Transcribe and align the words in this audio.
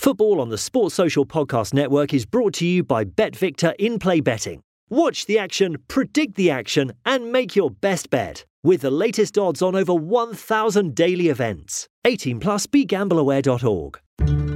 Football 0.00 0.40
on 0.40 0.48
the 0.48 0.56
Sports 0.56 0.94
Social 0.94 1.26
Podcast 1.26 1.74
Network 1.74 2.14
is 2.14 2.24
brought 2.24 2.54
to 2.54 2.64
you 2.66 2.82
by 2.82 3.04
BetVictor 3.04 3.74
in 3.78 3.98
play 3.98 4.20
betting. 4.20 4.62
Watch 4.88 5.26
the 5.26 5.38
action, 5.38 5.76
predict 5.88 6.36
the 6.36 6.50
action, 6.50 6.94
and 7.04 7.30
make 7.30 7.54
your 7.54 7.70
best 7.70 8.08
bet 8.08 8.46
with 8.62 8.80
the 8.80 8.90
latest 8.90 9.36
odds 9.36 9.60
on 9.60 9.76
over 9.76 9.94
1,000 9.94 10.94
daily 10.94 11.28
events. 11.28 11.86
18 12.06 12.40
plus 12.40 12.66
begambleaware.org. 12.66 14.00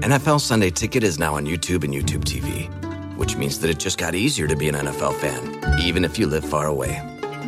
NFL 0.00 0.40
Sunday 0.40 0.70
Ticket 0.70 1.02
is 1.02 1.18
now 1.18 1.34
on 1.34 1.44
YouTube 1.44 1.84
and 1.84 1.92
YouTube 1.92 2.24
TV, 2.24 2.66
which 3.18 3.36
means 3.36 3.60
that 3.60 3.68
it 3.68 3.78
just 3.78 3.98
got 3.98 4.14
easier 4.14 4.46
to 4.46 4.56
be 4.56 4.70
an 4.70 4.76
NFL 4.76 5.14
fan, 5.16 5.78
even 5.78 6.06
if 6.06 6.18
you 6.18 6.26
live 6.26 6.46
far 6.46 6.68
away. 6.68 7.02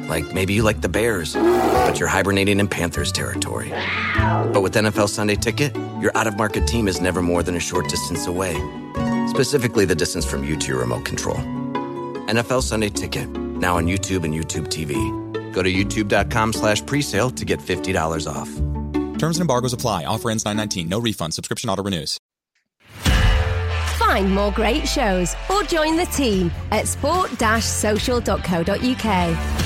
Like 0.08 0.32
maybe 0.32 0.54
you 0.54 0.62
like 0.62 0.80
the 0.80 0.88
Bears, 0.88 1.34
but 1.34 1.98
you're 1.98 2.08
hibernating 2.08 2.60
in 2.60 2.68
Panthers 2.68 3.12
territory. 3.12 3.70
But 4.52 4.62
with 4.62 4.74
NFL 4.74 5.08
Sunday 5.08 5.36
Ticket, 5.36 5.74
your 6.00 6.16
out 6.16 6.26
of 6.26 6.36
market 6.36 6.66
team 6.66 6.88
is 6.88 7.00
never 7.00 7.22
more 7.22 7.42
than 7.42 7.56
a 7.56 7.60
short 7.60 7.88
distance 7.88 8.26
away. 8.26 8.54
Specifically, 9.28 9.84
the 9.84 9.94
distance 9.94 10.24
from 10.24 10.44
you 10.44 10.56
to 10.56 10.68
your 10.68 10.80
remote 10.80 11.04
control. 11.04 11.36
NFL 12.28 12.62
Sunday 12.62 12.88
Ticket, 12.88 13.28
now 13.28 13.76
on 13.76 13.86
YouTube 13.86 14.24
and 14.24 14.34
YouTube 14.34 14.68
TV. 14.68 14.94
Go 15.52 15.62
to 15.62 15.72
youtube.com 15.72 16.52
slash 16.52 16.82
presale 16.82 17.34
to 17.34 17.44
get 17.44 17.60
$50 17.60 18.30
off. 18.30 18.48
Terms 19.18 19.38
and 19.38 19.42
embargoes 19.42 19.72
apply. 19.72 20.04
Offer 20.04 20.30
ends 20.30 20.44
919. 20.44 20.88
No 20.88 20.98
refund. 20.98 21.34
Subscription 21.34 21.70
auto 21.70 21.82
renews. 21.82 22.18
Find 23.98 24.32
more 24.32 24.52
great 24.52 24.86
shows 24.86 25.34
or 25.50 25.62
join 25.62 25.96
the 25.96 26.04
team 26.06 26.50
at 26.70 26.86
sport-social.co.uk. 26.86 29.65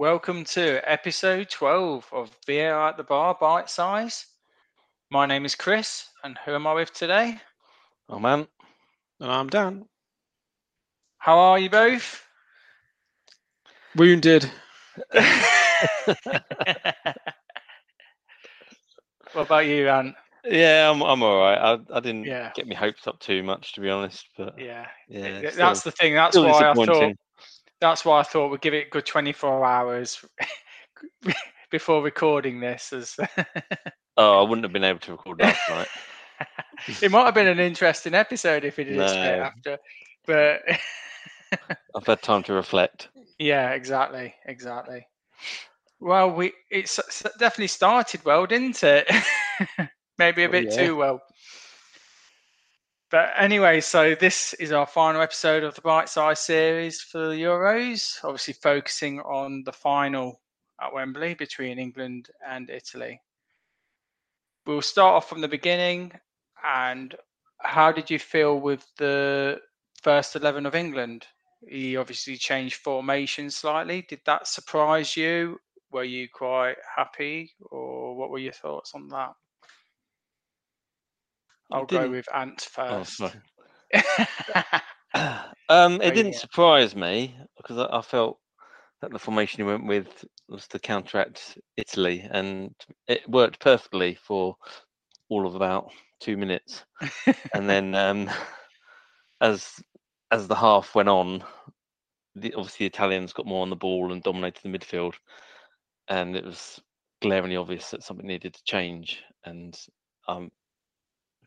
Welcome 0.00 0.44
to 0.44 0.80
episode 0.90 1.50
12 1.50 2.08
of 2.10 2.30
VAR 2.46 2.88
at 2.88 2.96
the 2.96 3.02
Bar 3.02 3.36
Bite 3.38 3.68
Size. 3.68 4.24
My 5.10 5.26
name 5.26 5.44
is 5.44 5.54
Chris, 5.54 6.06
and 6.24 6.38
who 6.46 6.54
am 6.54 6.66
I 6.66 6.72
with 6.72 6.94
today? 6.94 7.38
Oh 8.08 8.18
man, 8.18 8.48
And 9.20 9.30
I'm 9.30 9.48
Dan. 9.50 9.84
How 11.18 11.38
are 11.38 11.58
you 11.58 11.68
both? 11.68 12.24
Wounded. 13.94 14.50
what 15.12 15.26
about 19.34 19.66
you, 19.66 19.90
Ant? 19.90 20.14
yeah, 20.46 20.90
I'm 20.90 21.02
I'm 21.02 21.22
all 21.22 21.38
right. 21.40 21.58
I 21.58 21.78
I 21.94 22.00
didn't 22.00 22.24
Yeah. 22.24 22.52
get 22.54 22.66
my 22.66 22.74
hopes 22.74 23.06
up 23.06 23.20
too 23.20 23.42
much 23.42 23.74
to 23.74 23.82
be 23.82 23.90
honest, 23.90 24.26
but 24.38 24.58
Yeah, 24.58 24.86
yeah, 25.08 25.40
th- 25.40 25.52
still- 25.52 25.66
that's 25.66 25.82
the 25.82 25.92
thing. 25.92 26.14
That's 26.14 26.38
why 26.38 26.70
I 26.70 26.72
thought. 26.72 27.12
That's 27.80 28.04
why 28.04 28.20
I 28.20 28.22
thought 28.22 28.50
we'd 28.50 28.60
give 28.60 28.74
it 28.74 28.86
a 28.88 28.90
good 28.90 29.06
24 29.06 29.64
hours 29.64 30.24
before 31.70 32.02
recording 32.02 32.60
this. 32.60 32.92
As 32.92 33.16
Oh, 34.16 34.38
I 34.38 34.42
wouldn't 34.48 34.64
have 34.64 34.72
been 34.72 34.84
able 34.84 34.98
to 35.00 35.12
record 35.12 35.40
last 35.40 35.60
night. 35.70 35.88
it 37.00 37.10
might 37.10 37.24
have 37.24 37.34
been 37.34 37.48
an 37.48 37.58
interesting 37.60 38.14
episode 38.14 38.64
if 38.64 38.78
it 38.78 38.88
it 38.88 38.96
No. 38.98 39.04
after, 39.22 39.78
but 40.26 40.60
I've 41.94 42.06
had 42.06 42.20
time 42.20 42.42
to 42.44 42.52
reflect. 42.52 43.08
Yeah, 43.38 43.70
exactly, 43.70 44.34
exactly. 44.44 45.06
Well, 46.00 46.30
we 46.32 46.52
it's 46.70 46.98
s- 46.98 47.22
definitely 47.38 47.68
started 47.68 48.24
well, 48.24 48.46
didn't 48.46 48.82
it? 48.82 49.10
Maybe 50.18 50.44
a 50.44 50.48
Well, 50.48 50.60
bit 50.60 50.70
yeah. 50.70 50.76
too 50.86 50.96
well. 50.96 51.22
But 53.10 53.30
anyway, 53.36 53.80
so 53.80 54.14
this 54.14 54.54
is 54.54 54.70
our 54.70 54.86
final 54.86 55.20
episode 55.20 55.64
of 55.64 55.74
the 55.74 55.80
Bite 55.80 56.08
Size 56.08 56.38
series 56.38 57.00
for 57.00 57.28
the 57.28 57.42
Euros. 57.42 58.22
Obviously, 58.22 58.54
focusing 58.54 59.20
on 59.20 59.64
the 59.64 59.72
final 59.72 60.40
at 60.80 60.92
Wembley 60.94 61.34
between 61.34 61.78
England 61.78 62.28
and 62.48 62.70
Italy. 62.70 63.20
We'll 64.64 64.82
start 64.82 65.14
off 65.14 65.28
from 65.28 65.40
the 65.40 65.48
beginning. 65.48 66.12
And 66.64 67.14
how 67.58 67.90
did 67.90 68.10
you 68.10 68.18
feel 68.18 68.60
with 68.60 68.86
the 68.96 69.60
first 70.02 70.36
eleven 70.36 70.64
of 70.64 70.74
England? 70.74 71.26
he 71.68 71.96
obviously 71.96 72.36
changed 72.36 72.76
formation 72.76 73.50
slightly. 73.50 74.02
Did 74.02 74.20
that 74.26 74.46
surprise 74.46 75.16
you? 75.16 75.60
Were 75.90 76.04
you 76.04 76.28
quite 76.32 76.76
happy, 76.96 77.52
or 77.70 78.16
what 78.16 78.30
were 78.30 78.38
your 78.38 78.52
thoughts 78.52 78.92
on 78.94 79.08
that? 79.08 79.34
I'll 81.72 81.86
go 81.86 82.10
with 82.10 82.26
Ant 82.34 82.60
Oh, 82.88 83.02
first. 83.02 83.18
sorry. 83.18 83.40
um, 85.68 86.00
it 86.02 86.10
Oh, 86.10 86.14
didn't 86.14 86.32
yeah. 86.32 86.38
surprise 86.38 86.94
me 86.96 87.36
because 87.56 87.78
I, 87.78 87.98
I 87.98 88.02
felt 88.02 88.38
that 89.02 89.12
the 89.12 89.18
formation 89.18 89.58
he 89.58 89.70
went 89.70 89.86
with 89.86 90.24
was 90.48 90.66
to 90.68 90.78
counteract 90.78 91.58
Italy, 91.76 92.26
and 92.30 92.74
it 93.08 93.28
worked 93.28 93.60
perfectly 93.60 94.14
for 94.14 94.56
all 95.28 95.46
of 95.46 95.54
about 95.54 95.90
two 96.20 96.36
minutes. 96.36 96.84
and 97.54 97.68
then 97.68 97.94
um, 97.94 98.30
as 99.40 99.80
as 100.30 100.46
the 100.46 100.54
half 100.54 100.94
went 100.94 101.08
on, 101.08 101.42
the, 102.36 102.52
obviously 102.54 102.84
the 102.86 102.94
Italians 102.94 103.32
got 103.32 103.46
more 103.46 103.62
on 103.62 103.70
the 103.70 103.76
ball 103.76 104.12
and 104.12 104.22
dominated 104.22 104.62
the 104.62 104.68
midfield, 104.78 105.14
and 106.08 106.36
it 106.36 106.44
was 106.44 106.80
glaringly 107.22 107.56
obvious 107.56 107.90
that 107.90 108.02
something 108.02 108.26
needed 108.26 108.54
to 108.54 108.64
change. 108.64 109.22
And 109.44 109.78
um, 110.28 110.50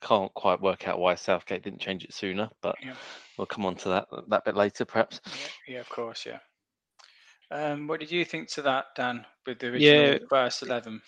can't 0.04 0.34
quite 0.34 0.62
work 0.62 0.88
out 0.88 1.00
why 1.00 1.16
Southgate 1.16 1.64
didn't 1.64 1.80
change 1.82 2.04
it 2.04 2.14
sooner, 2.14 2.50
but 2.62 2.76
Yeah. 2.84 2.96
we'll 3.38 3.48
come 3.48 3.66
on 3.66 3.76
to 3.78 3.90
that 3.90 4.08
that 4.30 4.46
bit 4.46 4.56
later, 4.56 4.86
perhaps. 4.86 5.20
yeah, 5.26 5.76
yeah, 5.76 5.80
of 5.80 5.90
course, 5.90 6.26
yeah. 6.26 6.40
Um, 7.52 7.88
what 7.88 8.00
did 8.00 8.12
you 8.12 8.26
think 8.26 8.50
to 8.52 8.62
that, 8.64 8.86
Dan, 8.96 9.26
with 9.46 9.60
the 9.60 9.68
original 9.68 10.14
Yeah. 10.14 10.18
first 10.30 10.64
eleven? 10.64 11.02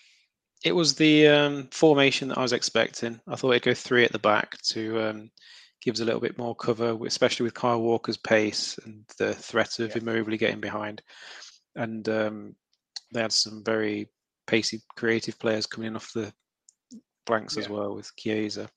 It 0.64 0.72
was 0.72 0.94
the 0.94 1.28
um, 1.28 1.68
formation 1.68 2.28
that 2.28 2.38
I 2.38 2.42
was 2.42 2.52
expecting. 2.52 3.20
I 3.26 3.36
thought 3.36 3.50
it'd 3.50 3.62
go 3.62 3.74
three 3.74 4.04
at 4.04 4.12
the 4.12 4.18
back 4.18 4.60
to 4.68 5.00
um, 5.02 5.30
give 5.82 5.94
us 5.94 6.00
a 6.00 6.04
little 6.04 6.20
bit 6.20 6.38
more 6.38 6.56
cover, 6.56 6.96
especially 7.04 7.44
with 7.44 7.54
Kyle 7.54 7.80
Walker's 7.80 8.16
pace 8.16 8.78
and 8.84 9.04
the 9.18 9.34
threat 9.34 9.78
of 9.78 9.88
Yeah. 9.94 10.00
him 10.02 10.08
overly 10.08 10.38
getting 10.38 10.60
behind. 10.60 11.02
And 11.74 12.08
um, 12.08 12.56
they 13.12 13.20
had 13.20 13.32
some 13.32 13.62
very 13.62 14.08
pacey, 14.46 14.80
creative 14.96 15.38
players 15.38 15.66
coming 15.66 15.88
in 15.88 15.96
off 15.96 16.12
the 16.14 16.32
flanks 17.26 17.56
as 17.56 17.68
well 17.68 17.94
with 17.94 18.14
Chiesa. 18.16 18.68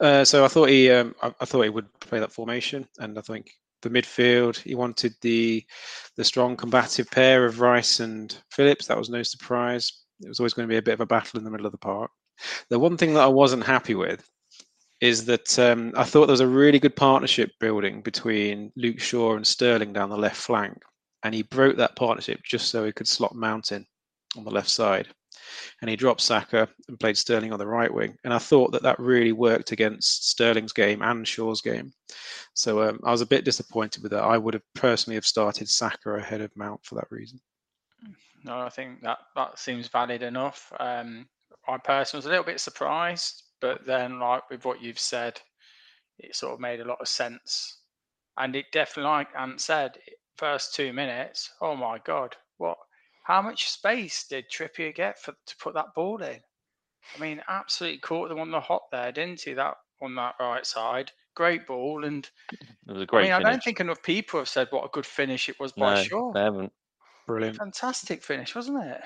Uh, 0.00 0.24
so 0.24 0.44
I 0.44 0.48
thought 0.48 0.68
he, 0.68 0.90
um, 0.90 1.14
I, 1.22 1.32
I 1.40 1.44
thought 1.44 1.62
he 1.62 1.68
would 1.68 1.92
play 2.00 2.18
that 2.18 2.32
formation, 2.32 2.88
and 2.98 3.18
I 3.18 3.20
think 3.20 3.52
the 3.82 3.90
midfield 3.90 4.58
he 4.58 4.74
wanted 4.74 5.14
the 5.22 5.64
the 6.16 6.24
strong 6.24 6.56
combative 6.56 7.10
pair 7.10 7.46
of 7.46 7.60
Rice 7.60 8.00
and 8.00 8.36
Phillips. 8.50 8.86
That 8.86 8.98
was 8.98 9.10
no 9.10 9.22
surprise. 9.22 9.92
It 10.20 10.28
was 10.28 10.40
always 10.40 10.52
going 10.52 10.68
to 10.68 10.72
be 10.72 10.78
a 10.78 10.82
bit 10.82 10.94
of 10.94 11.00
a 11.00 11.06
battle 11.06 11.38
in 11.38 11.44
the 11.44 11.50
middle 11.50 11.66
of 11.66 11.72
the 11.72 11.78
park. 11.78 12.10
The 12.68 12.78
one 12.78 12.96
thing 12.96 13.14
that 13.14 13.22
I 13.22 13.28
wasn't 13.28 13.64
happy 13.64 13.94
with 13.94 14.28
is 15.00 15.24
that 15.24 15.58
um, 15.58 15.92
I 15.96 16.04
thought 16.04 16.26
there 16.26 16.34
was 16.34 16.40
a 16.40 16.46
really 16.46 16.78
good 16.78 16.94
partnership 16.94 17.52
building 17.58 18.02
between 18.02 18.70
Luke 18.76 19.00
Shaw 19.00 19.36
and 19.36 19.46
Sterling 19.46 19.94
down 19.94 20.10
the 20.10 20.16
left 20.16 20.36
flank, 20.36 20.82
and 21.22 21.34
he 21.34 21.42
broke 21.42 21.76
that 21.76 21.96
partnership 21.96 22.40
just 22.44 22.68
so 22.68 22.84
he 22.84 22.92
could 22.92 23.08
slot 23.08 23.34
Mountain 23.34 23.86
on 24.36 24.44
the 24.44 24.50
left 24.50 24.68
side, 24.68 25.08
and 25.80 25.90
he 25.90 25.96
dropped 25.96 26.20
Saka 26.20 26.68
and 26.88 26.98
played 26.98 27.16
Sterling 27.16 27.52
on 27.52 27.58
the 27.58 27.66
right 27.66 27.92
wing. 27.92 28.16
And 28.24 28.32
I 28.32 28.38
thought 28.38 28.72
that 28.72 28.82
that 28.82 28.98
really 28.98 29.32
worked 29.32 29.72
against 29.72 30.30
Sterling's 30.30 30.72
game 30.72 31.02
and 31.02 31.26
Shaw's 31.26 31.60
game. 31.60 31.92
So 32.54 32.82
um, 32.82 33.00
I 33.04 33.10
was 33.10 33.20
a 33.20 33.26
bit 33.26 33.44
disappointed 33.44 34.02
with 34.02 34.12
that. 34.12 34.24
I 34.24 34.38
would 34.38 34.54
have 34.54 34.74
personally 34.74 35.14
have 35.16 35.26
started 35.26 35.68
Saka 35.68 36.14
ahead 36.14 36.40
of 36.40 36.56
Mount 36.56 36.84
for 36.84 36.96
that 36.96 37.10
reason. 37.10 37.40
No, 38.44 38.58
I 38.58 38.70
think 38.70 39.02
that 39.02 39.18
that 39.36 39.58
seems 39.58 39.88
valid 39.88 40.22
enough. 40.22 40.72
Um, 40.80 41.28
I 41.68 41.76
personally 41.78 42.18
was 42.18 42.26
a 42.26 42.30
little 42.30 42.44
bit 42.44 42.60
surprised, 42.60 43.42
but 43.60 43.84
then, 43.86 44.18
like 44.18 44.48
with 44.50 44.64
what 44.64 44.82
you've 44.82 44.98
said, 44.98 45.40
it 46.18 46.34
sort 46.34 46.54
of 46.54 46.60
made 46.60 46.80
a 46.80 46.84
lot 46.84 47.00
of 47.00 47.08
sense. 47.08 47.80
And 48.38 48.56
it 48.56 48.66
definitely, 48.72 49.10
like 49.10 49.28
Ant 49.38 49.60
said, 49.60 49.98
first 50.36 50.74
two 50.74 50.92
minutes, 50.92 51.50
oh 51.60 51.76
my 51.76 51.98
god, 51.98 52.34
what? 52.56 52.78
How 53.22 53.42
much 53.42 53.70
space 53.70 54.26
did 54.26 54.50
Trippier 54.50 54.94
get 54.94 55.18
for 55.18 55.32
to 55.46 55.56
put 55.58 55.74
that 55.74 55.94
ball 55.94 56.22
in? 56.22 56.42
I 57.14 57.18
mean, 57.18 57.42
absolutely 57.48 58.00
caught 58.00 58.28
them 58.30 58.40
on 58.40 58.50
the 58.50 58.60
hot 58.60 58.82
there, 58.92 59.12
didn't 59.12 59.42
he? 59.42 59.54
That 59.54 59.76
on 60.02 60.14
that 60.16 60.36
right 60.40 60.66
side, 60.66 61.12
great 61.34 61.66
ball, 61.66 62.04
and 62.04 62.30
It 62.86 62.92
was 62.92 63.02
a 63.02 63.06
I 63.12 63.18
great 63.18 63.22
mean, 63.22 63.32
I 63.32 63.40
don't 63.40 63.62
think 63.62 63.80
enough 63.80 64.02
people 64.02 64.40
have 64.40 64.48
said 64.48 64.68
what 64.70 64.84
a 64.84 64.90
good 64.90 65.06
finish 65.06 65.48
it 65.48 65.60
was 65.60 65.72
by 65.72 65.94
no, 65.94 65.94
Shaw. 65.94 66.34
they 66.34 66.40
haven't. 66.40 66.72
Brilliant. 67.26 67.62
Fantastic 67.62 68.24
finish, 68.24 68.56
wasn't 68.56 68.82
it? 68.84 69.02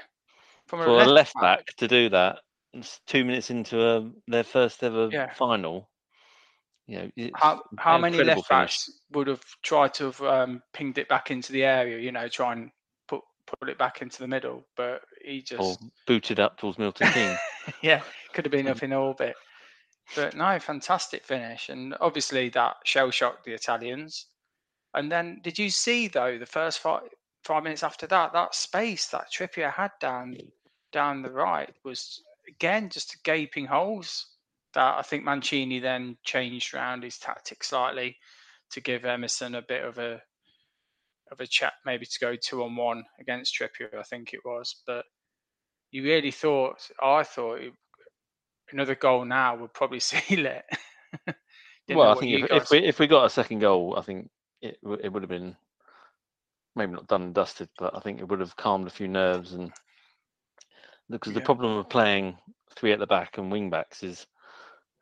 From 0.67 0.81
For 0.85 1.03
a 1.03 1.05
left 1.05 1.37
back 1.41 1.67
to 1.79 1.89
do 1.89 2.09
that, 2.11 2.43
it's 2.73 3.01
two 3.07 3.25
minutes 3.25 3.51
into 3.51 3.85
a, 3.85 4.13
their 4.29 4.45
first 4.45 4.85
ever 4.85 5.13
Yeah. 5.13 5.35
final. 5.35 5.91
You 6.87 7.13
know, 7.17 7.31
How 7.35 7.63
how 7.79 7.99
many 7.99 8.23
left 8.23 8.49
finish. 8.49 8.77
backs 8.77 8.89
would 9.11 9.27
have 9.29 9.45
tried 9.63 9.95
to 9.95 10.05
have 10.07 10.21
um, 10.23 10.63
pinged 10.73 10.99
it 10.99 11.09
back 11.09 11.31
into 11.31 11.53
the 11.53 11.65
area? 11.65 11.99
You 11.99 12.13
know, 12.13 12.29
try 12.29 12.53
and 12.53 12.71
put 13.57 13.69
it 13.69 13.79
back 13.79 14.03
into 14.03 14.19
the 14.19 14.29
middle, 14.29 14.67
but 14.77 15.03
he 15.25 15.43
just 15.43 15.61
or 15.61 15.77
booted 16.07 16.41
up 16.41 16.59
towards 16.59 16.79
Milton 16.79 17.11
Keynes. 17.13 17.39
yeah, 17.83 18.03
could 18.33 18.45
have 18.45 18.53
been 18.53 18.69
up 18.69 18.83
in 18.83 18.93
orbit. 18.93 19.35
But 20.15 20.37
no, 20.37 20.59
fantastic 20.59 21.25
finish, 21.25 21.69
and 21.69 21.95
obviously 22.01 22.51
that 22.51 22.77
shell 22.85 23.11
shocked 23.11 23.45
the 23.45 23.55
Italians. 23.55 24.27
And 24.93 25.11
then, 25.11 25.41
did 25.43 25.59
you 25.59 25.71
see 25.71 26.09
though 26.09 26.39
the 26.39 26.47
first 26.47 26.81
five 26.81 27.03
five 27.45 27.63
minutes 27.63 27.83
after 27.83 28.07
that, 28.07 28.33
that 28.33 28.55
space 28.55 29.07
that 29.09 29.31
Trippier 29.31 29.73
had 29.73 29.93
down 30.01 30.37
down 30.93 31.23
the 31.23 31.31
right 31.31 31.73
was 31.85 32.23
again 32.49 32.89
just 32.89 33.23
gaping 33.25 33.67
holes. 33.67 34.27
That 34.75 34.99
I 34.99 35.03
think 35.03 35.25
Mancini 35.25 35.79
then 35.79 36.17
changed 36.25 36.75
around 36.75 37.05
his 37.05 37.19
tactics 37.19 37.69
slightly 37.69 38.17
to 38.71 38.81
give 38.81 39.05
Emerson 39.05 39.55
a 39.55 39.63
bit 39.63 39.85
of 39.85 39.99
a 39.99 40.21
of 41.35 41.41
a 41.41 41.47
chat, 41.47 41.75
maybe 41.85 42.07
to 42.07 42.19
go 42.21 42.35
two 42.37 42.63
on 42.65 42.77
one 42.77 43.05
against 43.21 43.55
Trippier. 43.55 43.99
I 43.99 44.03
think 44.03 44.33
it 44.33 44.41
was, 44.45 44.83
but 44.87 45.05
you 45.91 46.03
really 46.03 46.31
thought 46.31 46.77
I 47.03 47.23
thought 47.23 47.61
another 48.73 48.95
goal 48.95 49.25
now 49.25 49.57
would 49.57 49.75
probably 49.75 50.01
seal 50.01 50.47
it. 50.47 50.65
Well, 51.89 52.11
I 52.11 52.15
think 52.15 52.33
if, 52.33 52.49
guys- 52.49 52.63
if 52.63 52.71
we 52.71 52.79
if 52.79 52.99
we 52.99 53.07
got 53.07 53.27
a 53.27 53.31
second 53.31 53.59
goal, 53.59 53.97
I 53.99 54.03
think 54.03 54.31
it 54.63 54.79
it 55.03 55.13
would 55.13 55.23
have 55.23 55.31
been 55.31 55.55
maybe 56.77 56.93
not 56.93 57.07
done 57.07 57.23
and 57.23 57.35
dusted, 57.35 57.69
but 57.79 57.97
I 57.97 58.01
think 58.01 58.21
it 58.21 58.29
would 58.29 58.41
have 58.41 58.57
calmed 58.57 58.87
a 58.87 58.91
few 58.91 59.09
nerves 59.09 59.53
and 59.53 59.71
because 61.11 61.33
the 61.35 61.41
problem 61.41 61.77
of 61.77 61.89
playing 61.89 62.37
three 62.75 62.93
at 62.93 62.99
the 62.99 63.07
back 63.07 63.39
and 63.39 63.53
wing 63.53 63.71
backs 63.71 64.03
is 64.03 64.27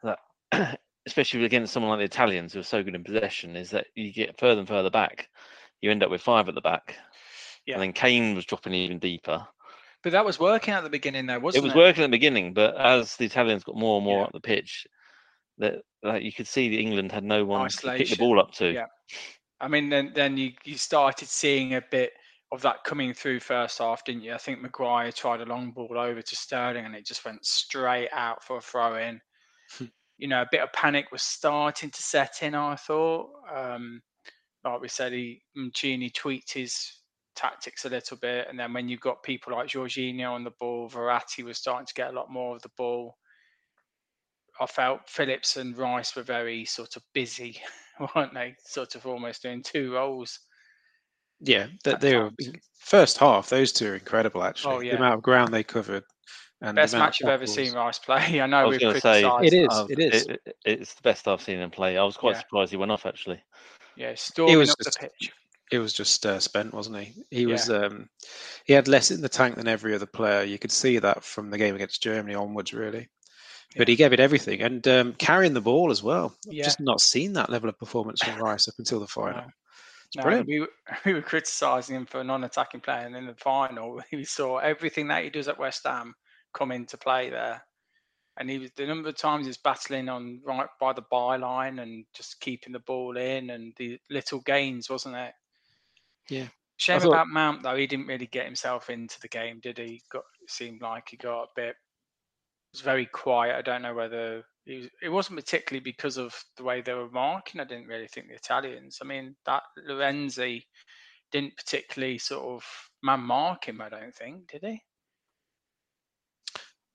that 0.02 0.18
especially 1.06 1.44
against 1.44 1.72
someone 1.72 1.90
like 1.90 1.98
the 2.00 2.04
Italians 2.04 2.52
who 2.52 2.60
are 2.60 2.64
so 2.64 2.82
good 2.82 2.94
in 2.94 3.04
possession 3.04 3.56
is 3.56 3.70
that 3.70 3.86
you 3.94 4.12
get 4.12 4.38
further 4.38 4.60
and 4.60 4.68
further 4.68 4.90
back, 4.90 5.28
you 5.82 5.90
end 5.90 6.02
up 6.02 6.10
with 6.10 6.22
five 6.22 6.48
at 6.48 6.54
the 6.54 6.60
back. 6.62 6.96
Yeah. 7.66 7.74
And 7.74 7.82
then 7.82 7.92
Kane 7.92 8.34
was 8.34 8.44
dropping 8.46 8.72
even 8.74 8.98
deeper. 8.98 9.46
but 10.02 10.12
that 10.12 10.24
was 10.24 10.40
working 10.40 10.72
at 10.74 10.82
the 10.82 10.90
beginning, 10.90 11.26
though, 11.26 11.38
wasn't 11.38 11.64
it 11.64 11.66
it? 11.66 11.70
was 11.70 11.76
working 11.76 12.02
at 12.02 12.06
the 12.06 12.16
beginning, 12.16 12.54
but 12.54 12.74
as 12.76 13.14
the 13.16 13.26
Italians 13.26 13.62
got 13.64 13.76
more 13.76 13.98
and 13.98 14.04
more 14.04 14.20
Yeah. 14.20 14.24
up 14.24 14.32
the 14.32 14.40
pitch, 14.40 14.86
that 15.58 15.82
like 16.02 16.22
you 16.22 16.32
could 16.32 16.48
see 16.48 16.68
that 16.70 16.80
England 16.80 17.12
had 17.12 17.22
no 17.24 17.44
one 17.44 17.68
to 17.68 17.96
kick 17.98 18.08
the 18.08 18.16
ball 18.16 18.40
up 18.40 18.52
to. 18.54 18.72
yeah. 18.72 18.86
I 19.60 19.68
mean, 19.68 19.90
then 19.90 20.12
then 20.14 20.36
you 20.36 20.52
you 20.64 20.76
started 20.76 21.28
seeing 21.28 21.74
a 21.74 21.82
bit 21.90 22.12
of 22.50 22.62
that 22.62 22.82
coming 22.84 23.14
through 23.14 23.38
first 23.40 23.78
half, 23.78 24.04
didn't 24.04 24.22
you? 24.22 24.34
I 24.34 24.38
think 24.38 24.60
Maguire 24.60 25.12
tried 25.12 25.40
a 25.40 25.44
long 25.46 25.70
ball 25.70 25.96
over 25.98 26.20
to 26.20 26.36
Sterling, 26.36 26.84
and 26.84 26.96
it 26.96 27.06
just 27.06 27.24
went 27.24 27.44
straight 27.46 28.08
out 28.12 28.42
for 28.42 28.56
a 28.56 28.60
throw 28.60 28.96
in. 28.96 29.20
you 30.18 30.26
know, 30.28 30.42
a 30.42 30.48
bit 30.50 30.60
of 30.62 30.72
panic 30.72 31.12
was 31.12 31.22
starting 31.22 31.90
to 31.90 32.02
set 32.02 32.42
in. 32.42 32.54
I 32.56 32.74
thought, 32.76 33.30
um, 33.54 34.02
like 34.64 34.80
we 34.80 34.88
said, 34.88 35.12
he 35.12 35.42
Mancini 35.54 36.10
tweaked 36.10 36.52
his 36.52 37.00
tactics 37.34 37.84
a 37.84 37.88
little 37.90 38.16
bit, 38.18 38.46
and 38.48 38.58
then 38.58 38.72
when 38.72 38.88
you've 38.88 39.00
got 39.00 39.22
people 39.22 39.52
like 39.54 39.68
Jorginho 39.68 40.30
on 40.32 40.44
the 40.44 40.52
ball, 40.60 40.88
Verratti 40.88 41.42
was 41.44 41.58
starting 41.58 41.86
to 41.86 41.94
get 41.94 42.10
a 42.10 42.16
lot 42.16 42.30
more 42.30 42.56
of 42.56 42.62
the 42.62 42.70
ball. 42.76 43.16
I 44.60 44.66
felt 44.66 45.08
Phillips 45.08 45.56
and 45.56 45.76
Rice 45.76 46.14
were 46.14 46.22
very 46.22 46.64
sort 46.64 46.96
of 46.96 47.02
busy, 47.14 47.60
weren't 48.14 48.34
they? 48.34 48.54
Sort 48.64 48.94
of 48.94 49.06
almost 49.06 49.42
doing 49.42 49.62
two 49.62 49.94
roles. 49.94 50.38
Yeah, 51.40 51.66
that 51.84 51.94
at 51.94 52.00
they 52.00 52.16
were 52.16 52.30
first 52.78 53.18
half. 53.18 53.48
Those 53.48 53.72
two 53.72 53.88
are 53.88 53.94
incredible. 53.94 54.44
Actually, 54.44 54.74
Oh, 54.74 54.80
yeah. 54.80 54.92
the 54.92 54.98
amount 54.98 55.14
of 55.14 55.22
ground 55.22 55.52
they 55.52 55.64
covered. 55.64 56.04
And 56.64 56.76
Best 56.76 56.94
match 56.94 57.20
I've 57.24 57.28
ever 57.30 57.46
seen 57.46 57.72
Rice 57.74 57.98
play. 57.98 58.40
I 58.40 58.44
I 58.44 58.46
know 58.46 58.68
was 58.68 58.74
we've 58.74 58.80
going 58.80 59.00
say 59.00 59.22
criticised. 59.22 59.52
It 59.52 59.56
is, 59.56 59.68
I've- 59.70 59.92
it 59.92 59.98
is. 59.98 60.22
it- 60.28 60.40
it- 60.46 60.56
it's 60.64 60.94
the 60.94 61.02
best 61.02 61.26
I've 61.26 61.42
seen 61.42 61.58
him 61.58 61.70
play. 61.70 61.98
I 61.98 62.04
was 62.04 62.16
quite 62.16 62.36
Yeah. 62.36 62.40
surprised 62.40 62.70
he 62.70 62.76
went 62.76 62.92
off 62.92 63.04
actually. 63.04 63.42
Yeah, 63.96 64.14
storming 64.14 64.58
was 64.58 64.70
up 64.70 64.78
just- 64.84 65.00
the 65.00 65.08
pitch. 65.08 65.32
It 65.72 65.78
was 65.78 65.92
just 65.92 66.24
uh, 66.26 66.38
spent, 66.38 66.72
wasn't 66.74 66.98
he? 66.98 67.14
He 67.30 67.40
Yeah. 67.42 67.46
was. 67.48 67.68
Um, 67.70 68.08
he 68.66 68.74
had 68.74 68.88
less 68.88 69.10
in 69.10 69.22
the 69.22 69.28
tank 69.28 69.56
than 69.56 69.66
every 69.68 69.94
other 69.94 70.06
player. 70.06 70.44
You 70.44 70.58
could 70.58 70.70
see 70.70 70.98
that 70.98 71.24
from 71.24 71.50
the 71.50 71.58
game 71.58 71.74
against 71.74 72.02
Germany 72.02 72.34
onwards, 72.34 72.72
really. 72.72 73.08
But 73.76 73.88
he 73.88 73.96
gave 73.96 74.12
it 74.12 74.20
everything 74.20 74.60
and 74.60 74.86
um, 74.86 75.14
carrying 75.14 75.54
the 75.54 75.62
ball 75.62 75.90
as 75.90 76.02
well. 76.02 76.36
I've 76.46 76.52
Yeah. 76.52 76.64
Just 76.64 76.78
not 76.78 77.00
seen 77.00 77.32
that 77.32 77.48
level 77.50 77.70
of 77.70 77.78
performance 77.78 78.22
from 78.22 78.36
Rice 78.38 78.68
up 78.68 78.74
until 78.78 79.00
the 79.00 79.06
final. 79.08 79.40
No. 79.40 79.46
It's 80.08 80.16
No, 80.16 80.22
brilliant. 80.24 80.46
we 80.46 80.60
were, 80.60 80.68
we 81.06 81.14
were 81.14 81.22
criticising 81.22 81.96
him 81.96 82.04
for 82.06 82.20
a 82.20 82.24
non-attacking 82.24 82.82
player, 82.82 83.06
and 83.06 83.16
in 83.16 83.26
the 83.26 83.34
final, 83.34 84.00
we 84.12 84.24
saw 84.24 84.58
everything 84.58 85.08
that 85.08 85.24
he 85.24 85.30
does 85.30 85.48
at 85.48 85.58
West 85.58 85.84
Ham 85.86 86.14
come 86.54 86.72
into 86.72 86.96
play 86.96 87.30
there. 87.30 87.62
And 88.38 88.48
he 88.48 88.58
was 88.58 88.70
the 88.76 88.86
number 88.86 89.10
of 89.10 89.16
times 89.16 89.46
he's 89.46 89.58
battling 89.58 90.08
on 90.08 90.40
right 90.44 90.68
by 90.80 90.92
the 90.94 91.02
byline 91.02 91.82
and 91.82 92.06
just 92.14 92.40
keeping 92.40 92.72
the 92.72 92.78
ball 92.80 93.16
in, 93.16 93.50
and 93.50 93.74
the 93.76 93.98
little 94.08 94.40
gains, 94.40 94.88
wasn't 94.88 95.16
it? 95.16 95.34
Yeah. 96.30 96.46
Shame 96.78 97.00
thought- 97.00 97.08
about 97.08 97.28
Mount 97.28 97.62
though; 97.62 97.76
he 97.76 97.86
didn't 97.86 98.06
really 98.06 98.26
get 98.26 98.46
himself 98.46 98.90
into 98.90 99.20
the 99.20 99.28
game, 99.28 99.60
did 99.60 99.78
he? 99.78 100.02
Got 100.10 100.24
seemed 100.48 100.80
like 100.80 101.08
he 101.10 101.16
got 101.16 101.42
a 101.42 101.46
bit. 101.54 101.68
It 101.70 102.72
was 102.72 102.80
very 102.80 103.06
quiet. 103.06 103.54
I 103.56 103.62
don't 103.62 103.82
know 103.82 103.94
whether 103.94 104.44
it 104.66 104.80
was. 104.80 104.88
It 105.02 105.08
wasn't 105.10 105.38
particularly 105.38 105.82
because 105.84 106.16
of 106.16 106.34
the 106.56 106.64
way 106.64 106.80
they 106.80 106.94
were 106.94 107.10
marking. 107.10 107.60
I 107.60 107.64
didn't 107.64 107.86
really 107.86 108.08
think 108.08 108.28
the 108.28 108.34
Italians. 108.34 108.98
I 109.02 109.04
mean, 109.04 109.36
that 109.44 109.62
Lorenzi 109.86 110.66
didn't 111.30 111.56
particularly 111.56 112.18
sort 112.18 112.44
of 112.44 112.64
man 113.02 113.20
mark 113.20 113.66
him. 113.66 113.80
I 113.82 113.90
don't 113.90 114.14
think, 114.14 114.50
did 114.50 114.62
he? 114.64 114.82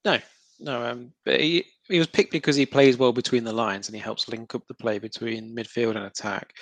No, 0.07 0.19
no. 0.59 0.89
Um, 0.89 1.11
but 1.25 1.41
he 1.41 1.65
he 1.89 1.99
was 1.99 2.07
picked 2.07 2.31
because 2.31 2.55
he 2.55 2.65
plays 2.65 2.97
well 2.97 3.11
between 3.11 3.43
the 3.43 3.53
lines 3.53 3.87
and 3.87 3.95
he 3.95 4.01
helps 4.01 4.29
link 4.29 4.55
up 4.55 4.65
the 4.67 4.73
play 4.73 4.99
between 4.99 5.55
midfield 5.55 5.95
and 5.95 6.05
attack. 6.05 6.53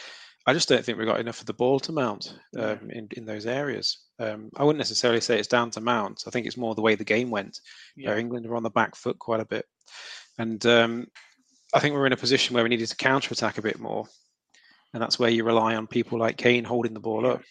I 0.47 0.53
just 0.53 0.67
don't 0.67 0.83
think 0.83 0.97
we 0.97 1.05
got 1.05 1.19
enough 1.19 1.39
of 1.39 1.47
the 1.47 1.53
ball 1.53 1.79
to 1.81 1.91
Mount 1.91 2.37
um, 2.57 2.89
in 2.89 3.07
in 3.11 3.25
those 3.25 3.45
areas. 3.45 3.99
Um, 4.19 4.49
I 4.57 4.63
wouldn't 4.63 4.79
necessarily 4.79 5.21
say 5.21 5.37
it's 5.37 5.47
down 5.47 5.69
to 5.71 5.81
Mount. 5.81 6.23
I 6.25 6.31
think 6.31 6.47
it's 6.47 6.57
more 6.57 6.73
the 6.73 6.81
way 6.81 6.95
the 6.95 7.03
game 7.03 7.29
went. 7.29 7.59
where 8.01 8.17
England 8.17 8.47
were 8.47 8.55
on 8.55 8.63
the 8.63 8.69
back 8.71 8.95
foot 8.95 9.19
quite 9.19 9.39
a 9.41 9.45
bit, 9.45 9.65
and 10.39 10.65
um, 10.65 11.07
I 11.73 11.79
think 11.79 11.93
we're 11.93 12.07
in 12.07 12.13
a 12.13 12.17
position 12.17 12.55
where 12.55 12.63
we 12.63 12.69
needed 12.69 12.87
to 12.87 12.95
counter 12.95 13.31
attack 13.31 13.59
a 13.59 13.63
bit 13.63 13.79
more, 13.79 14.07
and 14.93 15.01
that's 15.03 15.19
where 15.19 15.29
you 15.29 15.43
rely 15.43 15.75
on 15.75 15.85
people 15.85 16.17
like 16.17 16.37
Kane 16.37 16.63
holding 16.63 16.95
the 16.95 16.99
ball 16.99 17.27
up. 17.27 17.41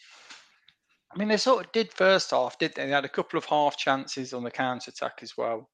I 1.12 1.19
mean, 1.19 1.29
they 1.29 1.37
sort 1.37 1.64
of 1.64 1.70
did 1.70 1.93
first 1.93 2.32
half, 2.32 2.58
did 2.58 2.75
they? 2.75 2.87
They 2.87 2.93
had 2.93 3.05
a 3.05 3.08
couple 3.08 3.38
of 3.38 3.44
half 3.44 3.76
chances 3.76 4.32
on 4.32 4.43
the 4.43 4.50
counter 4.50 4.91
attack 4.91 5.20
as 5.23 5.37
well, 5.37 5.69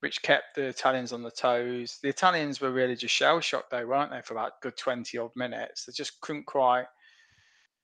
which 0.00 0.22
kept 0.22 0.54
the 0.56 0.64
Italians 0.64 1.12
on 1.12 1.22
the 1.22 1.30
toes. 1.30 1.98
The 2.02 2.08
Italians 2.08 2.60
were 2.60 2.72
really 2.72 2.96
just 2.96 3.14
shell 3.14 3.40
shocked, 3.40 3.70
though, 3.70 3.86
weren't 3.86 4.10
they, 4.10 4.22
for 4.22 4.34
about 4.34 4.52
a 4.52 4.62
good 4.62 4.76
twenty 4.76 5.18
odd 5.18 5.30
minutes? 5.36 5.84
They 5.84 5.92
just 5.92 6.20
couldn't 6.20 6.46
quite 6.46 6.86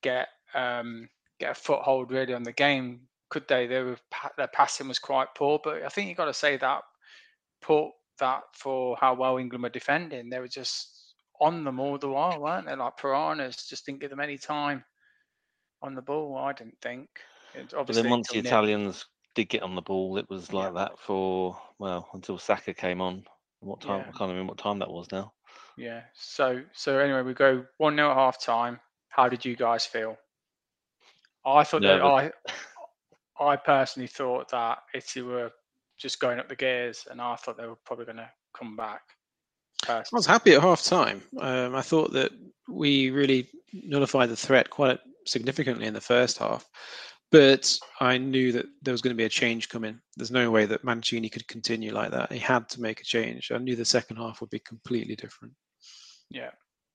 get 0.03 0.29
um, 0.55 1.09
get 1.39 1.53
a 1.53 1.55
foothold 1.55 2.11
really 2.11 2.35
on 2.35 2.43
the 2.43 2.53
game, 2.53 3.03
could 3.29 3.47
they? 3.49 3.67
They 3.67 3.83
were 3.83 3.99
their 4.37 4.49
passing 4.49 4.89
was 4.89 4.99
quite 4.99 5.29
poor, 5.37 5.61
but 5.63 5.83
I 5.83 5.89
think 5.89 6.09
you've 6.09 6.17
got 6.17 6.27
to 6.27 6.35
say 6.35 6.57
that 6.57 6.83
put 7.61 7.91
that 8.19 8.43
for 8.53 8.97
how 9.01 9.15
well 9.15 9.39
England 9.39 9.63
were 9.63 9.69
defending. 9.69 10.31
They 10.31 10.39
were 10.39 10.49
just 10.49 11.15
on 11.41 11.65
them 11.65 11.81
all 11.81 11.99
the 11.99 12.09
while, 12.09 12.41
weren't 12.41 12.67
they? 12.67 12.75
Like 12.75 12.97
piranhas, 12.97 13.67
just 13.67 13.87
didn't 13.87 14.01
give 14.01 14.11
them 14.11 14.21
any 14.21 14.39
time 14.39 14.85
on 15.83 15.95
the 15.95 16.03
ball. 16.03 16.37
I 16.37 16.53
didn't 16.53 16.81
think. 16.81 17.09
It, 17.55 17.73
But 17.73 17.89
then 17.89 18.09
once 18.09 18.29
the. 18.29 18.39
Italians 18.39 19.07
did 19.35 19.49
get 19.49 19.63
on 19.63 19.75
the 19.75 19.83
ball, 19.83 20.17
it 20.17 20.29
was 20.31 20.53
like 20.53 20.75
that 20.75 20.99
for 20.99 21.59
well 21.79 22.09
until 22.15 22.39
Saka 22.39 22.75
came 22.75 23.01
on. 23.01 23.25
What 23.61 23.81
time? 23.81 24.01
Yeah. 24.01 24.09
I 24.09 24.19
can't 24.19 24.31
remember 24.31 24.53
what 24.53 24.59
time 24.59 24.79
that 24.81 24.91
was 24.91 25.09
now. 25.11 25.33
Yeah. 25.77 26.03
So 26.15 26.63
so 26.73 26.99
anyway, 26.99 27.23
we 27.23 27.35
go 27.35 27.65
one 27.79 27.97
0 27.97 28.11
at 28.11 28.17
half 28.17 28.41
time. 28.41 28.81
How 29.09 29.29
did 29.29 29.45
you 29.45 29.57
guys 29.57 29.87
feel? 29.87 30.17
I 31.45 31.65
thought 31.65 31.83
that 31.83 32.03
I 32.03 32.33
I 33.39 33.57
personally 33.57 34.09
thought 34.09 34.51
that 34.51 34.79
Italy 34.95 35.25
were 35.25 35.53
just 35.99 36.21
going 36.21 36.39
up 36.39 36.49
the 36.49 36.57
gears, 36.57 37.07
and 37.11 37.21
I 37.21 37.37
thought 37.37 37.57
they 37.57 37.67
were 37.67 37.79
probably 37.85 38.05
going 38.05 38.19
to 38.19 38.31
come 38.53 38.77
back. 38.77 39.03
I 39.89 40.03
was 40.13 40.27
happy 40.27 40.55
at 40.55 40.63
half 40.63 40.83
time. 40.83 41.23
Um, 41.39 41.75
I 41.75 41.83
thought 41.83 42.13
that 42.13 42.33
we 42.69 43.11
really 43.11 43.49
nullified 43.73 44.31
the 44.31 44.37
threat 44.37 44.71
quite 44.71 44.99
significantly 45.27 45.87
in 45.87 45.95
the 45.95 46.01
first 46.01 46.39
half, 46.39 46.69
but 47.33 47.79
I 48.01 48.19
knew 48.19 48.53
that 48.53 48.67
there 48.83 48.93
was 48.93 49.03
going 49.03 49.15
to 49.15 49.21
be 49.21 49.25
a 49.25 49.29
change 49.29 49.69
coming. 49.69 50.01
There's 50.17 50.31
no 50.31 50.51
way 50.51 50.67
that 50.67 50.85
Mancini 50.85 51.29
could 51.29 51.47
continue 51.49 51.93
like 51.93 52.11
that. 52.13 52.33
He 52.33 52.39
had 52.39 52.69
to 52.71 52.81
make 52.81 53.01
a 53.01 53.05
change. 53.05 53.51
I 53.53 53.59
knew 53.59 53.77
the 53.77 53.85
second 53.85 54.17
half 54.17 54.41
would 54.41 54.51
be 54.51 54.61
completely 54.61 55.17
different. 55.17 55.55
Yeah. 56.31 56.51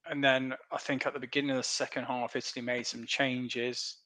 And 0.09 0.23
then 0.23 0.53
I 0.71 0.77
think 0.77 1.05
at 1.05 1.13
the 1.13 1.19
beginning 1.19 1.51
of 1.51 1.57
the 1.57 1.63
second 1.63 2.05
half, 2.05 2.35
Italy 2.35 2.65
made 2.65 2.87
some 2.87 3.05
changes. 3.05 3.97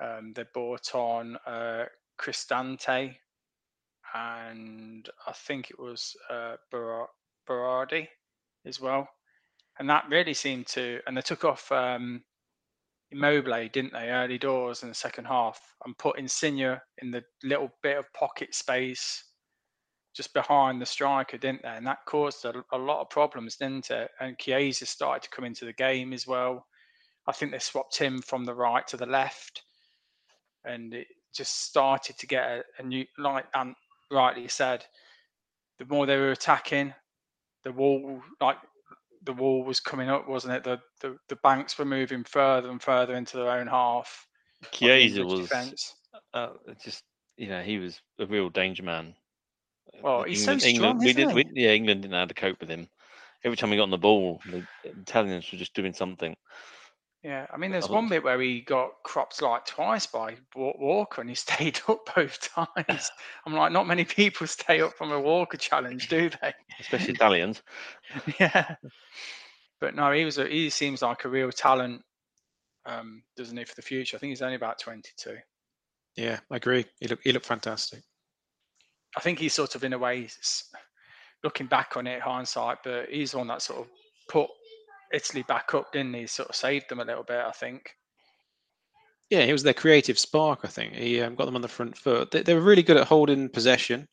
Um, 0.00 0.32
they 0.34 0.44
brought 0.52 0.94
on 0.94 1.36
uh, 1.46 1.86
Cristante 2.18 3.16
and 4.14 5.08
I 5.26 5.32
think 5.32 5.70
it 5.70 5.78
was 5.78 6.16
uh, 6.30 6.56
Ber- 6.70 7.08
Berardi 7.48 8.08
as 8.64 8.80
well. 8.80 9.08
And 9.78 9.90
that 9.90 10.08
really 10.08 10.34
seemed 10.34 10.66
to, 10.68 11.00
and 11.06 11.16
they 11.16 11.22
took 11.22 11.44
off 11.44 11.70
um, 11.70 12.22
Immobile, 13.12 13.68
didn't 13.72 13.92
they, 13.92 14.10
early 14.10 14.38
doors 14.38 14.82
in 14.82 14.88
the 14.88 14.94
second 14.94 15.26
half 15.26 15.60
and 15.84 15.96
put 15.96 16.18
Insigne 16.18 16.78
in 17.02 17.10
the 17.10 17.22
little 17.44 17.70
bit 17.82 17.98
of 17.98 18.12
pocket 18.12 18.54
space 18.54 19.24
just 20.14 20.32
behind 20.32 20.80
the 20.80 20.86
striker, 20.86 21.36
didn't 21.36 21.62
they? 21.62 21.68
And 21.68 21.86
that 21.86 22.04
caused 22.06 22.44
a, 22.44 22.64
a 22.72 22.78
lot 22.78 23.02
of 23.02 23.10
problems, 23.10 23.56
didn't 23.56 23.90
it? 23.90 24.10
And 24.18 24.38
Chiesa 24.38 24.86
started 24.86 25.22
to 25.24 25.30
come 25.30 25.44
into 25.44 25.66
the 25.66 25.72
game 25.74 26.12
as 26.12 26.26
well. 26.26 26.66
I 27.26 27.32
think 27.32 27.52
they 27.52 27.58
swapped 27.58 27.98
him 27.98 28.22
from 28.22 28.44
the 28.44 28.54
right 28.54 28.86
to 28.88 28.96
the 28.96 29.06
left, 29.06 29.62
and 30.64 30.94
it 30.94 31.08
just 31.34 31.64
started 31.64 32.16
to 32.18 32.26
get 32.26 32.48
a, 32.48 32.62
a 32.78 32.82
new, 32.82 33.04
like 33.18 33.46
Ant 33.54 33.76
rightly 34.10 34.48
said, 34.48 34.84
the 35.78 35.84
more 35.84 36.06
they 36.06 36.16
were 36.16 36.30
attacking, 36.30 36.94
the 37.64 37.72
wall, 37.72 38.22
like 38.40 38.56
the 39.26 39.32
wall 39.32 39.64
was 39.64 39.80
coming 39.80 40.08
up, 40.08 40.28
wasn't 40.28 40.54
it? 40.54 40.64
The 40.64 40.80
the, 41.00 41.16
the 41.28 41.36
banks 41.36 41.78
were 41.78 41.84
moving 41.84 42.24
further 42.24 42.70
and 42.70 42.80
further 42.80 43.14
into 43.14 43.36
their 43.36 43.50
own 43.50 43.66
half. 43.66 44.26
Chiesa 44.72 45.24
was 45.24 45.50
uh, 46.32 46.48
just 46.82 47.04
you 47.36 47.48
know 47.48 47.62
he 47.62 47.78
was 47.78 48.00
a 48.18 48.26
real 48.26 48.48
danger 48.48 48.82
man. 48.82 49.14
Well, 50.02 50.24
he's 50.24 50.44
so 50.44 50.52
England, 50.52 50.76
strong, 50.76 50.98
we 50.98 51.10
isn't 51.10 51.28
did, 51.28 51.28
he? 51.28 51.34
we, 51.34 51.62
yeah, 51.62 51.72
England 51.72 52.02
didn't 52.02 52.12
know 52.12 52.20
how 52.20 52.26
to 52.26 52.34
cope 52.34 52.60
with 52.60 52.70
him. 52.70 52.88
Every 53.44 53.56
time 53.56 53.70
he 53.70 53.76
got 53.76 53.84
on 53.84 53.90
the 53.90 53.98
ball, 53.98 54.40
the 54.50 54.66
Italians 54.84 55.50
were 55.52 55.58
just 55.58 55.74
doing 55.74 55.92
something. 55.92 56.34
Yeah, 57.22 57.46
I 57.52 57.56
mean, 57.56 57.70
there's 57.72 57.86
thought- 57.86 57.94
one 57.94 58.08
bit 58.08 58.22
where 58.22 58.40
he 58.40 58.60
got 58.60 58.90
cropped 59.02 59.42
like 59.42 59.64
twice 59.66 60.06
by 60.06 60.36
Walker, 60.54 61.20
and 61.20 61.30
he 61.30 61.34
stayed 61.36 61.80
up 61.88 62.08
both 62.14 62.38
times. 62.40 63.10
I'm 63.46 63.54
like, 63.54 63.72
not 63.72 63.86
many 63.86 64.04
people 64.04 64.46
stay 64.46 64.80
up 64.80 64.94
from 64.94 65.12
a 65.12 65.20
Walker 65.20 65.56
challenge, 65.56 66.08
do 66.08 66.30
they? 66.42 66.54
Especially 66.80 67.14
Italians. 67.14 67.62
yeah. 68.40 68.76
But 69.80 69.94
no, 69.94 70.10
he 70.12 70.24
was. 70.24 70.38
A, 70.38 70.48
he 70.48 70.70
seems 70.70 71.02
like 71.02 71.24
a 71.24 71.28
real 71.28 71.50
talent, 71.50 72.02
um, 72.86 73.22
doesn't 73.36 73.56
he, 73.56 73.64
for 73.64 73.74
the 73.74 73.82
future? 73.82 74.16
I 74.16 74.20
think 74.20 74.30
he's 74.30 74.42
only 74.42 74.56
about 74.56 74.78
22. 74.78 75.36
Yeah, 76.16 76.38
I 76.50 76.56
agree. 76.56 76.86
He 76.98 77.08
looked 77.08 77.24
he 77.24 77.32
looked 77.32 77.46
fantastic. 77.46 78.00
I 79.16 79.20
think 79.20 79.38
he's 79.38 79.54
sort 79.54 79.74
of 79.74 79.84
in 79.84 79.92
a 79.92 79.98
way 79.98 80.24
s- 80.24 80.70
looking 81.44 81.66
back 81.66 81.96
on 81.96 82.06
it, 82.06 82.20
hindsight, 82.20 82.78
but 82.84 83.08
he's 83.10 83.32
the 83.32 83.38
one 83.38 83.48
that 83.48 83.62
sort 83.62 83.80
of 83.80 83.86
put 84.28 84.48
Italy 85.12 85.42
back 85.46 85.74
up, 85.74 85.92
didn't 85.92 86.14
he? 86.14 86.26
Sort 86.26 86.48
of 86.48 86.56
saved 86.56 86.88
them 86.88 87.00
a 87.00 87.04
little 87.04 87.22
bit, 87.22 87.38
I 87.44 87.52
think. 87.52 87.90
Yeah, 89.30 89.44
he 89.44 89.52
was 89.52 89.64
their 89.64 89.74
creative 89.74 90.18
spark. 90.18 90.60
I 90.62 90.68
think 90.68 90.94
he 90.94 91.20
um, 91.20 91.34
got 91.34 91.46
them 91.46 91.56
on 91.56 91.62
the 91.62 91.68
front 91.68 91.98
foot. 91.98 92.30
They, 92.30 92.42
they 92.42 92.54
were 92.54 92.60
really 92.60 92.84
good 92.84 92.96
at 92.96 93.08
holding 93.08 93.48
possession 93.48 94.06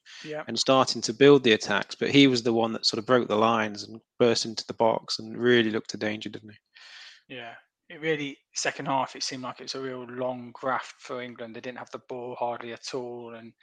and 0.48 0.58
starting 0.58 1.02
to 1.04 1.14
build 1.14 1.44
the 1.44 1.52
attacks, 1.52 1.94
but 1.94 2.10
he 2.10 2.26
was 2.26 2.42
the 2.42 2.54
one 2.54 2.74
that 2.74 2.86
sort 2.86 2.98
of 2.98 3.06
broke 3.06 3.28
the 3.28 3.36
lines 3.36 3.84
and 3.84 4.02
burst 4.18 4.46
into 4.46 4.66
the 4.66 4.74
box 4.74 5.20
and 5.20 5.38
really 5.38 5.70
looked 5.70 5.94
a 5.94 5.98
danger, 5.98 6.30
didn't 6.30 6.52
he? 6.52 7.36
Yeah. 7.36 7.54
It 7.90 8.02
really 8.02 8.38
second 8.56 8.88
half 8.88 9.16
it 9.16 9.22
seemed 9.22 9.44
like 9.44 9.60
it 9.60 9.64
was 9.64 9.76
a 9.76 9.82
real 9.82 10.06
long 10.10 10.52
graft 10.52 10.96
for 11.00 11.22
England. 11.22 11.56
They 11.56 11.62
didn't 11.62 11.78
have 11.78 11.92
the 11.92 12.02
ball 12.10 12.36
hardly 12.40 12.74
at 12.74 12.96
all. 12.96 13.36
And 13.36 13.54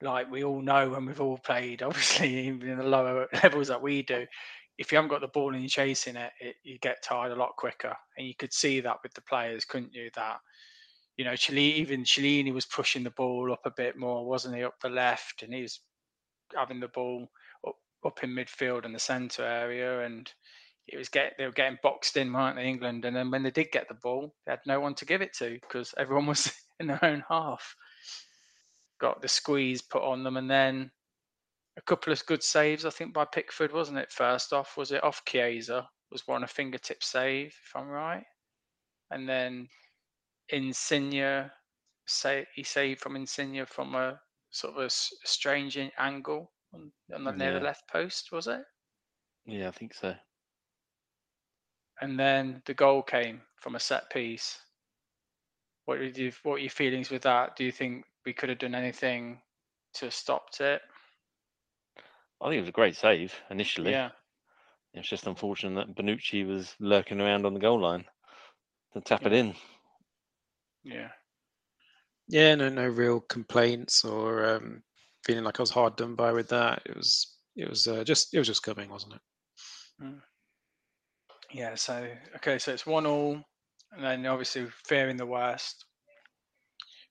like 0.00 0.30
we 0.30 0.44
all 0.44 0.60
know 0.60 0.90
when 0.90 1.06
we've 1.06 1.20
all 1.20 1.38
played, 1.38 1.82
obviously 1.82 2.46
even 2.46 2.68
in 2.68 2.78
the 2.78 2.84
lower 2.84 3.26
levels 3.42 3.66
that 3.68 3.82
we 3.82 4.02
do, 4.02 4.26
if 4.78 4.92
you 4.92 4.96
haven't 4.96 5.10
got 5.10 5.22
the 5.22 5.28
ball 5.28 5.54
and 5.54 5.62
you're 5.62 5.68
chasing 5.68 6.14
it, 6.14 6.32
it 6.40 6.56
you 6.62 6.78
get 6.78 7.02
tired 7.02 7.32
a 7.32 7.36
lot 7.36 7.56
quicker. 7.56 7.96
And 8.16 8.26
you 8.28 8.34
could 8.38 8.52
see 8.52 8.80
that 8.80 8.98
with 9.02 9.14
the 9.14 9.22
players, 9.22 9.64
couldn't 9.64 9.94
you? 9.94 10.10
That 10.14 10.36
you 11.16 11.24
know, 11.24 11.36
Chile, 11.36 11.74
even 11.74 12.04
Chiellini 12.04 12.52
was 12.52 12.66
pushing 12.66 13.04
the 13.04 13.10
ball 13.10 13.52
up 13.52 13.62
a 13.64 13.70
bit 13.70 13.96
more, 13.96 14.26
wasn't 14.26 14.56
he, 14.56 14.64
up 14.64 14.80
the 14.82 14.88
left, 14.88 15.42
and 15.42 15.54
he 15.54 15.62
was 15.62 15.80
having 16.56 16.80
the 16.80 16.88
ball 16.88 17.30
up, 17.66 17.76
up 18.04 18.24
in 18.24 18.30
midfield 18.30 18.84
in 18.84 18.92
the 18.92 18.98
centre 18.98 19.44
area, 19.44 20.00
and 20.04 20.30
it 20.86 20.96
was 20.98 21.08
get 21.08 21.34
they 21.38 21.46
were 21.46 21.52
getting 21.52 21.78
boxed 21.82 22.16
in, 22.16 22.32
weren't 22.32 22.56
they, 22.56 22.66
England? 22.66 23.04
And 23.04 23.16
then 23.16 23.30
when 23.30 23.42
they 23.42 23.50
did 23.50 23.70
get 23.72 23.88
the 23.88 23.94
ball, 23.94 24.34
they 24.44 24.52
had 24.52 24.60
no 24.66 24.80
one 24.80 24.94
to 24.96 25.06
give 25.06 25.22
it 25.22 25.34
to 25.38 25.58
because 25.62 25.94
everyone 25.96 26.26
was 26.26 26.52
in 26.80 26.88
their 26.88 27.04
own 27.04 27.24
half. 27.28 27.74
Got 29.00 29.22
the 29.22 29.28
squeeze 29.28 29.82
put 29.82 30.02
on 30.02 30.24
them, 30.24 30.36
and 30.36 30.50
then 30.50 30.90
a 31.76 31.82
couple 31.82 32.12
of 32.12 32.26
good 32.26 32.42
saves, 32.42 32.84
I 32.84 32.90
think, 32.90 33.14
by 33.14 33.24
Pickford, 33.24 33.72
wasn't 33.72 33.98
it? 33.98 34.12
First 34.12 34.52
off, 34.52 34.76
was 34.76 34.92
it 34.92 35.02
off 35.02 35.24
Chiesa? 35.26 35.88
Was 36.10 36.26
one 36.26 36.44
a 36.44 36.46
fingertip 36.46 37.02
save, 37.02 37.48
if 37.48 37.72
I'm 37.74 37.88
right? 37.88 38.24
And 39.10 39.28
then 39.28 39.68
Insigne, 40.48 41.50
say 42.06 42.46
he 42.54 42.62
saved 42.62 43.00
from 43.00 43.16
Insigne 43.16 43.64
from 43.66 43.94
a 43.94 44.20
sort 44.50 44.74
of 44.76 44.82
a 44.82 44.90
strange 44.90 45.76
angle 45.98 46.52
on, 46.72 46.92
on 47.14 47.24
the 47.24 47.32
near 47.32 47.52
Yeah. 47.52 47.58
the 47.58 47.64
left 47.64 47.88
post, 47.88 48.30
was 48.32 48.46
it? 48.46 48.64
Yeah, 49.46 49.68
I 49.68 49.72
think 49.72 49.94
so. 49.94 50.14
and 52.00 52.18
then 52.18 52.62
the 52.66 52.74
goal 52.74 53.02
came 53.02 53.42
from 53.60 53.74
a 53.74 53.80
set 53.80 54.10
piece. 54.10 54.58
What 55.86 55.98
did 55.98 56.16
you? 56.16 56.32
What 56.42 56.54
are 56.54 56.58
your 56.58 56.70
feelings 56.70 57.10
with 57.10 57.22
that? 57.22 57.56
Do 57.56 57.64
you 57.64 57.72
think 57.72 58.04
we 58.24 58.32
could 58.32 58.48
have 58.48 58.58
done 58.58 58.74
anything 58.74 59.42
to 59.94 60.06
have 60.06 60.14
stopped 60.14 60.60
it? 60.60 60.82
I 62.40 62.46
think 62.48 62.56
it 62.58 62.60
was 62.60 62.68
a 62.68 62.72
great 62.72 62.96
save 62.96 63.34
initially. 63.50 63.92
Yeah, 63.92 64.10
It's 64.94 65.08
just 65.08 65.26
unfortunate 65.26 65.86
that 65.86 65.94
Bonucci 65.96 66.46
was 66.46 66.74
lurking 66.80 67.20
around 67.20 67.46
on 67.46 67.54
the 67.54 67.60
goal 67.60 67.80
line 67.80 68.04
to 68.92 69.00
tap 69.00 69.26
it 69.26 69.32
in. 69.32 69.54
Yeah, 70.84 71.08
Yeah, 72.28 72.54
no, 72.54 72.68
no 72.68 72.86
real 72.88 73.20
complaints 73.20 74.04
or 74.04 74.44
um, 74.44 74.82
feeling 75.24 75.44
like 75.44 75.58
I 75.58 75.62
was 75.62 75.70
hard 75.70 75.96
done 75.96 76.14
by 76.14 76.32
with 76.32 76.48
that. 76.50 76.82
It 76.86 76.96
was, 76.96 77.38
it 77.56 77.68
was 77.68 77.86
uh, 77.86 78.04
just, 78.04 78.34
it 78.34 78.38
was 78.38 78.46
just 78.48 78.62
coming, 78.62 78.90
wasn't 78.90 79.14
it? 79.14 79.20
yeah. 81.52 81.74
So 81.74 82.08
okay, 82.36 82.58
so 82.58 82.72
it's 82.72 82.86
one 82.86 83.06
all, 83.06 83.40
and 83.92 84.04
then 84.04 84.26
obviously 84.26 84.66
fearing 84.86 85.16
the 85.16 85.26
worst, 85.26 85.84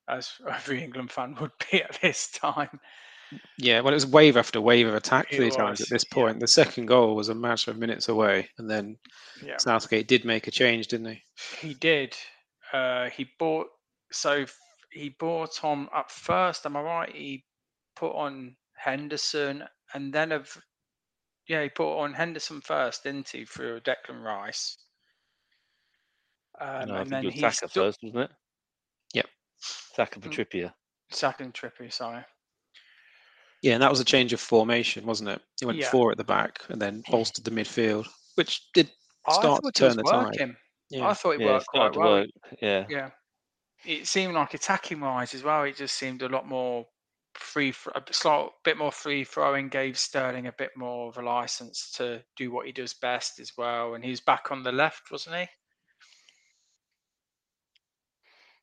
as 0.08 0.32
every 0.50 0.84
England 0.84 1.12
fan 1.12 1.36
would 1.40 1.52
be 1.72 1.82
at 1.84 2.00
this 2.02 2.30
time. 2.32 2.80
Yeah, 3.58 3.80
well, 3.82 3.94
it 3.94 3.96
was 3.96 4.06
wave 4.06 4.38
after 4.38 4.62
wave 4.62 4.88
of 4.88 4.94
attack 4.96 5.28
It 5.30 5.40
Italians 5.40 5.82
was, 5.82 5.82
at 5.82 5.90
this 5.90 6.04
yeah. 6.16 6.26
point. 6.26 6.40
The 6.40 6.48
second 6.48 6.86
goal 6.88 7.16
was 7.16 7.30
a 7.30 7.36
matter 7.36 7.72
of 7.72 7.78
minutes 7.78 8.08
away, 8.10 8.50
and 8.58 8.70
then 8.70 8.98
Yeah, 9.42 9.60
Southgate 9.60 10.08
did 10.08 10.26
make 10.26 10.48
a 10.48 10.52
change, 10.52 10.88
didn't 10.88 11.08
he? 11.08 11.24
he 11.62 11.74
did. 11.74 12.16
Uh, 12.74 13.10
he 13.12 13.30
bought 13.40 13.68
so 14.12 14.46
he 14.92 15.10
bought 15.10 15.64
on 15.64 15.88
up 15.94 16.12
first. 16.12 16.66
Am 16.66 16.76
I 16.76 16.82
right? 16.82 17.16
He 17.16 17.46
put 17.96 18.14
on 18.16 18.58
Henderson, 18.76 19.64
and 19.94 20.12
then 20.14 20.32
of 20.32 20.58
yeah, 21.48 21.64
he 21.64 21.70
put 21.70 21.98
on 22.00 22.14
Henderson 22.14 22.62
first, 22.62 23.04
didn't 23.04 23.30
he, 23.30 23.46
through 23.46 23.82
Declan 23.82 24.24
Rice? 24.24 24.78
Um, 26.60 26.88
no, 26.88 26.96
I 26.96 27.02
and 27.02 27.10
think 27.10 27.10
then 27.10 27.24
it 27.24 27.26
was 27.28 27.34
he 27.36 27.42
Saka 27.42 27.56
stuck 27.56 27.72
first, 27.72 28.00
wasn't 28.04 28.32
it? 28.32 28.32
Yep. 29.14 29.26
Saka 29.96 30.20
for 30.20 30.30
Mm. 30.30 30.32
Trippier. 30.32 30.74
second 31.12 31.54
Trippier, 31.54 31.92
sorry. 31.92 32.26
Yeah, 33.62 33.74
and 33.74 33.84
that 33.84 33.90
was 33.92 34.00
a 34.00 34.06
change 34.06 34.34
of 34.34 34.40
formation, 34.42 35.06
wasn't 35.06 35.30
it? 35.30 35.42
He 35.60 35.66
went 35.66 35.80
Yeah. 35.80 35.90
four 35.90 36.12
at 36.12 36.18
the 36.18 36.24
back 36.24 36.60
and 36.70 36.82
then 36.82 37.04
bolstered 37.10 37.46
the 37.46 37.52
midfield, 37.52 38.08
which 38.36 38.62
did 38.74 38.92
start 39.30 39.62
thought 39.64 39.74
to 39.74 39.80
turn 39.80 39.88
was 39.90 39.96
the 39.98 40.04
tide. 40.04 40.58
Working. 40.94 41.04
Yeah. 41.04 41.10
I 41.10 41.14
thought 41.14 41.32
it 41.32 41.42
Yeah, 41.42 41.48
it 41.48 41.52
worked 41.52 41.66
quite 41.68 41.80
started 41.94 42.00
well. 42.00 42.12
work. 42.12 42.30
Yeah. 42.62 42.86
Yeah, 42.90 43.10
it 43.86 44.08
seemed 44.08 44.34
like 44.34 44.54
attacking 44.54 45.00
wise 45.00 45.34
as 45.34 45.44
well. 45.44 45.64
It 45.64 45.76
just 45.76 45.96
seemed 45.98 46.22
a 46.22 46.30
lot 46.30 46.48
more 46.48 46.86
free, 47.34 47.74
a 47.96 48.02
bit 48.02 48.14
slight 48.16 48.50
bit 48.64 48.78
more 48.78 48.92
free 48.92 49.24
throwing. 49.24 49.70
Gave 49.70 49.98
Sterling 49.98 50.48
a 50.48 50.54
bit 50.54 50.72
more 50.78 51.10
of 51.10 51.18
a 51.18 51.22
license 51.22 51.92
to 51.98 52.24
do 52.38 52.52
what 52.52 52.66
he 52.66 52.72
does 52.72 52.94
best 52.94 53.40
as 53.40 53.54
well. 53.58 53.96
And 53.96 54.04
he 54.04 54.12
was 54.12 54.22
back 54.22 54.52
on 54.52 54.64
the 54.64 54.72
left, 54.72 55.12
wasn't 55.12 55.36
he? 55.38 55.48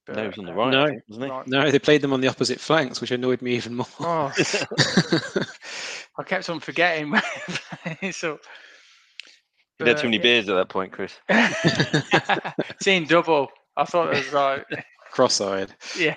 no, 0.09 0.23
he 0.23 0.27
was 0.29 0.39
on 0.39 0.45
the 0.47 0.53
right, 0.55 0.71
No. 0.73 0.83
Wasn't 1.09 1.25
he? 1.25 1.31
right. 1.31 1.47
No, 1.47 1.71
they 1.71 1.79
played 1.79 2.01
them 2.01 2.13
on 2.13 2.21
the 2.21 2.27
opposite 2.29 2.59
flanks, 2.59 3.01
which 3.01 3.13
annoyed 3.13 3.43
me 3.43 3.53
even 3.55 3.75
more. 3.77 3.87
Oh, 4.01 4.33
I 6.19 6.23
kept 6.25 6.51
on 6.51 6.59
forgetting. 6.59 7.15
so, 8.13 8.39
You 9.81 9.87
had 9.87 9.97
too 9.97 10.03
but, 10.03 10.11
many 10.11 10.19
beers 10.19 10.49
at 10.49 10.55
that 10.55 10.69
point, 10.69 10.93
Chris. 10.93 11.15
yeah. 11.31 12.53
Seeing 12.83 13.07
double. 13.07 13.49
I 13.77 13.85
thought 13.85 14.13
it 14.15 14.25
was 14.25 14.33
like 14.33 14.67
Cross-eyed. 15.13 15.75
yeah. 15.99 16.15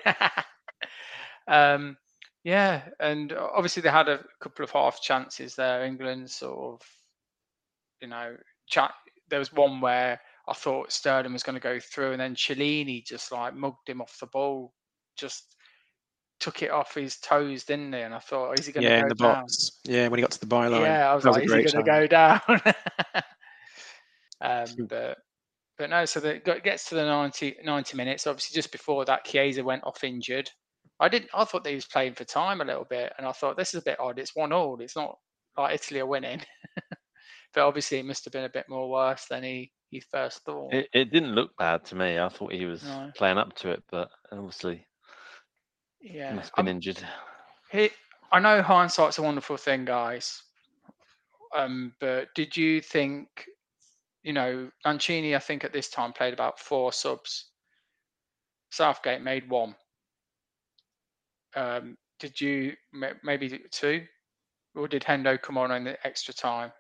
um, 1.48 1.98
yeah, 2.43 2.84
and 3.00 3.32
obviously 3.34 3.82
they 3.82 3.89
had 3.89 4.10
a 4.10 4.20
couple 4.41 4.63
of 4.65 4.72
half 4.72 5.01
chances 5.01 5.55
there. 5.55 5.86
England 5.86 6.29
sort 6.29 6.74
of, 6.74 6.82
you 8.01 8.08
know, 8.10 8.36
chat. 8.67 8.91
There 9.29 9.39
was 9.39 9.53
one 9.53 9.79
where 9.82 10.20
I 10.48 10.53
thought 10.53 10.91
Sterling 10.91 11.32
was 11.34 11.43
going 11.43 11.55
to 11.55 11.62
go 11.62 11.79
through, 11.79 12.12
and 12.12 12.20
then 12.22 12.36
Chiellini 12.36 13.05
just 13.05 13.32
like 13.32 13.55
mugged 13.55 13.88
him 13.88 14.01
off 14.01 14.20
the 14.20 14.27
ball, 14.27 14.74
just 15.17 15.55
took 16.39 16.62
it 16.62 16.72
off 16.72 16.93
his 16.96 17.17
toes, 17.17 17.63
didn't 17.63 17.93
he? 17.93 18.01
And 18.01 18.13
I 18.13 18.20
thought, 18.20 18.60
is 18.60 18.65
he 18.65 18.74
going 18.74 18.84
to 18.84 18.89
Yeah, 18.89 19.00
go 19.00 19.03
in 19.03 19.10
the 19.10 19.15
down? 19.15 19.34
box. 19.41 19.79
Yeah, 19.86 20.08
when 20.10 20.17
he 20.17 20.22
got 20.22 20.32
to 20.32 20.39
the 20.41 20.46
byline. 20.46 20.82
Yeah, 20.82 21.10
I 21.10 21.15
was 21.15 21.24
was 21.24 21.38
like, 21.38 21.46
is 21.46 21.53
he 21.53 21.63
going 21.72 21.86
to 21.86 21.91
go 21.91 22.08
down? 22.08 22.41
um, 24.44 24.68
but 24.90 25.18
but 25.78 25.90
no, 25.90 26.06
so 26.06 26.20
the, 26.20 26.36
it 26.36 26.64
gets 26.64 26.88
to 26.90 26.96
the 26.96 27.04
90, 27.04 27.56
90 27.64 27.98
minutes. 27.98 28.28
Obviously, 28.28 28.54
just 28.54 28.72
before 28.72 29.06
that, 29.06 29.26
Chiesa 29.26 29.64
went 29.64 29.84
off 29.86 30.04
injured. 30.04 30.50
I 31.00 31.10
didn't. 31.10 31.32
I 31.34 31.44
thought 31.46 31.64
that 31.64 31.72
he 31.72 31.76
was 31.76 31.86
playing 31.88 32.14
for 32.14 32.24
time 32.26 32.62
a 32.62 32.66
little 32.66 32.86
bit, 32.88 33.12
and 33.18 33.26
I 33.26 33.32
thought 33.32 33.58
this 33.58 33.74
is 33.74 33.82
a 33.82 33.86
bit 33.86 34.00
odd. 34.00 34.20
It's 34.20 34.36
one 34.36 34.54
all. 34.54 34.80
It's 34.80 34.96
not 34.96 35.18
like 35.58 35.74
Italy 35.74 36.00
are 36.02 36.06
winning, 36.06 36.42
but 37.54 37.66
obviously 37.66 37.98
it 38.00 38.06
must 38.06 38.24
have 38.26 38.32
been 38.34 38.44
a 38.44 38.50
bit 38.50 38.66
more 38.70 38.90
worse 38.90 39.26
than 39.30 39.44
he 39.44 39.72
he 39.90 40.00
first 40.12 40.44
thought. 40.44 40.74
It, 40.74 40.88
it 40.94 41.12
didn't 41.12 41.34
look 41.36 41.52
bad 41.58 41.84
to 41.86 41.96
me. 41.96 42.20
I 42.20 42.30
thought 42.30 42.54
he 42.54 42.66
was 42.66 42.84
No. 42.84 43.12
playing 43.16 43.38
up 43.40 43.56
to 43.58 43.72
it, 43.72 43.84
but 43.92 44.10
obviously 44.32 44.86
he 46.00 46.18
yeah, 46.18 46.34
must 46.34 46.52
have 46.56 46.66
been 46.66 46.68
I'm- 46.68 46.76
injured. 46.78 47.04
He, 47.72 47.90
I 48.32 48.40
know 48.40 48.62
hindsight's 48.62 49.18
a 49.18 49.24
wonderful 49.24 49.58
thing, 49.58 49.86
guys. 49.86 50.42
Um, 51.56 51.94
but 52.00 52.30
did 52.36 52.56
you 52.58 52.82
think, 52.82 53.28
you 54.24 54.34
know, 54.34 54.72
Mancini? 54.86 55.36
I 55.36 55.39
think 55.39 55.63
at 55.63 55.74
this 55.74 55.89
time 55.89 56.13
played 56.13 56.34
about 56.34 56.60
four 56.60 56.92
subs. 56.94 57.51
Southgate 58.72 59.22
made 59.22 59.50
one. 59.50 59.75
Um, 61.56 61.98
did 62.20 62.39
you 62.42 62.74
maybe 63.24 63.62
two, 63.72 64.06
or 64.75 64.88
did 64.88 65.03
Hendo 65.03 65.39
come 65.42 65.58
on 65.58 65.72
in 65.72 65.84
the 65.84 66.08
extra 66.08 66.34
time? 66.34 66.72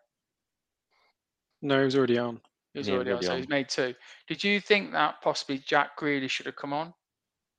No, 1.61 1.79
he 1.79 1.85
was 1.85 1.95
already 1.95 2.17
on. 2.17 2.41
He 2.73 2.79
was 2.79 2.89
Yeah, 2.89 2.95
already 2.95 3.11
on, 3.11 3.21
already 3.21 3.27
so 3.27 3.35
on. 3.35 3.37
he's 3.37 3.49
made 3.49 3.69
two. 3.69 3.93
Did 4.27 4.43
you 4.43 4.59
think 4.59 4.91
that 4.91 5.21
possibly 5.21 5.59
Jack 5.59 5.97
Grealish 5.97 6.31
should 6.31 6.45
have 6.47 6.55
come 6.55 6.73
on, 6.73 6.93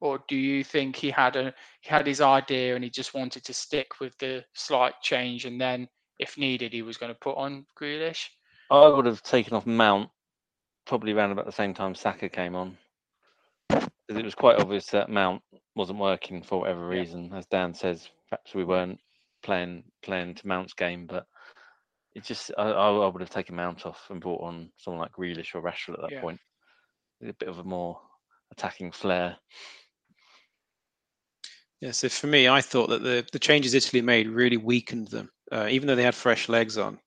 or 0.01 0.25
do 0.29 0.37
you 0.37 0.65
think 0.65 0.97
he 0.97 1.11
had 1.11 1.37
a 1.37 1.55
he 1.81 1.91
had 1.91 2.07
his 2.07 2.21
idea 2.21 2.75
and 2.75 2.83
he 2.83 2.91
just 2.91 3.15
wanted 3.15 3.45
to 3.45 3.55
stick 3.55 4.01
with 4.01 4.17
the 4.19 4.45
slight 4.55 4.95
change, 5.03 5.45
and 5.45 5.61
then 5.61 5.89
if 6.19 6.37
needed, 6.39 6.73
he 6.73 6.83
was 6.83 6.97
going 6.97 7.13
to 7.13 7.19
put 7.21 7.37
on 7.37 7.67
Grealish? 7.81 8.29
I 8.71 8.89
would 8.89 9.07
have 9.07 9.23
taken 9.23 9.55
off 9.55 9.67
Mount 9.67 10.11
probably 10.87 11.13
around 11.13 11.33
about 11.33 11.47
the 11.47 11.53
same 11.53 11.75
time 11.75 11.95
Saka 11.95 12.29
came 12.29 12.55
on. 12.55 12.77
'Cause 13.71 14.19
it 14.19 14.25
was 14.25 14.35
quite 14.35 14.61
obvious 14.61 14.87
that 14.89 15.09
Mount 15.09 15.43
wasn't 15.75 15.99
working 15.99 16.43
for 16.43 16.61
whatever 16.61 16.81
Yeah. 16.83 17.01
reason. 17.01 17.33
As 17.33 17.47
Dan 17.47 17.73
says, 17.75 18.11
perhaps 18.29 18.55
we 18.55 18.65
weren't 18.65 19.01
playing 19.43 19.85
playing 20.03 20.35
to 20.37 20.47
Mount's 20.47 20.75
game, 20.75 21.07
but 21.07 21.27
it 22.15 22.23
just 22.23 22.51
I, 22.59 22.65
I 22.71 22.93
I 22.93 23.07
would 23.09 23.21
have 23.21 23.31
taken 23.31 23.57
Mount 23.57 23.87
off 23.87 24.11
and 24.11 24.21
brought 24.21 24.43
on 24.43 24.71
someone 24.77 25.01
like 25.01 25.13
Grealish 25.13 25.55
or 25.55 25.63
Rashford 25.63 25.95
at 25.95 26.01
that 26.03 26.13
Yeah. 26.13 26.21
point. 26.21 26.41
A 27.23 27.33
bit 27.33 27.49
of 27.49 27.59
a 27.59 27.65
more 27.65 28.01
attacking 28.51 28.93
flair. 28.93 29.39
Yeah, 31.81 31.91
so 31.93 32.09
for 32.09 32.27
me, 32.27 32.49
I 32.49 32.61
thought 32.61 32.89
that 32.91 33.03
the, 33.03 33.27
the 33.33 33.39
changes 33.39 33.75
Italy 33.75 34.01
made 34.01 34.29
really 34.29 34.57
weakened 34.57 35.09
them. 35.09 35.31
Uh, 35.51 35.69
even 35.71 35.87
though 35.87 35.95
they 35.95 36.03
had 36.03 36.15
fresh 36.15 36.49
legs 36.49 36.79
on, 36.79 36.99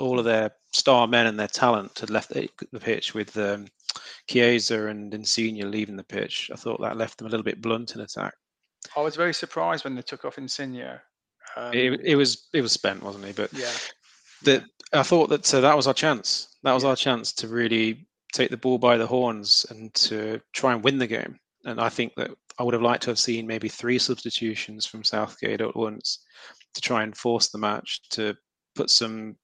all 0.00 0.18
of 0.18 0.24
their 0.24 0.50
star 0.72 1.06
men 1.06 1.26
and 1.26 1.38
their 1.38 1.46
talent 1.48 1.98
had 1.98 2.10
left 2.10 2.30
the, 2.30 2.48
the 2.72 2.80
pitch 2.80 3.14
with 3.14 3.36
um, 3.36 3.66
Chiesa 4.28 4.86
and 4.86 5.12
Insigne 5.14 5.70
leaving 5.70 5.96
the 5.96 6.04
pitch. 6.04 6.50
I 6.52 6.56
thought 6.56 6.80
that 6.80 6.96
left 6.96 7.18
them 7.18 7.26
a 7.26 7.30
little 7.30 7.44
bit 7.44 7.60
blunt 7.60 7.94
in 7.94 8.00
attack. 8.00 8.34
I 8.96 9.00
was 9.00 9.16
very 9.16 9.34
surprised 9.34 9.84
when 9.84 9.94
they 9.94 10.02
took 10.02 10.24
off 10.24 10.38
Insigne. 10.38 10.98
Um, 11.56 11.72
it, 11.74 12.00
it 12.02 12.16
was 12.16 12.48
it 12.54 12.62
was 12.62 12.72
spent, 12.72 13.02
wasn't 13.02 13.26
he? 13.26 13.32
But 13.32 13.52
yeah, 13.52 13.72
that 14.44 14.64
I 14.92 15.02
thought 15.02 15.28
that 15.30 15.52
uh, 15.52 15.60
that 15.60 15.76
was 15.76 15.86
our 15.86 15.94
chance. 15.94 16.56
That 16.62 16.72
was 16.72 16.82
Yeah. 16.84 16.90
our 16.90 16.96
chance 16.96 17.32
to 17.34 17.48
really 17.48 18.06
take 18.32 18.50
the 18.50 18.56
ball 18.56 18.78
by 18.78 18.96
the 18.96 19.06
horns 19.06 19.66
and 19.70 19.92
to 19.94 20.40
try 20.52 20.72
and 20.72 20.82
win 20.84 20.98
the 20.98 21.06
game. 21.06 21.38
And 21.64 21.80
I 21.80 21.88
think 21.88 22.14
that 22.16 22.30
I 22.58 22.62
would 22.62 22.74
have 22.74 22.82
liked 22.82 23.02
to 23.02 23.10
have 23.10 23.18
seen 23.18 23.46
maybe 23.46 23.68
three 23.68 23.98
substitutions 23.98 24.86
from 24.86 25.04
Southgate 25.04 25.60
at 25.60 25.76
once 25.76 26.24
to 26.74 26.80
try 26.80 27.02
and 27.02 27.16
force 27.16 27.48
the 27.48 27.58
match 27.58 28.00
to 28.10 28.34
put 28.76 28.88
some 28.88 29.36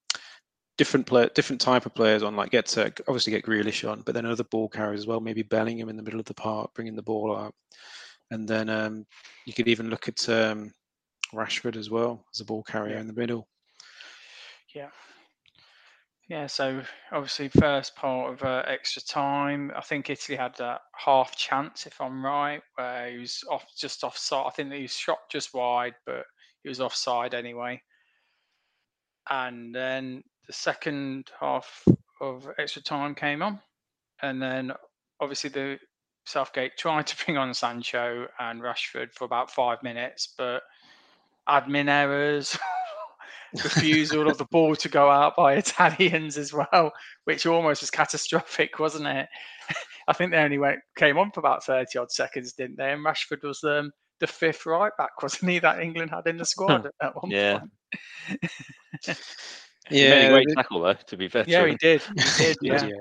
different 0.78 1.06
play, 1.06 1.28
different 1.34 1.60
type 1.60 1.86
of 1.86 1.94
players 1.94 2.22
on, 2.22 2.36
like 2.36 2.50
get 2.50 2.66
to 2.66 2.86
obviously 3.08 3.30
get 3.32 3.44
Grealish 3.44 3.88
on, 3.90 4.02
but 4.02 4.14
then 4.14 4.26
other 4.26 4.44
ball 4.44 4.68
carriers 4.68 5.00
as 5.00 5.06
well. 5.06 5.20
Maybe 5.20 5.42
Bellingham 5.42 5.88
in 5.88 5.96
the 5.96 6.02
middle 6.02 6.20
of 6.20 6.26
the 6.26 6.34
park, 6.34 6.70
bringing 6.74 6.96
the 6.96 7.02
ball 7.02 7.36
out, 7.36 7.54
and 8.30 8.46
then 8.48 8.68
um, 8.68 9.06
you 9.46 9.52
could 9.52 9.68
even 9.68 9.88
look 9.90 10.08
at 10.08 10.28
um, 10.28 10.72
Rashford 11.34 11.76
as 11.76 11.90
well 11.90 12.24
as 12.34 12.40
a 12.40 12.44
ball 12.44 12.62
carrier 12.62 12.94
Yeah. 12.94 13.00
in 13.00 13.06
the 13.06 13.12
middle. 13.12 13.48
yeah, 14.74 14.90
yeah. 16.28 16.46
So 16.46 16.82
obviously, 17.12 17.48
first 17.48 17.96
part 17.96 18.32
of 18.32 18.42
uh, 18.42 18.62
extra 18.66 19.00
time, 19.02 19.72
I 19.74 19.80
think 19.80 20.10
Italy 20.10 20.36
had 20.36 20.54
that 20.58 20.80
half 20.94 21.36
chance, 21.36 21.86
if 21.86 22.00
I'm 22.00 22.24
right, 22.24 22.60
where 22.74 23.10
he 23.10 23.18
was 23.18 23.42
off 23.50 23.64
just 23.78 24.04
offside. 24.04 24.44
I 24.46 24.50
think 24.50 24.70
that 24.70 24.76
he 24.76 24.82
was 24.82 24.92
shot 24.94 25.18
just 25.30 25.54
wide, 25.54 25.94
but 26.04 26.24
he 26.62 26.68
was 26.68 26.80
offside 26.80 27.32
anyway. 27.34 27.80
And 29.30 29.74
then 29.74 30.22
the 30.46 30.52
second 30.52 31.30
half 31.40 31.84
of 32.20 32.48
extra 32.58 32.82
time 32.82 33.14
came 33.14 33.42
on, 33.42 33.60
and 34.22 34.40
then 34.40 34.72
obviously 35.20 35.50
the 35.50 35.78
Southgate 36.24 36.76
tried 36.76 37.06
to 37.06 37.24
bring 37.24 37.36
on 37.36 37.54
Sancho 37.54 38.26
and 38.38 38.60
Rashford 38.60 39.12
for 39.12 39.24
about 39.24 39.50
five 39.50 39.82
minutes, 39.82 40.34
but 40.36 40.62
admin 41.48 41.88
errors, 41.88 42.58
refusal 43.64 44.28
of 44.28 44.38
the 44.38 44.46
ball 44.46 44.76
to 44.76 44.88
go 44.88 45.10
out 45.10 45.36
by 45.36 45.54
Italians 45.54 46.36
as 46.36 46.52
well, 46.52 46.92
which 47.24 47.46
almost 47.46 47.82
was 47.82 47.90
catastrophic, 47.90 48.78
wasn't 48.78 49.06
it? 49.06 49.28
I 50.08 50.12
think 50.12 50.30
they 50.30 50.38
only 50.38 50.58
went 50.58 50.78
came 50.96 51.18
on 51.18 51.32
for 51.32 51.40
about 51.40 51.64
thirty 51.64 51.98
odd 51.98 52.12
seconds, 52.12 52.52
didn't 52.52 52.76
they? 52.76 52.92
And 52.92 53.04
Rashford 53.04 53.42
was 53.42 53.62
um, 53.64 53.90
the 54.20 54.26
fifth 54.26 54.64
right 54.66 54.92
back, 54.98 55.20
wasn't 55.22 55.50
he? 55.50 55.58
That 55.58 55.80
England 55.80 56.10
had 56.10 56.26
in 56.26 56.36
the 56.36 56.44
squad 56.44 56.88
at 57.02 57.14
one 57.20 57.30
Yeah. 57.30 57.58
point. 57.58 57.70
He 59.88 59.96
made 60.02 60.06
a 60.06 60.22
Yeah, 60.22 60.30
great 60.30 60.46
tackle 60.54 60.80
though, 60.80 60.94
to 60.94 61.16
be 61.16 61.28
fair. 61.28 61.44
Yeah, 61.46 61.66
he 61.66 61.76
did. 61.76 62.02
He 62.02 62.14
did. 62.44 62.56
Yeah, 62.62 62.72
Yeah. 62.84 62.86
yeah. 62.88 63.00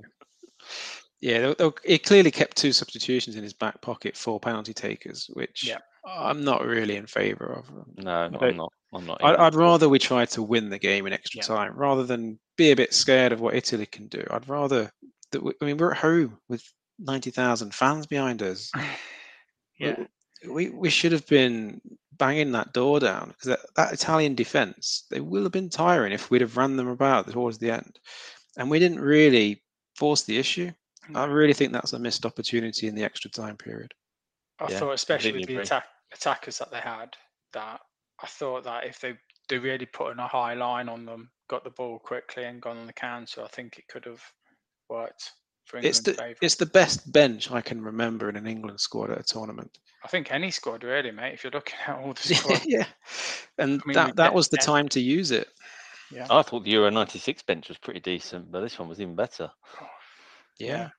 Yeah, 1.22 1.40
they- 1.40 1.54
they- 1.54 1.92
he 1.94 1.98
clearly 1.98 2.32
kept 2.32 2.58
two 2.58 2.72
substitutions 2.74 3.36
in 3.36 3.44
his 3.44 3.54
back 3.54 3.82
pocket 3.82 4.16
for 4.16 4.40
penalty 4.40 4.74
takers, 4.74 5.28
which 5.34 5.64
Yeah. 5.64 5.80
I'm 6.08 6.44
not 6.44 6.64
really 6.66 6.98
in 6.98 7.08
favour 7.08 7.46
of. 7.54 7.72
No, 7.98 8.12
I'm 8.12 8.58
not. 8.58 8.72
I'm 8.94 9.06
not. 9.08 9.24
I, 9.24 9.30
either. 9.30 9.42
I'd 9.42 9.56
rather 9.56 9.90
we 9.90 9.98
try 9.98 10.26
to 10.26 10.44
win 10.44 10.70
the 10.70 10.78
game 10.78 11.08
in 11.08 11.14
extra 11.14 11.40
Yeah. 11.40 11.48
time 11.48 11.74
rather 11.76 12.04
than 12.04 12.38
be 12.58 12.72
a 12.72 12.76
bit 12.76 12.94
scared 12.94 13.32
of 13.32 13.42
what 13.42 13.56
Italy 13.56 13.88
can 13.88 14.08
do. 14.08 14.24
I'd 14.30 14.48
rather 14.48 14.92
that. 15.32 15.42
We, 15.42 15.54
I 15.62 15.66
mean, 15.66 15.78
we're 15.78 15.92
at 15.94 15.98
home 15.98 16.38
with 16.48 16.64
ninety 17.00 17.32
thousand 17.32 17.74
fans 17.74 18.06
behind 18.06 18.44
us. 18.44 18.72
Yeah. 19.80 20.06
We 20.48 20.70
we 20.70 20.90
should 20.90 21.12
have 21.12 21.26
been 21.28 21.82
banging 22.18 22.52
that 22.54 22.74
door 22.74 23.00
down 23.00 23.30
because 23.30 23.48
that, 23.48 23.60
that 23.76 23.94
Italian 23.94 24.36
defence 24.36 25.06
they 25.10 25.20
will 25.20 25.44
have 25.44 25.52
been 25.52 25.70
tiring 25.70 26.14
if 26.14 26.30
we'd 26.30 26.42
have 26.42 26.58
ran 26.58 26.78
them 26.78 26.88
about 26.88 27.32
towards 27.32 27.58
the 27.58 27.72
end, 27.72 28.00
and 28.58 28.70
we 28.70 28.80
didn't 28.80 29.00
really 29.00 29.64
force 29.96 30.24
the 30.24 30.38
issue. 30.38 30.72
Hmm. 31.06 31.18
I 31.18 31.26
really 31.26 31.54
think 31.54 31.72
that's 31.74 31.94
a 31.94 32.00
missed 32.00 32.26
opportunity 32.26 32.88
in 32.88 32.96
the 32.96 33.04
extra 33.04 33.30
time 33.32 33.58
period. 33.58 33.94
I 34.60 34.70
Yeah, 34.70 34.80
thought, 34.80 34.94
especially 34.94 35.34
with 35.34 35.48
the 35.48 35.58
attack, 35.58 35.86
attackers 36.14 36.58
that 36.60 36.72
they 36.72 36.80
had, 36.80 37.16
that 37.54 37.82
I 38.22 38.28
thought 38.28 38.64
that 38.64 38.86
if 38.86 39.00
they 39.00 39.18
they 39.48 39.60
really 39.60 39.86
put 39.86 40.12
in 40.12 40.20
a 40.20 40.28
high 40.28 40.54
line 40.56 40.90
on 40.90 41.06
them, 41.06 41.32
got 41.48 41.64
the 41.64 41.70
ball 41.70 42.00
quickly 42.00 42.46
and 42.46 42.62
gone 42.62 42.78
on 42.78 42.88
the 42.88 42.94
counter, 42.94 43.44
I 43.44 43.48
think 43.48 43.78
it 43.78 43.88
could 43.88 44.06
have 44.06 44.24
worked 44.90 45.32
for 45.66 45.78
It's 45.78 46.00
the 46.02 46.14
favour. 46.14 46.38
it's 46.42 46.56
the 46.56 46.66
best 46.66 47.12
bench 47.12 47.52
I 47.52 47.62
can 47.62 47.82
remember 47.82 48.30
in 48.30 48.36
an 48.36 48.48
England 48.48 48.80
squad 48.80 49.10
at 49.12 49.20
a 49.20 49.24
tournament. 49.24 49.78
I 50.04 50.08
think 50.08 50.32
any 50.32 50.52
squad 50.52 50.84
really, 50.84 51.12
mate. 51.12 51.34
If 51.34 51.44
you're 51.44 51.52
looking 51.52 51.76
at 51.88 51.98
all 51.98 52.14
the 52.14 52.22
squad, 52.36 52.62
yeah, 52.66 52.86
and 53.58 53.82
I 53.84 53.88
mean, 53.88 53.94
that 53.96 54.16
that 54.16 54.34
was 54.34 54.50
the 54.50 54.58
time 54.58 54.88
to 54.90 55.00
use 55.02 55.32
it. 55.32 55.48
yeah, 56.12 56.28
I 56.30 56.42
thought 56.44 56.64
the 56.64 56.72
Euro 56.72 56.90
'96 56.92 57.42
bench 57.44 57.68
was 57.70 57.78
pretty 57.80 58.00
decent, 58.00 58.52
but 58.52 58.62
this 58.62 58.78
one 58.80 58.88
was 58.88 59.02
even 59.02 59.16
better. 59.16 59.52
Yeah, 60.58 60.92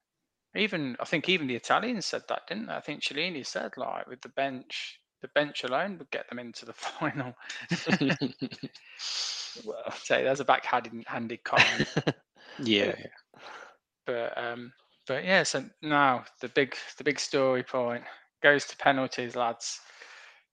Even 0.54 0.96
I 1.00 1.06
think 1.06 1.30
even 1.30 1.46
the 1.46 1.54
Italians 1.56 2.04
said 2.04 2.24
that, 2.28 2.42
didn't 2.46 2.66
they? 2.66 2.74
I 2.74 2.80
think 2.80 3.00
Chiellini 3.02 3.46
said 3.46 3.72
like 3.78 4.06
with 4.06 4.20
the 4.20 4.28
bench, 4.28 5.00
the 5.22 5.28
bench 5.28 5.64
alone 5.64 5.96
would 5.96 6.10
get 6.10 6.28
them 6.28 6.38
into 6.38 6.66
the 6.66 6.72
final. 7.00 7.32
well, 9.64 9.82
I'd 9.86 9.94
say 9.94 10.22
there's 10.24 10.40
a 10.40 10.44
backhanded 10.44 10.92
handed 11.06 11.42
comment. 11.44 11.88
yeah. 12.58 12.94
But 14.06 14.36
um, 14.38 14.72
but 15.06 15.24
yeah. 15.24 15.42
So 15.42 15.64
now 15.82 16.24
the 16.40 16.48
big 16.48 16.74
the 16.98 17.04
big 17.04 17.18
story 17.20 17.62
point 17.62 18.04
goes 18.42 18.64
to 18.66 18.76
penalties, 18.76 19.36
lads. 19.36 19.80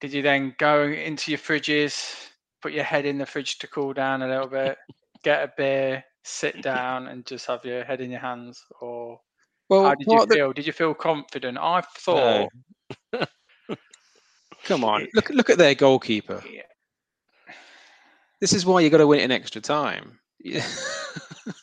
Did 0.02 0.12
you 0.14 0.22
then 0.22 0.54
go 0.60 0.84
into 0.84 1.32
your 1.32 1.38
fridges, 1.40 2.30
put 2.62 2.74
your 2.74 2.84
head 2.84 3.06
in 3.06 3.18
the 3.18 3.26
fridge 3.26 3.58
to 3.60 3.68
cool 3.68 3.94
down 3.94 4.22
a 4.22 4.28
little 4.28 4.48
bit, 4.48 4.78
get 5.24 5.44
a 5.44 5.52
beer, 5.56 6.04
sit 6.24 6.62
down, 6.62 7.08
and 7.08 7.26
just 7.26 7.46
have 7.48 7.64
your 7.64 7.84
head 7.86 8.02
in 8.02 8.12
your 8.12 8.20
hands, 8.20 8.62
or 8.82 9.20
Well, 9.70 9.84
how 9.86 9.96
did 9.96 10.08
you 10.12 10.18
what 10.18 10.28
the- 10.30 10.36
feel? 10.36 10.52
Did 10.54 10.68
you 10.68 10.74
feel 10.74 10.94
confident? 10.94 11.58
I 11.58 11.82
thought. 12.00 12.50
come 14.66 14.84
on, 14.84 15.08
look 15.14 15.30
look 15.30 15.50
at 15.50 15.58
their 15.58 15.76
goalkeeper. 15.76 16.44
Yeah, 16.52 16.64
This 18.42 18.54
is 18.54 18.66
why 18.66 18.82
you 18.82 18.90
got 18.90 18.98
to 18.98 19.08
win 19.08 19.20
it 19.20 19.24
in 19.24 19.32
extra 19.32 19.62
time. 19.62 20.20
Yeah. 20.40 20.66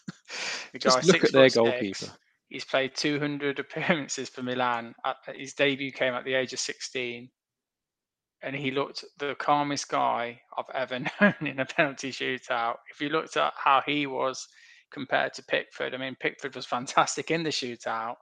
the 0.73 0.79
Just 0.79 1.03
guy, 1.03 1.07
look 1.07 1.25
at 1.25 1.33
their 1.33 1.51
goalkeeper. 1.51 2.07
six, 2.07 2.19
He's 2.49 2.65
played 2.65 2.97
200 2.97 3.59
appearances 3.61 4.29
for 4.29 4.43
Milan. 4.43 4.95
His 5.35 5.55
debut 5.55 5.93
came 5.93 6.15
at 6.15 6.25
the 6.25 6.35
age 6.35 6.53
of 6.53 6.59
16. 6.59 7.31
And 8.43 8.57
he 8.57 8.71
looked 8.71 9.05
the 9.19 9.37
calmest 9.39 9.89
guy 9.89 10.41
I've 10.57 10.75
ever 10.75 10.99
known 11.21 11.35
in 11.43 11.61
a 11.61 11.67
penalty 11.67 12.11
shootout. 12.11 12.77
If 12.91 13.01
you 13.01 13.11
looked 13.11 13.37
at 13.37 13.53
how 13.57 13.83
he 13.87 14.07
was 14.07 14.49
compared 14.91 15.35
to 15.35 15.45
Pickford, 15.45 15.95
I 15.95 15.99
mean, 15.99 16.17
Pickford 16.19 16.57
was 16.57 16.67
fantastic 16.67 17.31
in 17.31 17.43
the 17.43 17.51
shootout, 17.51 18.17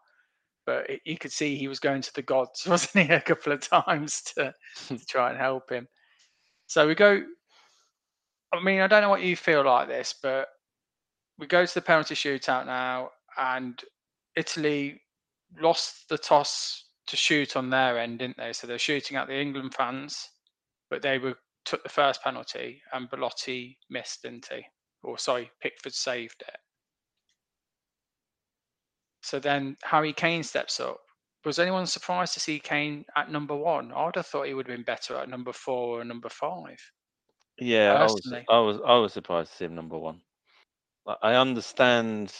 but 0.67 0.91
it, 0.91 1.01
you 1.05 1.17
could 1.17 1.33
see 1.33 1.57
he 1.57 1.69
was 1.69 1.81
going 1.81 2.03
to 2.03 2.15
the 2.15 2.23
gods, 2.23 2.67
wasn't 2.67 3.07
he, 3.07 3.13
a 3.13 3.21
couple 3.21 3.53
of 3.53 3.61
times 3.61 4.23
to, 4.35 4.53
to 4.89 5.07
try 5.07 5.31
and 5.31 5.39
help 5.39 5.71
him. 5.71 5.87
So 6.67 6.87
we 6.87 6.95
go. 6.95 7.23
I 8.53 8.61
mean, 8.63 8.81
I 8.81 8.87
don't 8.89 9.03
know 9.03 9.09
what 9.11 9.23
you 9.23 9.37
feel 9.37 9.65
like 9.65 9.89
this, 9.89 10.15
but 10.23 10.49
we 11.39 11.47
go 11.47 11.65
to 11.65 11.75
the 11.75 11.83
penalty 11.83 12.15
shootout 12.15 12.67
now, 12.67 13.11
and 13.37 13.81
Italy 14.37 15.01
lost 15.61 16.09
the 16.09 16.19
toss 16.19 16.85
to 17.07 17.17
shoot 17.17 17.57
on 17.57 17.71
their 17.71 17.99
end, 17.99 18.19
didn't 18.19 18.37
they? 18.37 18.53
So 18.53 18.67
they're 18.67 18.79
shooting 18.79 19.17
at 19.17 19.29
the 19.29 19.41
England 19.41 19.75
fans, 19.75 20.29
but 20.91 21.03
they 21.03 21.19
were 21.19 21.35
took 21.65 21.83
the 21.83 21.89
first 21.89 22.23
penalty 22.23 22.81
and 22.93 23.11
Belotti 23.11 23.79
missed, 23.91 24.23
didn't 24.23 24.49
he? 24.51 24.65
Or 25.03 25.19
sorry, 25.19 25.51
Pickford 25.61 25.93
saved 25.93 26.43
it. 26.47 26.57
So 29.23 29.39
then 29.39 29.77
Harry 29.83 30.13
Kane 30.13 30.43
steps 30.43 30.81
up. 30.81 30.99
Was 31.45 31.59
anyone 31.59 31.87
surprised 31.87 32.35
to 32.35 32.41
see 32.41 32.59
Kane 32.59 33.05
at 33.17 33.31
number 33.31 33.55
one? 33.55 33.93
I 33.93 34.07
would 34.07 34.17
have 34.17 34.27
thought 34.27 34.47
he 34.47 34.55
would 34.55 34.67
have 34.67 34.77
been 34.77 34.85
better 34.85 35.17
at 35.17 35.29
number 35.29 35.53
four 35.53 36.01
or 36.01 36.05
number 36.05 36.29
five. 36.29 36.79
Yeah, 37.59 37.95
I 37.95 38.03
was, 38.05 38.33
I 38.49 38.59
was 38.59 38.81
I 38.87 38.95
was 38.97 39.13
surprised 39.13 39.51
to 39.51 39.57
see 39.57 39.65
him 39.65 39.75
number 39.75 39.99
one. 39.99 40.21
I- 41.09 41.31
I 41.31 41.35
understand 41.37 42.33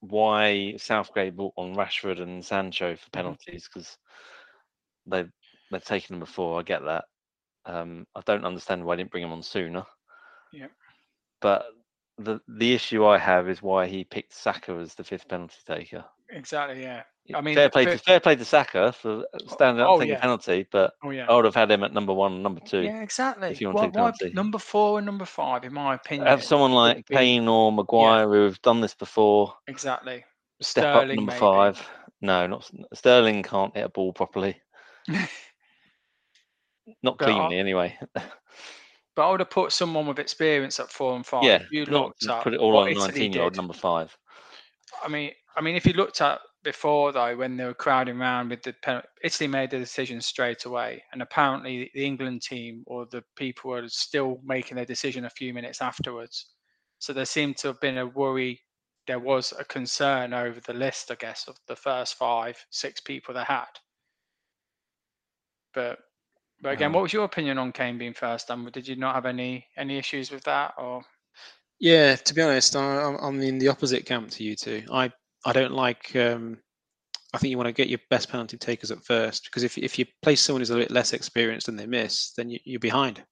why 0.00 0.76
Southgate 0.76 1.36
brought 1.36 1.54
on 1.56 1.74
Rashford 1.74 2.20
and 2.20 2.44
Sancho 2.44 2.96
for 2.96 3.10
penalties 3.10 3.68
because 3.72 3.98
they've 5.06 5.30
they've 5.70 5.84
taken 5.84 6.14
them 6.14 6.20
before. 6.20 6.60
I 6.60 6.62
get 6.62 6.84
that. 6.84 7.04
Um, 7.66 8.06
I 8.14 8.20
don't 8.26 8.44
understand 8.44 8.84
why 8.84 8.94
he 8.94 8.98
didn't 8.98 9.10
bring 9.10 9.24
him 9.24 9.32
on 9.32 9.42
sooner. 9.42 9.84
Yep. 10.52 10.70
But 11.40 11.66
the 12.18 12.40
the 12.48 12.74
issue 12.74 13.04
I 13.04 13.18
have 13.18 13.48
is 13.48 13.62
why 13.62 13.86
he 13.86 14.04
picked 14.04 14.34
Saka 14.34 14.72
as 14.74 14.94
the 14.94 15.04
fifth 15.04 15.28
penalty 15.28 15.56
taker. 15.66 16.04
Exactly, 16.30 16.82
yeah. 16.82 17.02
I 17.34 17.40
mean, 17.40 17.54
fair 17.54 17.68
the 17.68 17.70
play 17.70 17.84
to 17.86 17.96
fair 17.98 18.20
play 18.20 18.36
to 18.36 18.44
Saka 18.44 18.92
for 18.92 19.24
standing 19.48 19.82
up 19.82 19.88
oh, 19.88 19.98
taking 19.98 20.12
yeah. 20.12 20.18
a 20.18 20.20
penalty, 20.20 20.66
but 20.70 20.92
Oh 21.02 21.10
yeah. 21.10 21.26
I 21.26 21.34
would 21.34 21.46
have 21.46 21.54
had 21.54 21.70
him 21.70 21.82
at 21.82 21.92
number 21.94 22.12
one 22.12 22.42
number 22.42 22.60
two. 22.60 22.82
Yeah, 22.82 23.00
exactly. 23.00 23.48
if 23.48 23.60
you 23.62 23.68
want 23.70 23.78
to 23.78 23.84
take 23.86 23.94
why 23.94 24.10
penalty. 24.10 24.34
number 24.34 24.58
four 24.58 24.98
and 24.98 25.06
number 25.06 25.24
five, 25.24 25.64
in 25.64 25.72
my 25.72 25.94
opinion. 25.94 26.26
have 26.26 26.44
someone 26.44 26.72
like 26.72 27.06
be- 27.06 27.14
Kane 27.14 27.48
or 27.48 27.72
Maguire 27.72 28.28
who 28.28 28.44
have 28.44 28.60
done 28.60 28.82
this 28.82 28.94
before 28.94 29.54
Exactly. 29.68 30.22
step 30.60 30.82
Sterling, 30.84 31.10
up 31.12 31.16
number 31.16 31.32
maybe. 31.32 31.40
five. 31.40 31.88
No, 32.20 32.46
not 32.46 32.70
Sterling 32.92 33.42
can't 33.42 33.74
hit 33.74 33.86
a 33.86 33.88
ball 33.88 34.12
properly. 34.12 34.60
Not 37.02 37.16
But 37.18 37.28
I- 37.30 37.32
cleanly, 37.32 37.58
anyway. 37.58 37.98
But 39.16 39.28
I 39.28 39.30
would 39.30 39.40
have 39.40 39.50
put 39.50 39.70
someone 39.70 40.08
with 40.08 40.18
experience 40.18 40.80
at 40.80 40.90
four 40.90 41.14
and 41.14 41.24
five. 41.24 41.44
yeah, 41.44 41.62
If 41.62 41.70
you 41.70 41.86
not 41.86 42.06
looked 42.06 42.26
at 42.28 42.42
put 42.42 42.52
it 42.52 42.58
all 42.58 42.76
on 42.76 42.92
nineteen-year-old 42.94 43.56
number 43.56 43.72
five. 43.72 44.16
I 45.04 45.08
mean, 45.08 45.30
I 45.56 45.60
mean, 45.60 45.76
if 45.76 45.86
you 45.86 45.92
looked 45.92 46.20
at 46.20 46.40
before 46.64 47.12
though, 47.12 47.36
when 47.36 47.56
they 47.56 47.64
were 47.64 47.74
crowding 47.74 48.20
around 48.20 48.48
with 48.48 48.62
the 48.62 48.72
pen- 48.82 49.02
Italy 49.22 49.46
made 49.46 49.70
the 49.70 49.78
decision 49.78 50.20
straight 50.20 50.64
away, 50.64 51.04
and 51.12 51.22
apparently 51.22 51.90
the 51.94 52.04
England 52.04 52.42
team 52.42 52.82
or 52.86 53.06
the 53.06 53.22
people 53.36 53.70
were 53.70 53.88
still 53.88 54.40
making 54.42 54.76
their 54.76 54.84
decision 54.86 55.26
a 55.26 55.30
few 55.30 55.54
minutes 55.54 55.80
afterwards. 55.80 56.46
So 56.98 57.12
there 57.12 57.26
seemed 57.26 57.58
to 57.58 57.68
have 57.68 57.80
been 57.80 57.98
a 57.98 58.06
worry. 58.06 58.60
There 59.06 59.20
was 59.20 59.52
a 59.58 59.64
concern 59.64 60.32
over 60.32 60.60
the 60.60 60.72
list, 60.74 61.10
I 61.10 61.16
guess, 61.16 61.46
of 61.46 61.56
the 61.68 61.76
first 61.76 62.16
five, 62.16 62.56
six 62.70 63.00
people 63.00 63.34
they 63.34 63.44
had. 63.44 63.66
But, 65.74 65.98
but 66.60 66.72
again, 66.72 66.90
Uh, 66.90 66.94
what 66.94 67.02
was 67.02 67.12
your 67.12 67.24
opinion 67.24 67.58
on 67.58 67.72
Kane 67.72 67.98
being 67.98 68.14
first? 68.14 68.50
And 68.50 68.72
did 68.72 68.88
you 68.88 68.96
not 68.96 69.14
have 69.14 69.26
any 69.26 69.66
any 69.76 69.98
issues 69.98 70.30
with 70.30 70.44
that, 70.44 70.74
or 70.78 71.04
Yeah, 71.78 72.16
to 72.16 72.34
be 72.34 72.42
honest, 72.42 72.76
I, 72.76 72.96
I'm- 73.02 73.18
I'm 73.20 73.40
in 73.42 73.58
the 73.58 73.68
opposite 73.68 74.06
camp 74.06 74.30
to 74.30 74.44
you 74.44 74.56
two. 74.56 74.84
I 74.92 75.12
I 75.44 75.52
don't 75.52 75.72
like. 75.72 76.14
Um, 76.16 76.58
I 77.32 77.38
think 77.38 77.50
you 77.50 77.58
want 77.58 77.66
to 77.66 77.72
get 77.72 77.88
your 77.88 77.98
best 78.10 78.28
penalty 78.28 78.56
takers 78.56 78.90
at 78.90 79.04
first 79.04 79.44
because 79.44 79.64
if 79.64 79.76
if 79.76 79.98
you 79.98 80.06
place 80.22 80.40
someone 80.40 80.60
who's 80.60 80.70
a 80.70 80.76
bit 80.76 80.90
less 80.90 81.12
experienced 81.12 81.68
and 81.68 81.78
they 81.78 81.86
miss, 81.86 82.32
then 82.36 82.48
you, 82.48 82.58
you're 82.64 82.80
behind. 82.80 83.22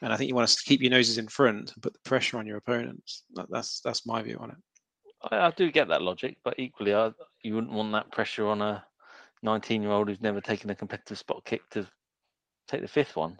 And 0.00 0.12
I 0.12 0.16
think 0.16 0.28
you 0.28 0.34
want 0.34 0.48
to 0.48 0.56
keep 0.64 0.80
your 0.80 0.90
noses 0.90 1.18
in 1.18 1.28
front 1.28 1.72
and 1.74 1.82
put 1.82 1.92
the 1.92 1.98
pressure 2.04 2.38
on 2.38 2.46
your 2.46 2.56
opponents. 2.56 3.24
That, 3.34 3.46
that's 3.50 3.80
that's 3.80 4.06
my 4.06 4.22
view 4.22 4.38
on 4.40 4.50
it. 4.50 4.56
I, 5.30 5.46
I 5.46 5.50
do 5.50 5.70
get 5.70 5.88
that 5.88 6.02
logic, 6.02 6.38
but 6.44 6.54
equally, 6.58 6.94
I, 6.94 7.10
you 7.42 7.54
wouldn't 7.54 7.72
want 7.72 7.92
that 7.92 8.10
pressure 8.12 8.46
on 8.46 8.62
a 8.62 8.84
nineteen-year-old 9.42 10.08
who's 10.08 10.20
never 10.20 10.40
taken 10.40 10.70
a 10.70 10.74
competitive 10.74 11.18
spot 11.18 11.44
kick 11.44 11.62
to 11.70 11.86
take 12.66 12.80
the 12.80 12.88
fifth 12.88 13.16
one, 13.16 13.36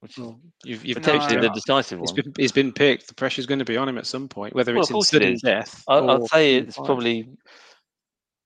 which 0.00 0.12
is 0.18 0.24
Well, 0.24 0.40
you've 0.64 0.84
you've 0.84 0.96
potentially 0.98 1.36
No, 1.36 1.42
the 1.42 1.50
I- 1.50 1.54
decisive 1.54 1.98
He's 2.00 2.12
one. 2.12 2.22
been, 2.22 2.32
he's 2.36 2.52
been 2.52 2.72
picked. 2.72 3.08
The 3.08 3.14
pressure's 3.14 3.46
going 3.46 3.58
to 3.60 3.64
be 3.64 3.76
on 3.76 3.88
him 3.88 3.98
at 3.98 4.06
some 4.06 4.28
point, 4.28 4.54
whether 4.54 4.72
Well, 4.72 4.82
it's 4.82 4.90
in 4.90 4.94
course 4.94 5.12
it 5.14 5.40
death. 5.42 5.82
I, 5.88 5.98
I'd 5.98 6.20
or 6.20 6.28
say 6.28 6.56
it's 6.56 6.76
five. 6.76 6.86
probably 6.86 7.28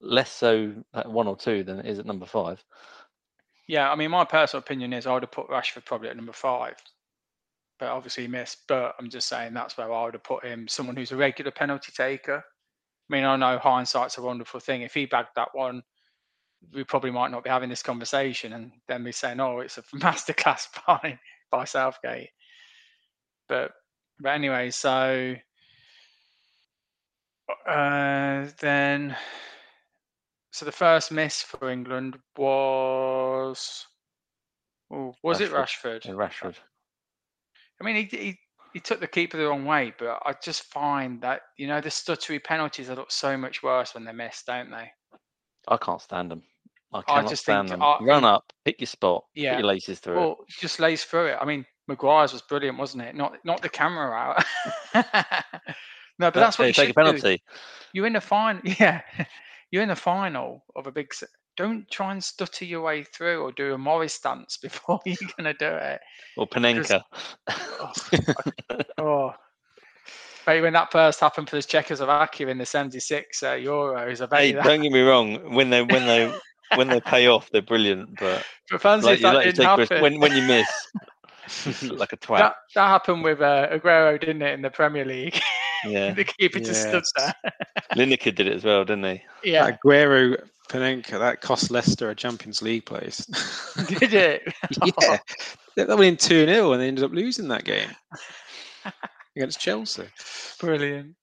less 0.01 0.31
so 0.33 0.73
at 0.95 1.11
one 1.11 1.27
or 1.27 1.37
two 1.37 1.63
than 1.65 1.79
it 1.81 1.87
is 1.87 1.99
at 1.99 2.07
number 2.07 2.27
five. 2.27 2.63
Yeah, 3.69 3.91
I 3.91 3.95
mean, 3.95 4.11
my 4.11 4.25
personal 4.25 4.61
opinion 4.61 4.93
is 4.93 5.07
I 5.07 5.13
would 5.13 5.23
have 5.23 5.31
put 5.31 5.49
Rashford 5.49 5.85
probably 5.85 6.09
at 6.09 6.17
number 6.17 6.33
five, 6.33 6.75
but 7.79 7.89
obviously 7.89 8.25
he 8.25 8.29
missed. 8.29 8.59
But 8.67 8.95
I'm 8.99 9.09
just 9.11 9.29
saying 9.29 9.55
that's 9.55 9.77
where 9.77 9.93
I 9.93 10.05
would 10.05 10.15
have 10.15 10.25
put 10.25 10.45
him, 10.45 10.67
someone 10.67 10.97
who's 10.97 11.13
a 11.13 11.17
regular 11.17 11.51
penalty 11.53 11.93
taker. 11.95 12.43
I 12.43 13.15
mean, 13.15 13.25
I 13.25 13.37
know 13.37 13.59
hindsight's 13.59 14.19
a 14.19 14.23
wonderful 14.23 14.61
thing. 14.61 14.83
If 14.83 14.95
he 14.95 15.07
bagged 15.07 15.31
that 15.37 15.49
one, 15.53 15.83
we 16.73 16.85
probably 16.85 17.11
might 17.11 17.31
not 17.31 17.45
be 17.45 17.51
having 17.51 17.71
this 17.71 17.83
conversation 17.83 18.53
and 18.55 18.73
then 18.89 19.05
be 19.05 19.13
saying, 19.13 19.39
"Oh, 19.41 19.61
it's 19.61 19.79
a 19.79 19.83
masterclass 19.97 20.67
by 20.87 21.19
by 21.51 21.65
Southgate." 21.65 22.31
But 23.49 23.73
but 24.21 24.31
anyway, 24.31 24.71
so 24.71 25.35
uh, 27.67 28.47
then 28.61 29.17
so 30.53 30.65
the 30.65 30.73
first 30.73 31.13
miss 31.13 31.43
for 31.43 31.71
England 31.71 32.19
was 32.37 33.87
oh, 34.93 35.15
was 35.23 35.41
it 35.41 35.51
Rashford. 35.51 36.03
Rashford? 36.03 36.05
Yeah, 36.05 36.13
Rashford. 36.13 36.57
I 37.81 37.85
mean, 37.85 37.97
he, 37.97 38.17
he 38.17 38.39
he 38.73 38.81
took 38.81 39.01
the 39.01 39.07
keeper 39.07 39.37
the 39.37 39.49
wrong 39.49 39.65
way, 39.65 39.93
but 39.99 40.23
I 40.25 40.35
just 40.43 40.65
find 40.65 41.21
that 41.23 41.43
you 41.57 41.67
know 41.67 41.81
the 41.81 41.89
stuttery 41.89 42.43
penalties 42.43 42.89
look 42.89 43.11
so 43.11 43.37
much 43.37 43.63
worse 43.63 43.95
when 43.95 44.05
they're 44.05 44.13
missed, 44.13 44.47
don't 44.47 44.71
they? 44.71 44.91
I 45.69 45.77
can't 45.77 46.01
stand 46.01 46.31
them. 46.31 46.43
I 46.92 47.03
I 47.09 47.22
just 47.22 47.42
stand 47.42 47.68
think- 47.68 47.81
them. 47.81 47.83
I- 47.83 47.98
Run 48.03 48.24
up, 48.24 48.53
pick 48.64 48.81
your 48.81 48.87
spot, 48.88 49.24
Yeah. 49.35 49.53
put 49.55 49.61
your 49.61 49.68
laces 49.68 50.00
through. 50.00 50.16
Well, 50.16 50.37
just 50.48 50.81
lays 50.81 51.05
through 51.05 51.26
it. 51.26 51.38
I 51.40 51.44
mean, 51.44 51.64
Maguire's 51.88 52.33
was 52.33 52.42
brilliant, 52.42 52.79
wasn't 52.79 53.03
it? 53.05 53.14
Not 53.14 53.35
not 53.44 53.62
the 53.62 53.68
camera 53.68 54.12
out. 54.12 54.44
no, 56.18 56.31
but 56.31 56.35
that's 56.35 56.59
what 56.59 56.68
you 56.68 56.72
take 56.74 56.90
a 56.90 56.94
penalty. 56.94 57.37
do. 57.37 57.42
You're 57.92 58.07
in 58.07 58.12
the 58.14 58.20
final. 58.20 58.62
Yeah, 58.81 59.03
you're 59.70 59.83
in 59.83 59.88
the 59.88 59.96
final 59.96 60.64
of 60.76 60.87
a 60.87 60.92
big. 60.92 61.12
Don't 61.57 61.88
try 61.90 62.12
and 62.12 62.22
stutter 62.24 62.64
your 62.64 62.81
way 62.81 63.03
through 63.05 63.42
or 63.42 63.53
do 63.53 63.74
a 63.74 63.79
Morris 63.79 64.18
dance 64.20 64.57
before 64.62 65.00
you're 65.05 65.16
gonna 65.37 65.55
do 65.55 65.66
it. 65.68 66.00
Or 66.37 66.46
Panenka. 66.46 67.03
Oh, 68.98 69.33
but 70.46 70.62
when 70.62 70.72
that 70.72 70.90
first 70.90 71.20
happened 71.20 71.48
for 71.50 71.57
the 71.57 71.62
Czechoslovakia 71.62 72.48
in 72.48 72.59
the 72.59 72.66
'76 72.66 73.42
uh, 73.42 73.46
Euros, 73.53 74.20
I 74.22 74.26
bet 74.26 74.40
hey, 74.40 74.53
that. 74.53 74.64
don't 74.64 74.83
get 74.83 74.92
me 74.92 75.03
wrong. 75.03 75.55
When 75.55 75.70
they 75.70 75.83
when 75.83 76.07
they 76.07 76.33
when 76.76 76.88
they 76.88 77.00
pay 77.00 77.26
off, 77.26 77.50
they're 77.50 77.62
brilliant. 77.62 78.18
But 78.18 78.44
But 78.70 78.80
fancy 78.83 79.06
like 79.06 79.16
if 79.16 79.22
that 79.22 79.35
like 79.35 79.44
didn't 79.46 79.56
say, 79.56 79.74
Chris, 79.74 79.88
happen. 79.88 80.02
when 80.02 80.20
when 80.20 80.37
you 80.37 80.42
miss, 80.42 81.83
like 81.90 82.12
a 82.12 82.16
twat. 82.16 82.38
that, 82.38 82.54
that 82.74 82.87
happened 82.88 83.24
with 83.24 83.40
uh, 83.40 83.68
Aguero, 83.70 84.18
didn't 84.20 84.42
it, 84.42 84.54
in 84.54 84.62
the 84.62 84.70
Premier 84.70 85.04
League? 85.04 85.40
yeah, 85.85 86.12
the 86.12 86.24
keeper 86.24 86.61
just 86.61 86.83
stood 86.88 87.04
there. 87.16 87.35
Lineker 87.94 88.35
did 88.35 88.46
it 88.46 88.54
as 88.54 88.64
well, 88.64 88.85
didn't 88.85 89.04
he? 89.04 89.50
Yeah, 89.50 89.64
That 89.66 89.78
Aguero 89.85 90.37
Panenka 90.68 91.18
that 91.18 91.40
cost 91.40 91.70
Leicester 91.72 92.11
a 92.11 92.14
Champions 92.14 92.62
League 92.62 92.87
place. 92.87 93.24
did 93.88 94.14
it? 94.14 94.42
yeah, 94.96 95.18
that 95.76 95.88
went 95.98 96.02
in 96.02 96.16
two 96.16 96.46
0 96.46 96.72
and 96.72 96.80
they 96.80 96.87
ended 96.87 97.02
up 97.04 97.11
losing 97.12 97.48
that 97.48 97.64
game 97.64 97.88
against 99.37 99.59
Chelsea. 99.61 100.04
Brilliant. 100.61 101.16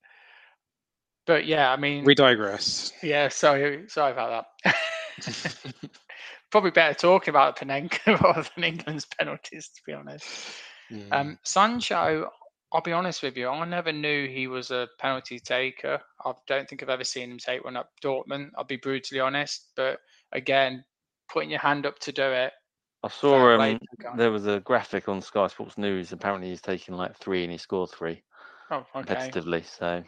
But 1.26 1.46
yeah, 1.46 1.72
I 1.72 1.78
mean, 1.78 2.04
We 2.04 2.16
digress. 2.16 2.92
yeah. 3.04 3.28
Sorry, 3.30 3.86
sorry 3.88 4.12
about 4.12 4.46
that. 4.64 4.76
Probably 6.52 6.72
better 6.72 6.94
talking 6.94 7.32
about 7.32 7.58
Panenka 7.58 8.20
rather 8.22 8.48
than 8.56 8.64
England's 8.64 9.06
penalties, 9.06 9.70
to 9.70 9.82
be 9.86 9.94
honest. 9.94 10.26
Mm. 10.92 11.14
Um, 11.14 11.40
Sancho, 11.44 12.30
I'll 12.72 12.82
be 12.82 12.92
honest 12.92 13.24
with 13.24 13.38
you, 13.38 13.48
I 13.48 13.66
never 13.66 13.92
knew 13.92 14.28
he 14.28 14.48
was 14.48 14.72
a 14.72 14.88
penalty 15.00 15.40
taker. 15.40 16.00
I 16.26 16.34
don't 16.48 16.68
think 16.68 16.84
I've 16.84 16.90
ever 16.90 17.04
seen 17.04 17.32
him 17.32 17.38
take 17.38 17.64
one 17.64 17.78
up 17.78 17.92
Dortmund. 18.04 18.52
I'll 18.58 18.64
be 18.64 18.78
brutally 18.78 19.20
honest, 19.20 19.72
but 19.76 20.00
again, 20.32 20.84
putting 21.30 21.50
your 21.50 21.60
hand 21.60 21.86
up 21.86 22.00
to 22.00 22.12
do 22.12 22.24
it. 22.24 22.54
I 23.04 23.10
saw 23.10 23.56
um, 23.56 23.80
to 23.80 23.86
the 23.98 24.04
guy. 24.04 24.18
there 24.18 24.32
was 24.32 24.48
a 24.48 24.60
graphic 24.60 25.08
on 25.08 25.22
Sky 25.22 25.48
Sports 25.48 25.78
News. 25.78 26.12
Apparently, 26.12 26.50
he's 26.50 26.62
taken 26.62 26.96
like 26.96 27.16
three 27.16 27.44
and 27.44 27.52
he 27.52 27.58
scored 27.58 27.92
three 27.92 28.22
Oh, 28.70 28.84
okay, 28.96 29.14
competitively. 29.14 29.66
So 29.66 30.04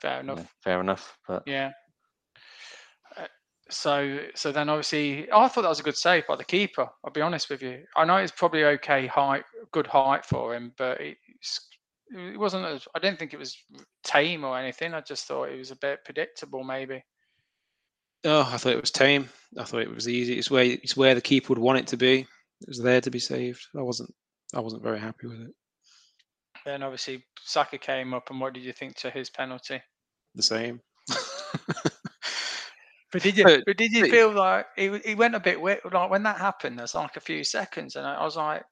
fair 0.00 0.20
yeah, 0.20 0.20
enough. 0.20 0.54
fair 0.62 0.80
enough. 0.80 1.18
But 1.28 1.42
Yeah. 1.46 1.70
So, 3.70 4.20
so 4.34 4.52
then 4.52 4.68
obviously, 4.68 5.30
I 5.32 5.48
thought 5.48 5.62
that 5.62 5.68
was 5.68 5.80
a 5.80 5.84
good 5.84 5.96
save 5.96 6.26
by 6.26 6.36
the 6.36 6.44
keeper. 6.44 6.88
I'll 7.04 7.12
be 7.12 7.20
honest 7.20 7.48
with 7.48 7.62
you. 7.62 7.84
I 7.96 8.04
know 8.04 8.16
it's 8.16 8.32
probably 8.32 8.64
okay 8.64 9.06
height, 9.06 9.44
good 9.72 9.86
height 9.86 10.24
for 10.24 10.54
him, 10.54 10.72
but 10.76 11.00
it's, 11.00 11.68
it 12.10 12.38
wasn't. 12.38 12.66
As, 12.66 12.86
I 12.94 12.98
didn't 12.98 13.18
think 13.18 13.32
it 13.32 13.38
was 13.38 13.56
tame 14.02 14.44
or 14.44 14.58
anything. 14.58 14.94
I 14.94 15.00
just 15.00 15.26
thought 15.26 15.50
it 15.50 15.58
was 15.58 15.70
a 15.70 15.76
bit 15.76 16.04
predictable, 16.04 16.64
maybe. 16.64 17.02
Oh, 18.24 18.48
I 18.52 18.56
thought 18.56 18.72
it 18.72 18.80
was 18.80 18.90
tame. 18.90 19.28
I 19.58 19.64
thought 19.64 19.82
it 19.82 19.94
was 19.94 20.08
easy. 20.08 20.38
It's 20.38 20.50
where 20.50 20.64
it's 20.64 20.96
where 20.96 21.14
the 21.14 21.20
keeper 21.20 21.48
would 21.50 21.58
want 21.58 21.78
it 21.78 21.86
to 21.88 21.96
be. 21.96 22.20
It 22.60 22.68
was 22.68 22.80
there 22.80 23.00
to 23.00 23.10
be 23.10 23.20
saved. 23.20 23.66
I 23.76 23.82
wasn't. 23.82 24.12
I 24.54 24.60
wasn't 24.60 24.82
very 24.82 24.98
happy 24.98 25.28
with 25.28 25.40
it. 25.40 25.54
Then 26.66 26.82
obviously 26.82 27.24
Saka 27.42 27.78
came 27.78 28.12
up, 28.12 28.30
and 28.30 28.40
what 28.40 28.52
did 28.52 28.64
you 28.64 28.72
think 28.72 28.96
to 28.96 29.10
his 29.10 29.30
penalty? 29.30 29.80
The 30.34 30.42
same. 30.42 30.80
But 33.12 33.22
did 33.22 33.36
you? 33.36 33.44
But- 33.44 33.64
But 33.66 33.76
did 33.76 33.92
you 33.92 34.02
but- 34.02 34.10
feel 34.10 34.30
like 34.32 34.66
he 34.76 34.98
he 35.04 35.14
went 35.14 35.34
a 35.34 35.40
bit 35.40 35.60
weird? 35.60 35.80
Like 35.92 36.10
when 36.10 36.22
that 36.24 36.38
happened, 36.38 36.78
there's 36.78 36.94
like 36.94 37.16
a 37.16 37.20
few 37.20 37.42
seconds, 37.44 37.96
and 37.96 38.06
I, 38.06 38.14
I 38.14 38.24
was 38.24 38.36
like, 38.36 38.62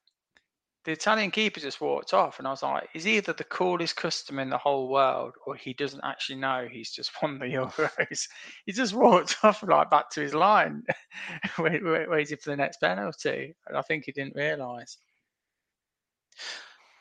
the 0.85 0.93
Italian 0.93 1.31
keeper 1.33 1.59
just 1.61 1.81
walked 1.81 2.15
off, 2.15 2.39
and 2.39 2.47
I 2.47 2.51
was 2.53 2.63
like, 2.63 2.89
he's 2.93 3.07
either 3.07 3.33
the 3.33 3.45
coolest 3.45 3.97
customer 3.97 4.41
in 4.41 4.49
the 4.49 4.57
whole 4.57 4.89
world, 4.89 5.35
or 5.45 5.55
he 5.57 5.75
doesn't 5.75 6.05
actually 6.05 6.39
know 6.39 6.69
he's 6.71 6.93
just 6.93 7.11
won 7.21 7.39
the 7.39 7.47
Euros. 7.47 8.29
he 8.65 8.73
just 8.73 8.95
walked 8.95 9.37
off 9.43 9.63
like 9.65 9.91
back 9.91 10.09
to 10.11 10.21
his 10.21 10.35
line, 10.35 10.85
waiting 11.59 12.37
for 12.39 12.51
the 12.51 12.57
next 12.57 12.79
penalty, 12.81 13.55
and 13.67 13.77
I 13.77 13.83
think 13.83 14.05
he 14.05 14.13
didn't 14.13 14.37
realise. 14.37 14.99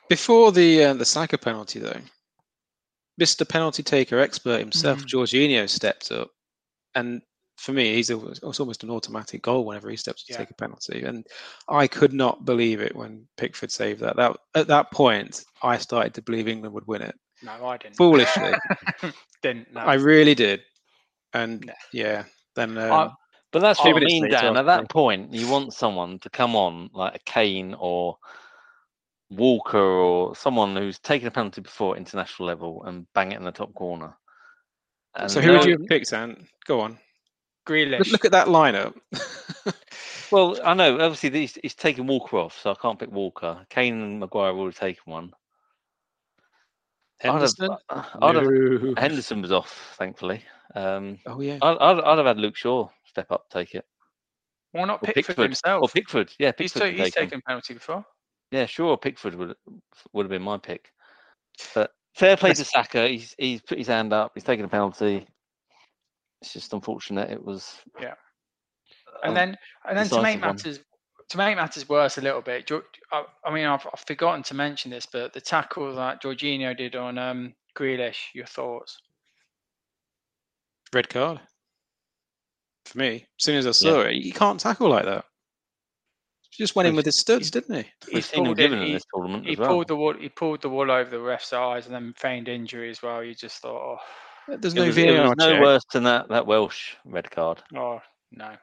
Before 0.10 0.52
the 0.52 0.86
uh, 0.86 0.93
the 0.93 1.06
Saka 1.06 1.38
penalty, 1.38 1.80
though, 1.80 2.02
Mr. 3.21 3.47
Penalty 3.47 3.84
Taker 3.84 4.19
expert 4.19 4.60
himself, 4.60 5.00
Mm. 5.04 5.06
Jorginho, 5.06 5.69
stepped 5.69 6.12
up, 6.12 6.30
and 6.98 7.22
for 7.58 7.74
me, 7.74 7.96
he's 7.96 8.10
a, 8.12 8.28
it's 8.28 8.60
almost 8.60 8.84
an 8.84 8.92
automatic 8.92 9.42
goal 9.42 9.66
whenever 9.66 9.90
he 9.90 9.98
steps 9.98 10.24
to 10.26 10.34
Yeah. 10.34 10.38
take 10.40 10.52
a 10.52 10.56
penalty, 10.56 11.04
and 11.04 11.26
I 11.68 11.88
could 11.88 12.14
not 12.14 12.46
believe 12.46 12.82
it 12.82 12.96
when 12.96 13.28
Pickford 13.38 13.72
saved 13.72 14.02
that. 14.02 14.16
That 14.16 14.38
at 14.56 14.68
that 14.68 14.92
point, 14.92 15.44
I 15.64 15.78
started 15.78 16.14
to 16.16 16.22
believe 16.22 16.48
England 16.48 16.74
would 16.76 16.88
win 16.88 17.02
it. 17.02 17.16
No, 17.42 17.66
I 17.66 17.78
didn't. 17.78 17.96
Foolishly. 17.98 18.54
didn't. 19.42 19.74
No. 19.74 19.82
I 19.82 19.96
really 19.96 20.36
did, 20.36 20.62
and 21.34 21.66
No. 21.66 21.74
yeah, 21.94 22.26
then 22.56 22.78
um, 22.78 22.92
I- 22.92 23.12
But 23.52 23.60
that's 23.62 23.80
Two 23.82 23.90
what 23.94 24.04
I 24.04 24.06
mean, 24.06 24.24
later, 24.24 24.36
Dan. 24.36 24.58
I 24.58 24.60
At 24.60 24.66
that 24.68 24.90
point, 24.90 25.34
you 25.34 25.50
want 25.50 25.74
someone 25.74 26.20
to 26.20 26.30
come 26.30 26.56
on 26.56 26.90
like 26.94 27.16
a 27.16 27.20
Kane 27.26 27.76
or 27.80 28.18
Walker 29.30 29.78
or 29.80 30.36
someone 30.36 30.76
who's 30.76 31.00
taken 31.00 31.28
a 31.28 31.32
penalty 31.32 31.62
before 31.62 31.96
at 31.96 32.00
international 32.00 32.48
level 32.48 32.84
and 32.84 33.06
bang 33.14 33.32
it 33.32 33.38
in 33.38 33.44
the 33.44 33.52
top 33.52 33.74
corner. 33.74 34.16
And 35.17 35.32
so 35.32 35.41
who 35.41 35.51
would 35.53 35.65
you 35.65 35.71
have 35.77 35.88
picked, 35.88 36.13
Ant? 36.13 36.45
Go 36.65 36.80
on. 36.82 36.97
Grealish. 37.67 37.99
Look, 37.99 38.08
look 38.08 38.25
at 38.25 38.32
that 38.32 38.47
lineup. 38.47 38.95
Well, 40.30 40.60
I 40.62 40.73
know. 40.73 40.99
Obviously, 40.99 41.30
he's, 41.30 41.58
he's 41.63 41.73
taken 41.73 42.06
Walker 42.06 42.36
off, 42.38 42.60
so 42.62 42.71
I 42.71 42.75
can't 42.75 42.99
pick 42.99 43.10
Walker. 43.10 43.65
Kane 43.69 44.01
and 44.01 44.19
Maguire 44.19 44.53
would 44.53 44.65
have 44.65 44.77
taken 44.77 45.03
one. 45.06 45.34
Henderson. 47.19 47.69
I'd 47.89 47.95
have, 47.95 48.17
I'd 48.21 48.36
have, 48.36 48.43
No. 48.45 48.93
Henderson 48.97 49.41
was 49.41 49.51
off, 49.53 49.95
thankfully. 49.97 50.43
Um, 50.75 51.17
Oh 51.25 51.39
yeah. 51.41 51.58
I'd, 51.62 51.77
I'd, 51.77 51.99
I'd 52.01 52.17
have 52.17 52.27
had 52.27 52.38
Luke 52.39 52.58
Shaw 52.58 52.89
step 53.06 53.32
up, 53.32 53.49
take 53.49 53.73
it. 53.73 53.86
Why 54.73 54.84
not 54.84 55.01
Or 55.01 55.13
Pickford, 55.13 55.58
Or? 55.65 55.88
Pickford, 55.88 56.32
yeah, 56.39 56.51
he's 56.58 56.73
Pickford. 56.73 56.91
ta- 56.91 56.95
could 56.97 57.06
he's 57.06 57.13
taken 57.13 57.41
penalty 57.47 57.73
before. 57.75 58.06
Yeah, 58.51 58.65
sure. 58.65 58.97
Pickford 58.97 59.36
would 59.36 59.56
would 60.13 60.23
have 60.25 60.30
been 60.30 60.41
my 60.41 60.58
pick. 60.58 60.91
But 61.73 61.91
fair 62.17 62.36
play 62.38 62.53
to 62.53 62.65
Saka. 62.65 63.08
He's 63.08 63.36
he's 63.38 63.62
put 63.62 63.77
his 63.77 63.88
hand 63.88 64.12
up. 64.13 64.32
He's 64.34 64.43
taken 64.43 64.65
a 64.65 64.69
penalty. 64.69 65.25
It's 66.41 66.53
just 66.53 66.73
unfortunate. 66.73 67.32
It 67.32 67.43
was. 67.43 67.75
Yeah. 67.99 68.15
And 69.23 69.30
um, 69.30 69.36
then, 69.36 69.58
and 69.88 69.97
then 69.97 70.08
to 70.10 70.21
make 70.21 70.36
decisive 70.36 70.41
one. 70.41 70.56
matters 70.56 70.80
to 71.30 71.38
make 71.38 71.58
matters 71.58 71.89
worse 71.89 72.17
a 72.17 72.21
little 72.21 72.41
bit, 72.41 72.67
Jo- 72.67 72.84
I, 73.12 73.25
I 73.43 73.53
mean, 73.53 73.65
I've, 73.65 73.86
I've 73.91 73.99
forgotten 73.99 74.43
to 74.43 74.53
mention 74.53 74.91
this, 74.91 75.06
but 75.06 75.34
the 75.34 75.41
tackle 75.41 75.93
that 75.95 76.21
Jorginho 76.21 76.75
did 76.75 76.95
on 76.95 77.17
um, 77.17 77.53
Grealish, 77.77 78.17
your 78.34 78.45
thoughts? 78.45 78.97
Red 80.93 81.10
card. 81.10 81.41
For 82.86 82.97
me, 82.97 83.15
as 83.15 83.43
soon 83.43 83.58
as 83.58 83.67
I 83.67 83.71
saw 83.71 84.01
it, 84.01 84.15
you 84.15 84.32
can't 84.32 84.60
tackle 84.60 84.89
like 84.89 85.03
that. 85.03 85.25
He 86.58 86.63
just 86.63 86.76
went 86.76 86.88
in 86.88 86.96
with 86.96 87.06
his 87.06 87.20
studs, 87.20 87.52
didn't 87.52 87.76
he? 87.76 87.86
He's 88.06 88.13
we've 88.13 88.26
seen 88.26 88.39
him 88.39 88.46
pulled, 88.46 88.60
it, 88.60 88.63
given 88.63 88.80
in 88.80 88.88
he, 88.88 88.93
this 88.93 89.04
tournament 89.13 89.46
he 89.46 89.52
as 89.54 89.58
well. 89.60 89.70
pulled 89.70 89.88
the 89.88 89.96
wool. 89.96 90.13
He 90.15 90.28
pulled 90.30 90.62
the 90.63 90.70
wool 90.70 90.89
over 90.89 91.08
the 91.08 91.20
ref's 91.20 91.54
eyes 91.54 91.86
and 91.86 91.93
then 91.93 92.13
feigned 92.17 92.48
injury 92.48 92.89
as 92.89 93.04
well. 93.04 93.24
You 93.24 93.36
just 93.36 93.60
thought, 93.62 94.00
oh, 94.50 94.54
uh, 94.54 94.58
There's 94.60 94.74
no 94.74 94.88
was, 94.88 94.96
VAR 94.96 95.06
was 95.28 95.36
no 95.38 95.52
check. 95.52 95.62
worse 95.62 95.84
than 95.93 96.04
that 96.06 96.30
that 96.30 96.48
Welsh 96.48 96.96
red 97.06 97.30
card. 97.30 97.62
oh, 97.76 97.78
oh 97.80 98.02
no. 98.32 98.56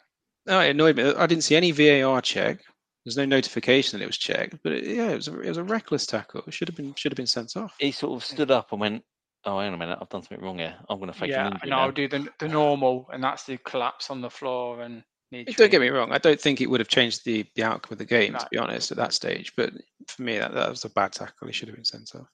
No, 0.47 0.61
it 0.61 0.71
annoyed 0.71 0.97
me. 0.97 1.05
I 1.05 1.27
didn't 1.27 1.45
see 1.45 1.55
any 1.55 1.71
VAR 1.71 2.21
check. 2.21 2.59
There's 3.05 3.17
no 3.17 3.25
notification 3.27 3.99
that 3.99 4.03
it 4.05 4.09
was 4.09 4.19
checked. 4.19 4.57
But 4.65 4.73
it, 4.73 4.85
yeah, 4.87 5.11
it 5.11 5.17
was 5.17 5.29
a, 5.29 5.41
it 5.41 5.49
was 5.49 5.59
a 5.59 5.65
reckless 5.65 6.05
tackle. 6.05 6.43
It 6.49 6.53
should 6.53 6.67
have 6.69 6.77
been 6.77 6.95
should 6.97 7.13
have 7.13 7.17
been 7.17 7.27
sent 7.29 7.57
off. 7.57 7.77
He 7.79 7.93
sort 7.93 8.15
of 8.21 8.25
stood 8.25 8.51
up 8.51 8.73
and 8.73 8.81
went, 8.81 9.05
"Oh, 9.45 9.59
hang 9.61 9.69
on 9.69 9.75
a 9.75 9.79
minute, 9.79 9.99
I've 10.03 10.09
done 10.09 10.23
something 10.23 10.45
wrong 10.45 10.59
here. 10.59 10.75
I'm 10.91 10.99
going 10.99 11.13
to 11.13 11.17
fake 11.17 11.31
an 11.31 11.53
Yeah, 11.53 11.59
and 11.63 11.71
now." 11.71 11.79
I'll 11.79 11.93
do 11.93 12.09
the 12.09 12.29
the 12.41 12.49
normal, 12.49 13.09
and 13.13 13.23
that's 13.23 13.45
the 13.45 13.57
collapse 13.59 14.11
on 14.11 14.21
the 14.21 14.31
floor 14.31 14.81
and 14.81 15.05
need. 15.39 15.57
Don't 15.57 15.71
get 15.71 15.81
me 15.81 15.89
wrong. 15.89 16.13
I 16.13 16.19
don't 16.19 16.41
think 16.41 16.61
it 16.61 16.71
would 16.71 16.81
have 16.81 16.89
changed 16.89 17.25
the, 17.25 17.45
the 17.55 17.65
outcome 17.65 17.93
of 17.93 17.99
the 17.99 18.05
game, 18.05 18.33
No. 18.33 18.39
to 18.39 18.47
be 18.51 18.59
honest, 18.59 18.91
at 18.91 18.97
that 18.99 19.13
stage. 19.13 19.53
But 19.57 19.73
for 20.09 20.23
me, 20.23 20.39
that, 20.39 20.55
that 20.55 20.71
was 20.71 20.85
a 20.85 20.91
bad 20.91 21.13
tackle. 21.13 21.47
He 21.47 21.53
should 21.53 21.69
have 21.69 21.77
been 21.77 21.85
sent 21.85 22.15
off. 22.15 22.29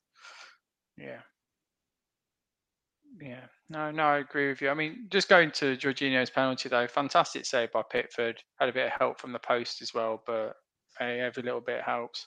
Yeah. 0.96 1.20
Yeah. 3.20 3.44
No, 3.68 3.90
no, 3.90 4.02
I 4.02 4.18
agree 4.18 4.48
with 4.48 4.60
you. 4.60 4.70
I 4.70 4.74
mean, 4.74 5.06
just 5.10 5.28
going 5.28 5.50
to 5.52 5.76
Jorginho's 5.76 6.30
penalty 6.30 6.68
though, 6.68 6.86
fantastic 6.88 7.46
save 7.46 7.70
by 7.72 7.82
Pickford. 7.88 8.40
Had 8.58 8.68
a 8.68 8.72
bit 8.72 8.86
of 8.86 8.92
help 8.98 9.20
from 9.20 9.32
the 9.32 9.38
post 9.38 9.80
as 9.82 9.94
well, 9.94 10.22
but 10.26 10.54
hey, 10.98 11.20
every 11.20 11.42
little 11.42 11.60
bit 11.60 11.82
helps. 11.82 12.26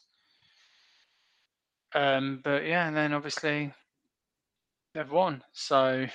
Um, 1.95 2.41
but 2.43 2.65
yeah, 2.65 2.87
and 2.87 2.95
then 2.95 3.13
obviously 3.13 3.73
they've 4.93 5.11
won. 5.11 5.43
So 5.53 6.05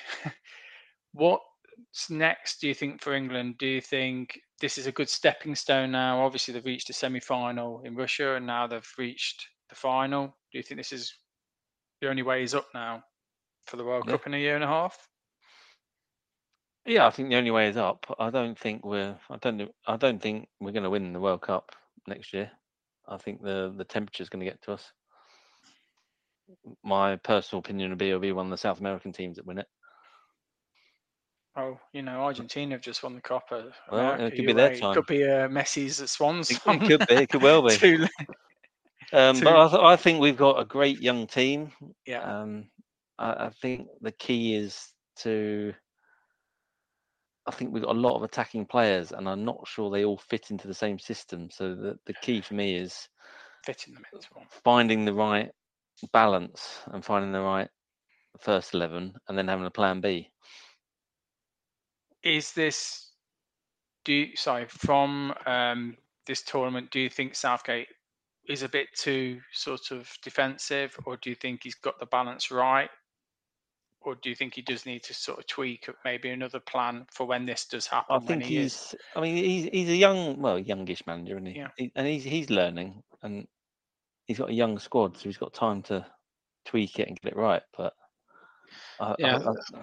what's 1.13 1.45
next 2.11 2.61
do 2.61 2.69
you 2.69 2.75
think 2.75 3.03
for 3.03 3.15
England? 3.15 3.57
Do 3.59 3.67
you 3.67 3.81
think 3.81 4.39
this 4.61 4.79
is 4.79 4.87
a 4.87 4.93
good 4.93 5.09
stepping 5.09 5.55
stone 5.55 5.91
now? 5.93 6.25
Obviously 6.25 6.55
they've 6.55 6.65
reached 6.65 6.89
the 6.89 6.93
semi 6.93 7.21
final 7.21 7.83
in 7.85 7.95
Russia 7.95 8.35
and 8.35 8.47
now 8.47 8.67
they've 8.67 8.93
reached 8.99 9.47
the 9.69 9.75
final. 9.75 10.27
Do 10.53 10.59
you 10.59 10.63
think 10.63 10.79
this 10.79 10.93
is 10.93 11.15
the 12.01 12.09
only 12.09 12.23
way 12.23 12.43
is 12.43 12.55
up 12.55 12.67
now 12.75 13.03
for 13.67 13.77
the 13.77 13.85
World 13.85 14.05
Yeah. 14.07 14.13
Cup 14.13 14.27
in 14.27 14.35
a 14.35 14.39
year 14.39 14.55
and 14.55 14.65
a 14.65 14.69
half? 14.69 15.09
Yeah, 16.87 17.07
I 17.07 17.11
think 17.11 17.29
the 17.29 17.37
only 17.37 17.51
way 17.51 17.69
is 17.69 17.77
up. 17.77 18.07
I 18.19 18.31
don't 18.31 18.59
think 18.59 18.85
we're. 18.85 19.19
I 19.29 19.37
don't. 19.37 19.71
I 19.87 19.97
don't 19.97 20.23
think 20.23 20.49
we're 20.59 20.73
going 20.73 20.85
to 20.85 20.91
win 20.91 21.13
the 21.13 21.21
World 21.21 21.43
Cup 21.43 21.77
next 22.07 22.33
year. 22.33 22.51
I 23.07 23.19
think 23.19 23.43
the 23.43 23.75
the 23.77 23.85
temperature 23.85 24.23
is 24.23 24.31
going 24.31 24.41
to 24.41 24.51
get 24.51 24.63
to 24.63 24.73
us. 24.73 24.93
My 26.83 27.17
personal 27.17 27.61
opinion 27.61 27.91
would 27.91 27.99
be 27.99 28.09
it'll 28.09 28.21
be 28.21 28.33
one 28.33 28.47
of 28.47 28.51
the 28.51 28.57
South 28.57 28.81
American 28.81 29.13
teams 29.13 29.37
that 29.37 29.45
win 29.45 29.59
it. 29.59 29.67
Oh, 31.59 31.77
you 31.93 32.03
know, 32.03 32.21
Argentina 32.21 32.77
have 32.77 32.83
just 32.83 33.03
won 33.03 33.17
the 33.17 33.21
Copa. 33.21 33.73
Well, 33.91 34.15
it 34.21 34.37
could 34.37 34.47
be 34.47 34.53
their 34.53 34.71
right. 34.71 34.81
time. 34.81 34.95
Could 34.95 35.07
be 35.07 35.25
uh, 35.25 35.49
Messi's 35.49 35.99
Swans. 36.09 36.51
It, 36.51 36.61
it 36.65 36.81
could 36.87 37.07
be. 37.09 37.15
It 37.17 37.29
could 37.31 37.43
well 37.43 37.63
be. 37.63 37.75
Too. 37.75 38.07
Um, 39.13 39.37
too- 39.37 39.45
but 39.45 39.57
I, 39.57 39.69
th- 39.69 39.83
I 39.83 39.97
think 39.97 40.21
we've 40.21 40.37
got 40.37 40.61
a 40.61 40.65
great 40.65 41.01
young 41.01 41.27
team. 41.27 41.73
Yeah. 42.07 42.23
Um, 42.23 42.69
I, 43.19 43.47
I 43.47 43.51
think 43.61 43.89
the 44.01 44.13
key 44.13 44.55
is 44.55 44.93
to. 45.21 45.75
I 47.47 47.51
think 47.51 47.73
we've 47.73 47.83
got 47.83 47.97
a 47.97 47.99
lot 47.99 48.15
of 48.15 48.23
attacking 48.23 48.67
players, 48.67 49.11
and 49.11 49.29
I'm 49.29 49.45
not 49.45 49.67
sure 49.67 49.91
they 49.91 50.05
all 50.05 50.19
fit 50.19 50.51
into 50.53 50.69
the 50.69 50.75
same 50.75 50.99
system. 50.99 51.49
So 51.51 51.75
the, 51.75 51.99
the 52.07 52.15
key 52.23 52.41
for 52.41 52.55
me 52.55 52.77
is 52.77 53.09
Fit 53.65 53.87
in 53.89 53.95
the 53.95 54.01
middle. 54.01 54.25
finding 54.63 55.05
the 55.05 55.15
right 55.15 55.51
balance 56.13 56.79
and 56.93 57.05
finding 57.05 57.33
the 57.33 57.41
right 57.41 57.69
first 58.39 58.75
11 58.75 59.15
and 59.27 59.37
then 59.39 59.49
having 59.49 59.67
a 59.67 59.71
plan 59.71 60.01
B. 60.01 60.31
Is 62.23 62.53
this 62.53 63.13
do 64.05 64.13
you, 64.13 64.37
sorry 64.37 64.67
from 64.69 65.35
um, 65.47 65.97
this 66.27 66.43
tournament? 66.43 66.91
Do 66.91 67.01
you 67.01 67.11
think 67.11 67.35
Southgate 67.35 67.89
is 68.49 68.63
a 68.63 68.69
bit 68.69 68.89
too 68.97 69.41
sort 69.53 69.91
of 69.91 70.11
defensive, 70.23 70.97
or 71.05 71.19
do 71.19 71.29
you 71.31 71.37
think 71.37 71.61
he's 71.63 71.75
got 71.75 71.99
the 72.01 72.07
balance 72.07 72.51
right, 72.51 72.89
or 74.01 74.15
do 74.15 74.31
you 74.31 74.35
think 74.35 74.55
he 74.55 74.63
does 74.63 74.87
need 74.87 75.03
to 75.03 75.15
sort 75.15 75.39
of 75.39 75.47
tweak 75.47 75.89
maybe 76.05 76.31
another 76.31 76.61
plan 76.61 77.07
for 77.13 77.27
when 77.27 77.45
this 77.45 77.67
does 77.67 77.87
happen? 77.87 78.17
I 78.17 78.19
when 78.21 78.41
think 78.41 78.45
he 78.45 78.57
is? 78.57 78.93
he's, 78.93 79.01
I 79.15 79.21
mean, 79.21 79.37
he's, 79.37 79.65
he's 79.71 79.91
a 79.91 79.97
young, 79.97 80.41
well, 80.41 80.59
youngish 80.59 81.07
manager, 81.07 81.35
isn't 81.35 81.47
he? 81.47 81.59
Yeah. 81.59 81.69
He- 81.77 81.93
And 81.95 82.07
he's, 82.07 82.25
he's 82.25 82.49
learning 82.49 83.03
and 83.23 83.47
he's 84.27 84.39
got 84.39 84.51
a 84.51 84.55
young 84.55 84.79
squad, 84.79 85.17
so 85.17 85.25
he's 85.25 85.37
got 85.37 85.53
time 85.53 85.83
to 85.83 86.07
tweak 86.65 86.99
it 86.99 87.09
and 87.09 87.21
get 87.21 87.33
it 87.33 87.37
right. 87.37 87.63
But 87.77 87.93
I, 89.01 89.15
Yeah, 89.19 89.37
I, 89.37 89.51
I, 89.51 89.83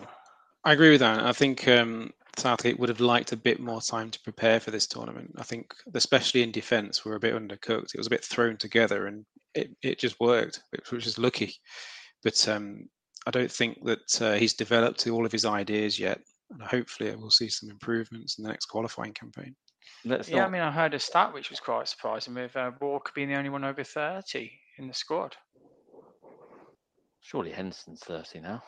I 0.64 0.74
agree 0.74 0.90
with 0.90 1.02
that. 1.02 1.24
I 1.24 1.32
think 1.32 1.68
um, 1.68 2.12
Southgate 2.38 2.80
would 2.80 2.90
have 2.90 3.00
liked 3.00 3.32
a 3.32 3.38
bit 3.38 3.60
more 3.60 3.82
time 3.82 4.12
to 4.12 4.20
prepare 4.22 4.60
for 4.60 4.72
this 4.72 4.88
tournament. 4.88 5.34
I 5.38 5.44
think, 5.44 5.74
especially 5.94 6.44
in 6.44 6.52
defence, 6.52 7.04
we're 7.04 7.16
a 7.16 7.20
bit 7.20 7.36
undercooked. 7.36 7.94
It 7.94 7.98
was 7.98 8.08
a 8.08 8.12
bit 8.12 8.24
thrown 8.24 8.58
together, 8.58 9.08
and 9.08 9.26
it, 9.54 9.76
it 9.82 10.00
just 10.00 10.20
worked, 10.20 10.62
which 10.72 10.92
which 10.92 11.08
is 11.08 11.18
lucky. 11.18 11.56
But 12.24 12.48
um, 12.48 12.90
I 13.28 13.32
don't 13.32 13.52
think 13.52 13.84
that 13.86 14.22
uh, 14.22 14.34
he's 14.34 14.54
developed 14.54 15.08
all 15.08 15.26
of 15.26 15.32
his 15.32 15.46
ideas 15.46 16.00
yet. 16.00 16.20
And 16.52 16.62
hopefully, 16.62 17.16
we'll 17.16 17.32
see 17.32 17.50
some 17.50 17.70
improvements 17.70 18.38
in 18.38 18.44
the 18.44 18.50
next 18.50 18.68
qualifying 18.68 19.14
campaign. 19.14 19.56
let's 20.06 20.30
Yeah, 20.30 20.46
I 20.46 20.50
mean, 20.50 20.62
I 20.62 20.72
heard 20.72 20.94
a 20.94 21.00
stat 21.00 21.34
which 21.34 21.50
was 21.50 21.60
quite 21.60 21.88
surprising 21.88 22.36
with 22.36 22.56
uh, 22.56 22.72
Walker 22.80 23.12
being 23.16 23.30
the 23.30 23.36
only 23.36 23.50
one 23.50 23.64
over 23.64 23.84
30 23.84 24.52
in 24.78 24.88
the 24.88 24.94
squad. 24.94 25.36
surely 27.22 27.52
Henderson's 27.52 28.02
30 28.02 28.42
now. 28.42 28.62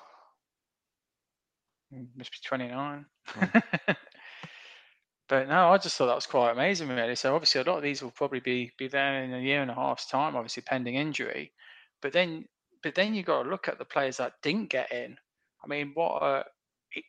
Mm, 1.93 2.08
Must 2.15 2.32
be 2.32 2.38
29. 2.43 3.06
Mm. 3.30 3.63
but 5.30 5.47
no, 5.47 5.69
I 5.69 5.78
just 5.78 5.97
thought 5.97 6.08
that 6.08 6.15
was 6.15 6.26
quite 6.26 6.52
amazing, 6.52 6.88
really. 6.89 7.15
So 7.15 7.36
obviously, 7.36 7.62
a 7.62 7.63
lot 7.65 7.78
of 7.78 7.84
these 7.84 8.02
will 8.02 8.12
probably 8.12 8.39
be 8.39 8.71
be 8.78 8.88
there 8.88 9.23
in 9.23 9.34
a 9.34 9.39
year 9.39 9.62
and 9.62 9.71
a 9.71 9.76
half's 9.76 10.08
time, 10.08 10.36
obviously 10.36 10.63
pending 10.63 10.95
injury. 10.95 11.52
But 12.02 12.13
then, 12.13 12.45
but 12.84 12.95
then 12.95 13.13
you 13.13 13.23
got 13.23 13.43
to 13.43 13.50
look 13.50 13.67
at 13.67 13.78
the 13.78 13.86
players 13.86 14.17
that 14.17 14.34
didn't 14.41 14.69
get 14.69 14.91
in. 14.91 15.17
I 15.63 15.67
mean, 15.67 15.91
what 15.95 16.23
a 16.23 16.45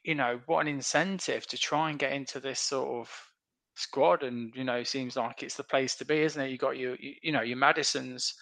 you 0.05 0.14
know, 0.14 0.41
what 0.47 0.61
an 0.61 0.69
incentive 0.69 1.47
to 1.47 1.57
try 1.59 1.91
and 1.91 1.99
get 1.99 2.12
into 2.12 2.41
this 2.41 2.61
sort 2.61 2.88
of 3.01 3.11
squad, 3.77 4.23
and 4.23 4.53
you 4.55 4.64
know, 4.64 4.83
seems 4.83 5.17
like 5.17 5.43
it's 5.43 5.57
the 5.57 5.64
place 5.64 5.95
to 5.97 6.05
be, 6.05 6.21
isn't 6.23 6.43
it? 6.43 6.51
You 6.51 6.59
got 6.59 6.79
your, 6.79 6.97
you, 6.97 7.14
you 7.23 7.33
know, 7.33 7.43
your 7.43 7.57
Madisons 7.57 8.35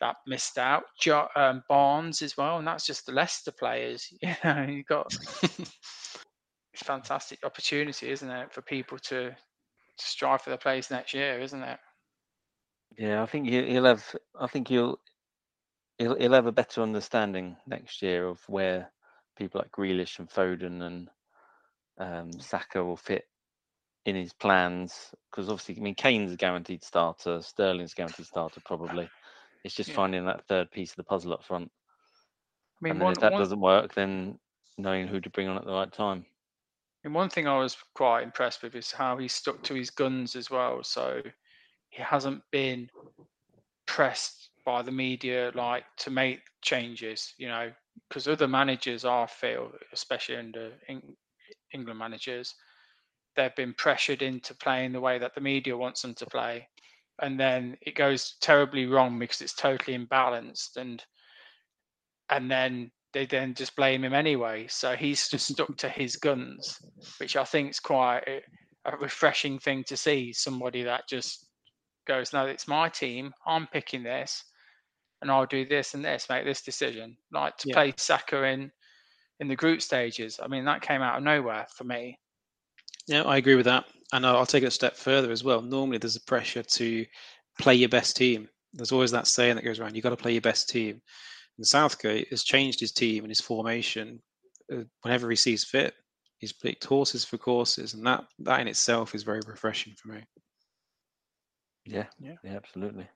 that 0.00 0.16
missed 0.26 0.58
out. 0.58 0.84
Jo- 1.00 1.28
um, 1.36 1.62
Barnes 1.68 2.22
as 2.22 2.36
well, 2.36 2.58
and 2.58 2.66
that's 2.66 2.86
just 2.86 3.06
the 3.06 3.12
Leicester 3.12 3.52
players. 3.52 4.08
You 4.22 4.34
know, 4.44 4.62
you 4.68 4.84
got 4.84 5.12
fantastic 6.76 7.38
opportunity, 7.44 8.10
isn't 8.10 8.30
it, 8.30 8.52
for 8.52 8.62
people 8.62 8.98
to, 8.98 9.30
to 9.30 9.36
strive 9.96 10.42
for 10.42 10.50
the 10.50 10.58
place 10.58 10.90
next 10.90 11.14
year, 11.14 11.40
isn't 11.40 11.62
it? 11.62 11.78
Yeah, 12.98 13.22
I 13.22 13.26
think 13.26 13.46
he- 13.48 13.70
he'll 13.72 13.84
have. 13.84 14.04
I 14.38 14.46
think 14.46 14.68
he'll 14.68 14.98
he'll 15.98 16.16
he'll 16.16 16.32
have 16.32 16.46
a 16.46 16.52
better 16.52 16.82
understanding 16.82 17.56
next 17.66 18.02
year 18.02 18.26
of 18.26 18.40
where 18.48 18.90
people 19.36 19.60
like 19.60 19.70
Grealish 19.72 20.18
and 20.18 20.28
Foden 20.30 20.82
and 20.82 21.10
um, 21.98 22.32
Saka 22.40 22.82
will 22.84 22.96
fit 22.96 23.24
in 24.06 24.16
his 24.16 24.32
plans. 24.32 25.14
Because 25.30 25.48
obviously, 25.48 25.76
I 25.78 25.80
mean, 25.80 25.94
Kane's 25.94 26.32
a 26.32 26.36
guaranteed 26.36 26.82
starter, 26.82 27.42
Sterling's 27.42 27.92
a 27.92 27.96
guaranteed 27.96 28.26
starter, 28.26 28.60
probably. 28.64 29.08
It's 29.64 29.74
just 29.74 29.90
Yeah. 29.90 29.94
finding 29.94 30.24
that 30.26 30.46
third 30.46 30.70
piece 30.70 30.92
of 30.92 30.96
the 30.96 31.04
puzzle 31.04 31.32
up 31.34 31.44
front. 31.44 31.70
I 32.80 32.84
mean, 32.84 32.90
and 32.90 33.00
then 33.00 33.08
one, 33.08 33.12
if 33.12 33.18
that 33.20 33.34
one, 33.34 33.36
doesn't 33.36 33.60
work, 33.60 33.94
then 33.94 34.38
knowing 34.78 35.08
who 35.08 35.20
to 35.20 35.30
bring 35.30 35.48
on 35.48 35.56
at 35.58 35.64
the 35.64 35.72
right 35.72 35.92
time. 35.92 36.26
And 37.04 37.14
one 37.14 37.30
thing 37.30 37.46
I 37.46 37.58
was 37.58 37.76
quite 37.94 38.22
impressed 38.22 38.62
with 38.62 38.74
is 38.74 38.92
how 38.92 39.16
he 39.16 39.28
stuck 39.28 39.62
to 39.64 39.74
his 39.74 39.90
guns 39.90 40.34
as 40.36 40.50
well. 40.50 40.82
So 40.84 41.22
he 41.90 42.02
hasn't 42.02 42.42
been 42.50 42.90
pressed 43.86 44.50
by 44.64 44.82
the 44.82 44.92
media 44.92 45.52
like 45.54 45.84
to 45.98 46.10
make 46.10 46.42
changes, 46.62 47.34
you 47.38 47.48
know, 47.48 47.72
because 48.08 48.28
other 48.28 48.48
managers 48.48 49.04
I 49.04 49.26
feel, 49.26 49.72
especially 49.92 50.36
under 50.36 50.78
Eng- 50.88 51.16
England 51.72 51.98
managers, 51.98 52.54
they've 53.36 53.54
been 53.56 53.74
pressured 53.74 54.22
into 54.22 54.54
playing 54.54 54.92
the 54.92 55.00
way 55.00 55.18
that 55.18 55.34
the 55.34 55.40
media 55.40 55.76
wants 55.76 56.02
them 56.02 56.14
to 56.16 56.26
play. 56.26 56.68
And 57.20 57.38
then 57.40 57.78
it 57.82 57.94
goes 57.94 58.36
terribly 58.40 58.86
wrong 58.86 59.18
because 59.18 59.40
it's 59.40 59.54
totally 59.54 59.96
imbalanced 59.98 60.76
and 60.76 61.04
and 62.30 62.50
then 62.50 62.90
they 63.12 63.26
then 63.26 63.54
just 63.54 63.76
blame 63.76 64.04
him 64.04 64.12
anyway. 64.14 64.66
So 64.68 64.96
he's 64.96 65.28
just 65.28 65.48
stuck 65.52 65.76
to 65.78 65.88
his 65.88 66.16
guns, 66.16 66.78
which 67.18 67.36
I 67.36 67.44
think 67.44 67.70
is 67.70 67.80
quite 67.80 68.22
a, 68.26 68.42
a 68.84 68.96
refreshing 68.96 69.58
thing 69.58 69.84
to 69.84 69.96
see. 69.96 70.32
Somebody 70.32 70.82
that 70.82 71.08
just 71.08 71.48
goes, 72.06 72.32
"No, 72.32 72.46
it's 72.46 72.68
my 72.68 72.88
team. 72.88 73.32
I'm 73.46 73.66
picking 73.68 74.02
this, 74.02 74.44
and 75.22 75.30
I'll 75.30 75.46
do 75.46 75.66
this 75.66 75.94
and 75.94 76.04
this, 76.04 76.28
make 76.30 76.44
this 76.44 76.62
decision." 76.62 77.16
Like 77.32 77.56
to 77.58 77.66
Yeah. 77.66 77.74
play 77.74 77.94
Saka 77.96 78.44
in 78.44 78.72
in 79.40 79.48
the 79.48 79.56
group 79.56 79.82
stages. 79.82 80.40
I 80.42 80.48
mean, 80.48 80.64
that 80.66 80.82
came 80.82 81.02
out 81.02 81.18
of 81.18 81.24
nowhere 81.24 81.66
for 81.76 81.84
me. 81.84 82.18
Yeah, 83.06 83.22
I 83.22 83.36
agree 83.36 83.54
with 83.54 83.66
that. 83.66 83.84
And 84.12 84.26
I'll 84.26 84.36
I'll 84.38 84.46
take 84.46 84.62
it 84.62 84.68
a 84.68 84.70
step 84.70 84.96
further 84.96 85.30
as 85.30 85.44
well. 85.44 85.62
Normally, 85.62 85.98
there's 85.98 86.16
a 86.16 86.24
pressure 86.24 86.62
to 86.62 87.06
play 87.58 87.74
your 87.74 87.88
best 87.88 88.16
team. 88.16 88.48
There's 88.72 88.92
always 88.92 89.10
that 89.12 89.26
saying 89.26 89.56
that 89.56 89.64
goes 89.64 89.80
around 89.80 89.94
you've 89.94 90.02
got 90.02 90.10
to 90.10 90.16
play 90.16 90.32
your 90.32 90.42
best 90.42 90.68
team. 90.68 91.00
And 91.56 91.66
Southgate 91.66 92.28
has 92.28 92.44
changed 92.44 92.80
his 92.80 92.92
team 92.92 93.24
and 93.24 93.30
his 93.30 93.40
formation 93.40 94.20
uh, 94.72 94.82
whenever 95.02 95.30
he 95.30 95.36
sees 95.36 95.64
fit. 95.64 95.94
He's 96.38 96.52
picked 96.52 96.84
horses 96.84 97.24
for 97.24 97.38
courses, 97.38 97.94
and 97.94 98.06
that, 98.06 98.24
that 98.40 98.60
in 98.60 98.68
itself 98.68 99.14
is 99.14 99.22
very 99.22 99.40
refreshing 99.46 99.94
for 99.96 100.08
me. 100.08 100.22
Yeah, 101.86 102.06
Yeah. 102.20 102.34
yeah, 102.44 102.56
absolutely. 102.56 103.08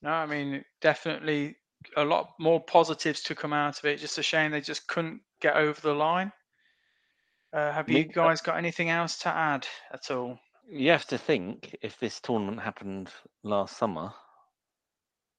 No, 0.00 0.10
I 0.10 0.26
mean, 0.26 0.64
definitely 0.80 1.56
a 1.96 2.04
lot 2.04 2.34
more 2.38 2.60
positives 2.60 3.22
to 3.22 3.34
come 3.34 3.52
out 3.52 3.78
of 3.78 3.84
it. 3.84 3.98
Just 3.98 4.18
a 4.18 4.22
shame 4.22 4.52
they 4.52 4.60
just 4.60 4.86
couldn't 4.86 5.22
get 5.40 5.56
over 5.56 5.80
the 5.80 5.94
line. 5.94 6.30
Uh, 7.52 7.72
have 7.72 7.88
you 7.88 8.00
uh, 8.00 8.12
guys 8.12 8.40
got 8.40 8.56
anything 8.56 8.88
else 8.88 9.18
to 9.18 9.28
add 9.28 9.66
at 9.92 10.10
all? 10.10 10.38
You 10.70 10.90
have 10.90 11.06
to 11.06 11.18
think 11.18 11.76
if 11.82 11.98
this 11.98 12.20
tournament 12.20 12.60
happened 12.60 13.10
last 13.42 13.76
summer, 13.76 14.12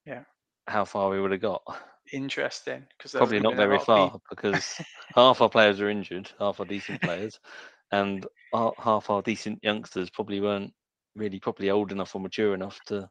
Yeah. 0.06 0.24
how 0.68 0.86
far 0.86 1.10
we 1.10 1.20
would 1.20 1.32
have 1.32 1.42
got. 1.42 1.64
Interesting, 2.12 2.86
because 2.98 3.14
Probably 3.14 3.40
not 3.40 3.56
very 3.56 3.80
far 3.80 4.20
because 4.30 4.80
half 5.16 5.42
our 5.42 5.50
players 5.50 5.80
are 5.82 5.90
injured, 5.90 6.30
half 6.38 6.60
our 6.60 6.66
decent 6.66 7.02
players, 7.02 7.40
and 7.92 8.26
half 8.54 9.10
our 9.10 9.22
decent 9.22 9.60
youngsters 9.64 10.10
probably 10.10 10.40
weren't 10.42 10.74
really 11.16 11.40
properly 11.40 11.70
old 11.70 11.92
enough 11.92 12.16
or 12.16 12.22
mature 12.22 12.54
enough 12.54 12.80
to 12.88 13.10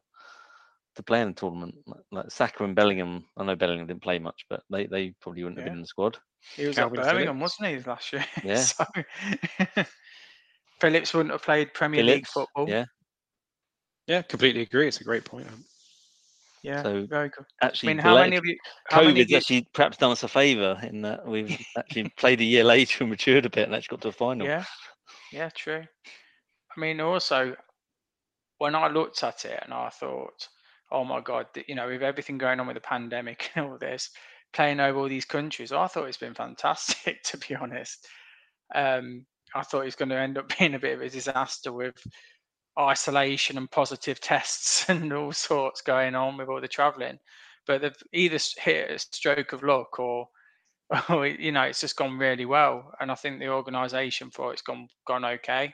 to 0.95 1.03
play 1.03 1.21
in 1.21 1.29
the 1.29 1.33
tournament. 1.33 1.75
Like, 1.85 2.01
like 2.11 2.31
Saka 2.31 2.63
and 2.63 2.75
Bellingham, 2.75 3.25
I 3.37 3.43
know 3.43 3.55
Bellingham 3.55 3.87
didn't 3.87 4.03
play 4.03 4.19
much, 4.19 4.45
but 4.49 4.61
they, 4.69 4.85
they 4.85 5.13
probably 5.21 5.43
wouldn't 5.43 5.59
have 5.59 5.65
been 5.65 5.75
in 5.75 5.81
the 5.81 5.87
squad. 5.87 6.17
He 6.55 6.65
was 6.65 6.75
Kalvin 6.75 6.99
at 6.99 7.05
Birmingham, 7.05 7.39
Phillips. 7.39 7.59
wasn't 7.59 7.83
he, 7.83 7.89
last 7.89 8.13
year? 8.13 8.25
Yeah. 8.43 8.55
so 8.55 8.85
Phillips 10.81 11.13
wouldn't 11.13 11.31
have 11.31 11.43
played 11.43 11.73
Premier 11.73 12.03
League 12.03 12.27
football. 12.27 12.67
yeah. 12.67 12.85
Yeah, 14.07 14.21
completely 14.21 14.61
agree. 14.61 14.87
It's 14.87 14.99
a 14.99 15.05
great 15.05 15.23
point. 15.23 15.47
yeah, 16.61 16.83
So, 16.83 17.05
very 17.09 17.29
good. 17.29 17.45
Actually, 17.61 17.91
I 17.91 17.93
mean, 17.93 18.03
how 18.03 18.15
many 18.19 18.35
of 18.35 18.45
you? 18.45 18.57
How 18.89 19.01
many 19.01 19.21
of 19.21 19.27
COVID's 19.27 19.31
you 19.31 19.37
actually 19.37 19.67
perhaps 19.73 19.97
done 19.97 20.11
us 20.11 20.23
a 20.23 20.27
favour 20.27 20.77
in 20.83 21.01
that 21.03 21.25
we've 21.25 21.57
actually 21.77 22.09
played 22.17 22.41
a 22.41 22.43
year 22.43 22.65
later 22.65 23.03
and 23.05 23.09
matured 23.09 23.45
a 23.45 23.49
bit 23.49 23.65
and 23.65 23.73
actually 23.73 23.95
got 23.95 24.01
to 24.01 24.07
a 24.09 24.11
final. 24.11 24.45
Yeah, 24.45 24.65
yeah, 25.31 25.49
true. 25.55 25.83
I 26.75 26.79
mean, 26.79 26.99
also, 26.99 27.55
when 28.57 28.75
I 28.75 28.87
looked 28.87 29.23
at 29.23 29.45
it 29.45 29.61
and 29.63 29.73
I 29.73 29.89
thought, 29.89 30.47
oh 30.93 31.05
my 31.05 31.21
God, 31.21 31.47
you 31.67 31.75
know, 31.75 31.87
with 31.87 32.03
everything 32.03 32.37
going 32.39 32.59
on 32.61 32.67
with 32.67 32.75
the 32.77 32.81
pandemic 32.81 33.51
and 33.55 33.67
all 33.67 33.79
this, 33.79 34.11
playing 34.53 34.79
over 34.81 34.99
all 34.99 35.09
these 35.09 35.25
countries, 35.25 35.73
I 35.73 35.87
thought 35.87 36.07
it's 36.09 36.17
been 36.17 36.35
fantastic, 36.35 37.23
to 37.25 37.37
be 37.37 37.55
honest. 37.55 38.07
Um, 38.75 39.25
I 39.55 39.63
thought 39.63 39.85
it's 39.87 39.95
going 39.95 40.09
to 40.09 40.17
end 40.19 40.37
up 40.37 40.53
being 40.59 40.75
a 40.75 40.79
bit 40.79 40.95
of 40.95 41.01
a 41.01 41.09
disaster 41.09 41.73
with 41.73 41.95
isolation 42.79 43.57
and 43.57 43.69
positive 43.71 44.19
tests 44.19 44.89
and 44.89 45.11
all 45.13 45.31
sorts 45.31 45.81
going 45.81 46.15
on 46.15 46.37
with 46.37 46.49
all 46.49 46.61
the 46.61 46.67
traveling. 46.67 47.19
But 47.67 47.81
they've 47.81 48.03
either 48.13 48.39
hit 48.57 48.91
a 48.91 48.99
stroke 48.99 49.53
of 49.53 49.63
luck 49.63 49.99
or 49.99 50.27
it- 50.91 51.39
you 51.39 51.51
know, 51.51 51.63
it's 51.63 51.81
just 51.81 51.95
gone 51.97 52.17
really 52.17 52.45
well, 52.45 52.93
and 52.99 53.11
I 53.11 53.15
think 53.15 53.39
the 53.39 53.49
organisation 53.49 54.31
for 54.31 54.53
it's 54.53 54.61
gone 54.61 54.87
gone 55.07 55.25
okay. 55.25 55.73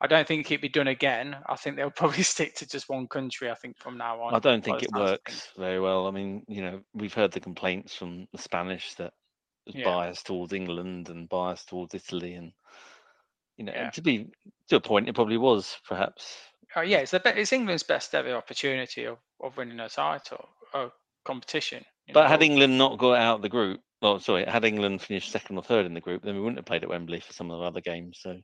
I 0.00 0.06
don't 0.06 0.26
think 0.26 0.50
it'd 0.50 0.60
be 0.60 0.68
done 0.68 0.88
again. 0.88 1.36
I 1.46 1.56
think 1.56 1.76
they'll 1.76 1.90
probably 1.96 2.22
stick 2.24 2.54
to 2.56 2.66
just 2.66 2.88
one 2.88 3.06
country. 3.06 3.50
I 3.50 3.54
think 3.54 3.78
from 3.78 3.96
now 3.96 4.20
on. 4.20 4.34
I 4.34 4.38
don't 4.38 4.64
think 4.64 4.82
it 4.82 4.92
works 4.92 5.48
very 5.56 5.80
well. 5.80 6.06
I 6.06 6.10
mean, 6.10 6.44
you 6.48 6.62
know, 6.62 6.80
we've 6.92 7.14
heard 7.14 7.32
the 7.32 7.40
complaints 7.40 7.94
from 7.94 8.26
the 8.32 8.38
Spanish 8.38 8.94
that 8.94 9.12
was 9.66 9.74
Yeah. 9.76 9.84
biased 9.84 10.26
towards 10.26 10.52
England 10.52 11.08
and 11.08 11.28
biased 11.28 11.68
towards 11.68 11.94
Italy, 11.94 12.34
and 12.34 12.52
you 13.56 13.64
know, 13.64 13.72
Yeah. 13.74 13.90
to 13.90 14.02
be 14.02 14.26
to 14.68 14.76
a 14.76 14.80
point, 14.80 15.08
it 15.08 15.14
probably 15.14 15.38
was 15.38 15.78
perhaps. 15.86 16.36
Oh 16.76 16.80
yeah, 16.82 16.98
it's 16.98 17.12
the 17.12 17.20
be- 17.20 17.30
it's 17.30 17.52
England's 17.52 17.84
best 17.84 18.14
ever 18.14 18.34
opportunity 18.34 19.04
of, 19.04 19.18
of 19.40 19.56
winning 19.56 19.78
a 19.80 19.88
title, 19.88 20.48
a 20.74 20.88
competition. 21.24 21.84
But 22.12 22.28
had. 22.28 22.42
England 22.42 22.76
not 22.76 22.98
got 22.98 23.14
out 23.14 23.36
of 23.36 23.42
the 23.42 23.48
group, 23.48 23.80
well, 24.02 24.18
sorry, 24.20 24.44
had 24.44 24.64
England 24.64 25.00
finished 25.00 25.30
second 25.30 25.56
or 25.56 25.62
third 25.62 25.86
in 25.86 25.94
the 25.94 26.00
group, 26.00 26.22
then 26.22 26.34
we 26.34 26.40
wouldn't 26.40 26.58
have 26.58 26.66
played 26.66 26.82
at 26.82 26.88
Wembley 26.90 27.20
for 27.20 27.32
some 27.32 27.50
of 27.50 27.60
the 27.60 27.64
other 27.64 27.80
games. 27.80 28.18
So 28.20 28.36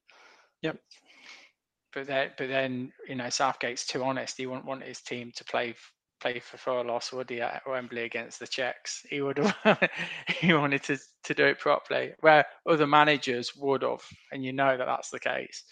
but 1.92 2.06
then, 2.06 2.30
but 2.36 2.48
then 2.48 2.92
you 3.08 3.14
know 3.14 3.28
Southgate's 3.30 3.86
too 3.86 4.02
honest. 4.02 4.36
He 4.36 4.46
wouldn't 4.46 4.66
want 4.66 4.82
his 4.82 5.00
team 5.00 5.32
to 5.36 5.44
play 5.44 5.74
play 6.20 6.38
for 6.38 6.58
four 6.58 6.84
loss, 6.84 7.12
would 7.12 7.30
he, 7.30 7.40
at 7.40 7.62
Wembley 7.66 8.02
against 8.04 8.38
the 8.38 8.46
Czechs? 8.46 9.04
He 9.08 9.22
would 9.22 9.38
have. 9.64 9.88
he 10.28 10.52
wanted 10.52 10.82
to 10.84 10.98
to 11.24 11.34
do 11.34 11.46
it 11.46 11.58
properly, 11.58 12.12
where 12.20 12.46
other 12.68 12.86
managers 12.86 13.52
would 13.56 13.82
have, 13.82 14.02
and 14.32 14.44
you 14.44 14.52
know 14.52 14.76
that 14.76 14.86
that's 14.86 15.10
the 15.10 15.20
case. 15.20 15.64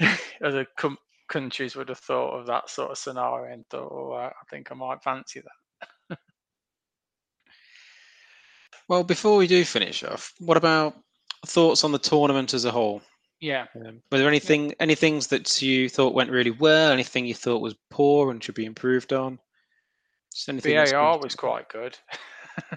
other 0.44 0.66
com- 0.76 0.98
countries 1.28 1.76
would 1.76 1.88
have 1.88 1.98
thought 1.98 2.38
of 2.38 2.46
that 2.46 2.70
sort 2.70 2.90
of 2.90 2.98
scenario 2.98 3.52
and 3.52 3.66
thought, 3.68 3.92
"Oh, 3.92 4.12
I 4.12 4.26
I 4.26 4.44
think 4.50 4.70
I 4.70 4.74
might 4.74 5.02
fancy 5.02 5.40
that." 5.40 6.18
Well, 8.88 9.04
before 9.04 9.36
we 9.36 9.46
do 9.46 9.66
finish 9.66 10.02
off, 10.02 10.32
what 10.38 10.56
about 10.56 10.94
thoughts 11.46 11.84
on 11.84 11.92
the 11.92 11.98
tournament 11.98 12.54
as 12.54 12.64
a 12.64 12.70
whole? 12.70 13.02
Yeah. 13.40 13.66
Um, 13.76 14.02
were 14.10 14.18
there 14.18 14.28
anything, 14.28 14.74
any 14.80 14.94
things 14.94 15.28
that 15.28 15.62
you 15.62 15.88
thought 15.88 16.14
went 16.14 16.30
really 16.30 16.50
well? 16.50 16.92
Anything 16.92 17.26
you 17.26 17.34
thought 17.34 17.62
was 17.62 17.76
poor 17.90 18.30
and 18.30 18.42
should 18.42 18.54
be 18.54 18.64
improved 18.66 19.12
on? 19.12 19.38
Just 20.34 20.48
anything 20.48 20.74
that 20.76 20.90
VAR 20.90 21.18
was 21.18 21.34
quite 21.34 21.68
good. 21.68 21.96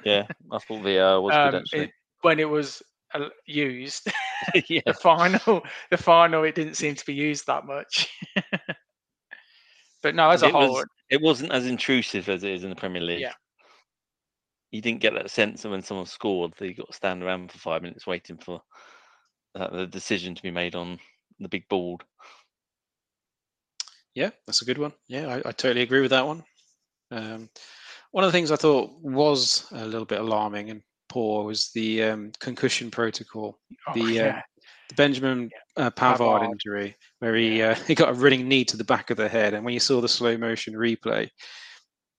yeah, 0.06 0.26
I 0.52 0.58
thought 0.60 0.84
VR 0.84 1.22
was 1.22 1.32
good 1.34 1.38
Um, 1.56 1.56
actually. 1.56 1.84
it- 1.86 1.92
when 2.22 2.40
it 2.40 2.48
was 2.48 2.84
uh, 3.16 3.30
used. 3.46 4.12
yeah, 4.70 4.82
the 4.86 4.94
final, 4.94 5.64
the 5.90 5.98
final, 5.98 6.44
it 6.44 6.54
didn't 6.54 6.76
seem 6.76 6.94
to 6.94 7.06
be 7.06 7.14
used 7.16 7.48
that 7.48 7.66
much. 7.66 8.08
but 10.04 10.14
no, 10.14 10.30
as 10.30 10.44
a 10.44 10.48
it 10.48 10.52
whole, 10.52 10.74
was. 10.74 10.86
It 11.10 11.22
wasn't 11.22 11.52
as 11.52 11.66
intrusive 11.66 12.30
as 12.30 12.44
it 12.44 12.52
is 12.52 12.64
in 12.64 12.70
the 12.70 12.76
Premier 12.76 13.02
League. 13.02 13.22
Yeah. 13.22 13.34
You 14.70 14.82
didn't 14.82 15.02
get 15.02 15.14
that 15.16 15.32
sense 15.32 15.66
of 15.66 15.72
when 15.72 15.82
someone 15.82 16.06
scored 16.06 16.54
that 16.58 16.68
you 16.68 16.76
got 16.76 16.88
to 16.88 16.94
stand 16.94 17.24
around 17.24 17.52
for 17.52 17.58
five 17.58 17.82
minutes 17.82 18.08
waiting 18.08 18.38
for 18.38 18.62
uh, 19.56 19.70
the 19.70 19.88
decision 19.88 20.36
to 20.36 20.42
be 20.42 20.52
made 20.52 20.76
on 20.76 21.00
the 21.40 21.50
big 21.50 21.68
board. 21.70 22.04
Yeah, 24.14 24.32
that's 24.46 24.62
a 24.62 24.66
good 24.66 24.78
one. 24.78 24.94
Yeah, 25.08 25.28
I, 25.28 25.38
I 25.50 25.52
totally 25.52 25.82
agree 25.82 26.02
with 26.02 26.12
that 26.12 26.28
one. 26.28 26.44
Um, 27.12 27.50
one 28.12 28.24
of 28.24 28.28
the 28.28 28.38
things 28.38 28.52
I 28.52 28.58
thought 28.58 28.92
was 29.02 29.66
a 29.72 29.86
little 29.86 30.06
bit 30.06 30.20
alarming 30.20 30.70
and 30.70 30.82
poor 31.10 31.46
was 31.46 31.72
the 31.74 32.04
um, 32.04 32.32
concussion 32.40 32.92
protocol, 32.92 33.60
oh, 33.88 33.94
the, 33.94 34.20
uh, 34.20 34.26
yeah, 34.26 34.42
the 34.90 34.96
Benjamin 34.96 35.50
uh, 35.78 35.92
Pavard, 35.92 36.18
Pavard. 36.18 36.44
injury, 36.46 36.96
where 37.20 37.36
he 37.36 37.62
uh, 37.62 37.76
he 37.88 37.96
got 37.96 38.10
a 38.10 38.14
running 38.14 38.48
knee 38.48 38.66
to 38.66 38.78
the 38.78 38.84
back 38.84 39.10
of 39.10 39.18
the 39.18 39.30
head, 39.30 39.54
and 39.54 39.64
when 39.64 39.74
you 39.74 39.80
saw 39.80 40.02
the 40.02 40.10
slow 40.10 40.38
motion 40.38 40.74
replay, 40.74 41.30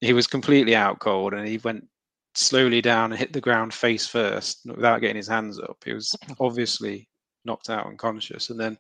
he 0.01 0.13
was 0.13 0.27
completely 0.27 0.75
out 0.75 0.99
cold, 0.99 1.35
and 1.35 1.47
he 1.47 1.59
went 1.59 1.87
slowly 2.35 2.81
down 2.81 3.13
and 3.13 3.19
hit 3.19 3.33
the 3.33 3.41
ground 3.41 3.75
face 3.75 4.07
first 4.07 4.61
without 4.65 5.01
getting 5.01 5.17
his 5.17 5.29
hands 5.29 5.59
up. 5.59 5.77
He 5.85 5.93
was 5.93 6.15
obviously 6.41 7.09
knocked 7.45 7.71
out 7.71 7.87
unconscious, 7.87 8.51
and 8.51 8.59
then 8.59 8.79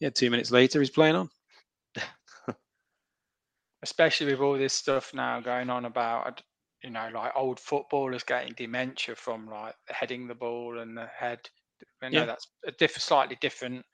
yeah, 0.00 0.10
two 0.10 0.30
minutes 0.30 0.50
later 0.50 0.80
he's 0.80 0.90
playing 0.90 1.16
on. 1.16 1.28
Especially 3.82 4.26
with 4.32 4.40
all 4.40 4.58
this 4.58 4.74
stuff 4.74 5.12
now 5.14 5.40
going 5.40 5.70
on 5.70 5.84
about 5.84 6.42
you 6.82 6.90
know 6.90 7.08
like 7.14 7.32
old 7.36 7.60
footballers 7.60 8.22
getting 8.22 8.52
dementia 8.54 9.14
from 9.14 9.48
like 9.48 9.74
heading 9.88 10.26
the 10.26 10.34
ball 10.34 10.78
and 10.80 10.96
the 10.96 11.06
head. 11.06 11.40
I 12.02 12.08
know 12.08 12.20
Yeah. 12.20 12.26
that's 12.26 12.48
a 12.66 12.72
diff- 12.72 13.00
slightly 13.00 13.36
different 13.40 13.84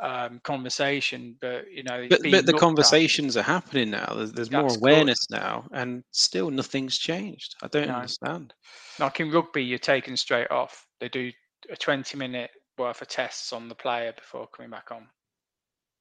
um, 0.00 0.40
conversation, 0.44 1.36
but 1.40 1.64
you 1.70 1.82
know, 1.84 2.06
But, 2.08 2.20
but 2.22 2.30
the 2.30 2.30
looked 2.40 2.48
at. 2.48 2.56
conversations 2.60 3.36
are 3.36 3.42
happening 3.42 3.90
now. 3.90 4.12
There's, 4.14 4.32
there's 4.32 4.50
more 4.50 4.62
That's 4.64 4.76
good. 4.76 4.82
awareness 4.82 5.30
now, 5.30 5.66
and 5.72 6.04
still 6.10 6.50
nothing's 6.50 6.98
changed. 6.98 7.54
I 7.62 7.68
don't 7.68 7.88
No. 7.88 7.94
understand. 7.94 8.52
Like 8.98 9.20
in 9.20 9.30
rugby, 9.30 9.64
you're 9.64 9.78
taken 9.78 10.16
straight 10.16 10.50
off. 10.50 10.86
They 11.00 11.08
do 11.08 11.30
a 11.70 11.76
20 11.76 12.16
minute 12.18 12.50
worth 12.78 13.02
of 13.02 13.08
tests 13.08 13.52
on 13.52 13.68
the 13.68 13.74
player 13.74 14.12
before 14.12 14.48
coming 14.48 14.70
back 14.70 14.90
on. 14.90 15.08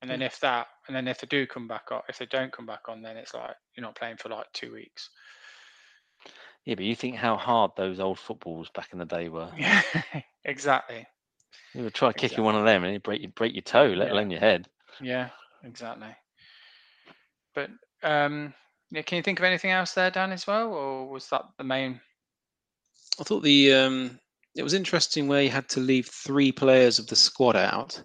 And 0.02 0.12
then 0.12 0.22
if 0.22 0.40
that, 0.42 0.68
and 0.88 0.96
then 0.96 1.08
if 1.08 1.20
they 1.20 1.28
do 1.28 1.48
come 1.48 1.68
back 1.68 1.92
on, 1.92 2.02
if 2.10 2.18
they 2.20 2.26
don't 2.26 2.52
come 2.52 2.66
back 2.66 2.90
on, 2.90 3.02
then 3.02 3.18
it's 3.18 3.34
like 3.34 3.56
you're 3.76 3.86
not 3.86 3.96
playing 3.96 4.18
for 4.18 4.30
like 4.30 4.46
two 4.54 4.72
weeks. 4.74 5.10
Yeah, 6.66 6.76
but 6.76 6.86
you 6.86 6.96
think 6.96 7.16
how 7.16 7.38
hard 7.38 7.72
those 7.76 8.00
old 8.00 8.20
footballs 8.20 8.70
back 8.70 8.90
in 8.94 9.00
the 9.00 9.06
day 9.06 9.30
were. 9.30 9.52
Yeah, 9.58 9.82
exactly. 10.46 11.08
You 11.74 11.84
would 11.84 11.94
try 11.94 12.14
kicking 12.14 12.44
Exactly. 12.44 12.46
one 12.46 12.56
of 12.56 12.66
them 12.66 12.84
and 12.84 12.94
you 12.94 13.00
break 13.00 13.22
you 13.22 13.30
break 13.30 13.54
your 13.54 13.62
toe, 13.62 13.88
let 13.88 14.10
Yeah. 14.10 14.12
alone 14.12 14.32
your 14.32 14.40
head. 14.40 14.68
Yeah, 15.00 15.30
exactly. 15.64 16.16
But 17.54 17.70
um, 18.04 18.54
yeah, 18.92 19.02
can 19.02 19.18
you 19.18 19.24
think 19.24 19.40
of 19.40 19.46
anything 19.46 19.72
else 19.72 19.94
there, 19.94 20.12
Dan, 20.12 20.32
as 20.32 20.48
well, 20.48 20.74
or 20.74 21.08
was 21.10 21.30
that 21.30 21.44
the 21.58 21.64
main? 21.64 22.02
I 23.20 23.24
thought 23.24 23.42
the 23.44 23.74
um, 23.74 24.20
it 24.56 24.64
was 24.64 24.74
interesting 24.74 25.28
where 25.28 25.42
you 25.42 25.50
had 25.50 25.68
to 25.70 25.80
leave 25.80 26.08
three 26.08 26.52
players 26.52 27.00
of 27.00 27.08
the 27.08 27.16
squad 27.16 27.56
out 27.56 28.02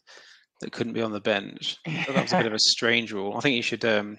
that 0.61 0.73
couldn't 0.73 0.93
be 0.93 1.03
on 1.03 1.13
the 1.13 1.21
bench. 1.21 1.79
Thought 1.87 2.15
that 2.15 2.23
was 2.23 2.33
a 2.33 2.39
bit 2.39 2.47
of 2.47 2.53
a 2.53 2.59
strange 2.75 3.13
rule. 3.13 3.37
I 3.37 3.41
think 3.41 3.57
you 3.57 3.63
should 3.63 3.85
um, 3.85 4.19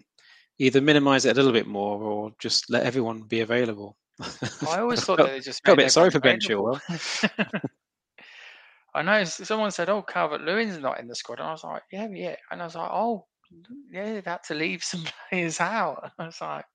either 0.60 0.82
minimise 0.82 1.26
it 1.26 1.32
a 1.32 1.36
little 1.36 1.52
bit 1.52 1.68
more 1.68 2.02
or 2.02 2.32
just 2.40 2.70
let 2.70 2.84
everyone 2.84 3.24
be 3.24 3.42
available. 3.42 3.98
I 4.68 4.80
always 4.80 5.04
thought 5.06 5.18
they 5.18 5.40
just 5.40 5.64
felt 5.66 5.80
a 5.80 5.84
bit 5.84 5.92
sorry 5.92 6.10
for 6.10 6.20
Ben 6.20 6.40
available. 6.44 6.80
I 8.94 9.02
know 9.02 9.24
someone 9.24 9.72
said, 9.72 9.88
"Oh, 9.90 10.02
Calvert 10.02 10.42
Lewin's 10.42 10.78
not 10.78 11.00
in 11.00 11.08
the 11.08 11.16
squad," 11.16 11.40
and 11.40 11.48
I 11.48 11.52
was 11.52 11.64
like, 11.64 11.84
"Yeah, 11.94 12.08
yeah," 12.12 12.36
and 12.52 12.62
I 12.62 12.66
was 12.66 12.76
like, 12.76 12.90
"Oh, 12.92 13.26
yeah, 13.90 14.14
they've 14.14 14.26
had 14.26 14.44
to 14.48 14.54
leave 14.54 14.84
some 14.84 15.06
players 15.30 15.62
out." 15.62 16.12
I 16.20 16.26
was 16.26 16.42
like, 16.42 16.66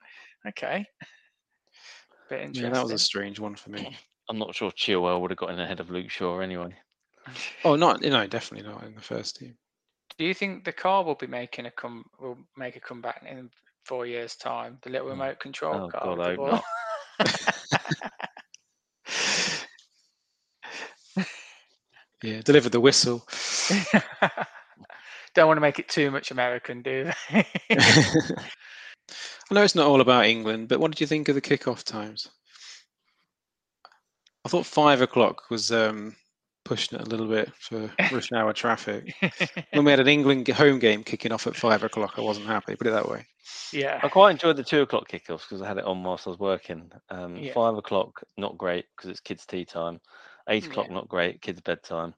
"Okay." 0.48 0.86
Bit 2.30 2.40
interesting. 2.40 2.64
yeah, 2.64 2.70
that 2.70 2.82
was 2.82 2.92
a 2.92 2.98
strange 2.98 3.38
one 3.38 3.54
for 3.54 3.68
me. 3.70 3.96
I'm 4.28 4.38
not 4.38 4.54
sure 4.54 4.70
Chilwell 4.70 5.20
would 5.20 5.30
have 5.30 5.38
got 5.38 5.50
in 5.50 5.60
ahead 5.60 5.80
of 5.80 5.90
Luke 5.90 6.10
Shaw 6.10 6.40
anyway. 6.40 6.74
Oh, 7.64 7.76
not 7.76 8.02
you 8.02 8.10
know, 8.10 8.26
definitely 8.26 8.68
not 8.68 8.84
in 8.84 8.94
the 8.94 9.00
first 9.00 9.36
team. 9.36 9.56
Do 10.18 10.24
you 10.24 10.34
think 10.34 10.64
the 10.64 10.72
car 10.72 11.04
will 11.04 11.14
be 11.14 11.26
making 11.26 11.66
a 11.66 11.70
come 11.70 12.04
will 12.18 12.38
make 12.56 12.76
a 12.76 12.80
comeback 12.80 13.22
in 13.28 13.50
four 13.84 14.06
years' 14.06 14.36
time? 14.36 14.78
The 14.82 14.90
little 14.90 15.08
Oh. 15.08 15.10
remote 15.10 15.40
control 15.40 15.74
Oh, 15.84 15.88
car. 15.90 16.00
God, 16.02 16.18
with 16.18 16.26
I 16.26 16.36
the 16.36 16.42
hope 16.42 16.50
ball? 16.50 16.64
Yeah, 22.22 22.40
delivered 22.42 22.72
the 22.72 22.80
whistle. 22.80 23.26
Don't 25.34 25.46
want 25.48 25.58
to 25.58 25.60
make 25.60 25.78
it 25.78 25.88
too 25.88 26.10
much 26.10 26.30
American, 26.30 26.80
do 26.82 27.04
they? 27.30 27.46
I 29.50 29.54
know 29.54 29.62
it's 29.62 29.74
not 29.74 29.86
all 29.86 30.00
about 30.00 30.24
England, 30.24 30.68
but 30.68 30.80
what 30.80 30.90
did 30.90 31.00
you 31.00 31.06
think 31.06 31.28
of 31.28 31.34
the 31.34 31.42
kickoff 31.42 31.84
times? 31.84 32.30
I 34.46 34.48
thought 34.48 34.64
five 34.64 35.00
o'clock 35.00 35.50
was 35.50 35.72
um, 35.72 36.14
pushing 36.64 36.96
it 37.00 37.04
a 37.04 37.10
little 37.10 37.26
bit 37.26 37.52
for 37.58 37.90
rush 38.12 38.30
hour 38.30 38.52
traffic. 38.52 39.12
When 39.72 39.84
we 39.84 39.90
had 39.90 39.98
an 39.98 40.06
England 40.06 40.46
home 40.46 40.78
game 40.78 41.02
kicking 41.02 41.32
off 41.32 41.48
at 41.48 41.56
five 41.56 41.82
o'clock, 41.82 42.14
I 42.16 42.20
wasn't 42.20 42.46
happy. 42.46 42.76
Put 42.76 42.86
it 42.86 42.90
that 42.90 43.08
way. 43.08 43.26
yeah. 43.72 43.98
I 44.04 44.08
quite 44.08 44.30
enjoyed 44.30 44.56
the 44.56 44.62
two 44.62 44.82
o'clock 44.82 45.08
kickoffs 45.08 45.48
because 45.48 45.62
I 45.62 45.66
had 45.66 45.78
it 45.78 45.84
on 45.84 46.04
whilst 46.04 46.28
I 46.28 46.30
was 46.30 46.38
working. 46.38 46.92
Um, 47.10 47.34
Yeah. 47.36 47.54
Five 47.54 47.74
o'clock, 47.76 48.22
not 48.36 48.56
great 48.56 48.84
because 48.96 49.10
it's 49.10 49.18
kids' 49.18 49.46
tea 49.46 49.64
time. 49.64 50.00
Eight 50.48 50.62
Yeah. 50.62 50.70
o'clock, 50.70 50.90
not 50.92 51.08
great, 51.08 51.42
kids' 51.42 51.60
bedtime. 51.60 52.14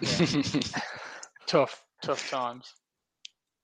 tough, 1.48 1.82
tough 2.00 2.30
times. 2.30 2.72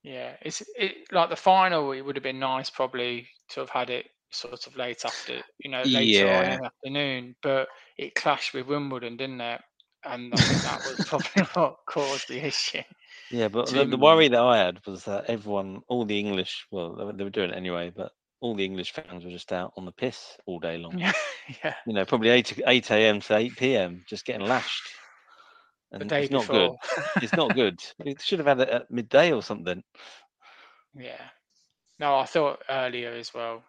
Yeah, 0.03 0.35
it's 0.43 0.63
it 0.77 1.13
like 1.13 1.31
the 1.31 1.37
final. 1.37 1.93
It 1.93 2.01
would 2.01 2.17
have 2.17 2.25
been 2.25 2.41
nice 2.41 2.69
probably 2.69 3.29
to 3.51 3.61
have 3.61 3.71
had 3.71 3.91
it 3.91 4.07
sort 4.31 4.67
of 4.67 4.77
late 4.77 5.05
after, 5.05 5.41
you 5.59 5.71
know, 5.71 5.83
later 5.85 6.29
on 6.29 6.49
in 6.49 6.57
the 6.57 6.65
afternoon. 6.67 7.37
But 7.43 7.69
it 7.97 8.15
clashed 8.15 8.55
with 8.55 8.67
Wimbledon, 8.67 9.17
didn't 9.17 9.41
it? 9.41 9.61
And 10.05 10.33
I 10.35 10.41
think 10.43 10.63
that 10.63 10.85
was 10.85 11.01
probably 11.07 11.43
what 11.55 11.77
caused 11.87 12.29
the 12.29 12.39
issue. 12.47 12.83
Yeah, 13.31 13.49
but 13.49 13.71
the, 13.71 13.85
the 13.85 13.99
worry 13.99 14.29
that 14.29 14.41
I 14.41 14.59
had 14.59 14.85
was 14.87 15.05
that 15.05 15.27
everyone, 15.29 15.83
all 15.89 16.05
the 16.05 16.19
English, 16.19 16.67
well, 16.71 16.95
they 16.95 17.05
were, 17.05 17.13
they 17.13 17.25
were 17.25 17.31
doing 17.31 17.51
it 17.51 17.57
anyway, 17.57 17.91
but 17.95 18.13
all 18.41 18.55
the 18.55 18.65
English 18.65 18.93
fans 18.93 19.25
were 19.25 19.31
just 19.31 19.53
out 19.53 19.73
on 19.77 19.85
the 19.85 19.93
piss 19.93 20.37
all 20.47 20.59
day 20.59 20.79
long. 20.79 20.99
Yeah, 20.99 21.13
yeah. 21.65 21.75
You 21.87 21.93
know, 21.95 22.05
probably 22.05 22.31
eight 22.31 22.59
eight 22.67 22.91
a.m. 22.91 23.21
to 23.21 23.37
eight 23.37 23.57
p.m. 23.57 24.05
just 24.09 24.25
getting 24.25 24.47
lashed. 24.47 24.89
The 25.99 26.01
And 26.01 26.09
day 26.09 26.23
it's 26.23 26.31
not 26.31 26.49
good. 26.49 26.73
It's 27.23 27.35
not 27.35 27.55
good. 27.55 27.81
It 27.99 28.21
should 28.23 28.39
have 28.39 28.47
had 28.47 28.61
it 28.61 28.69
at 28.69 28.91
midday 28.91 29.33
or 29.33 29.43
something. 29.43 29.83
Yeah. 30.95 31.31
No, 31.99 32.17
I 32.17 32.25
thought 32.27 32.63
earlier 32.69 33.13
as 33.13 33.35
well. 33.35 33.65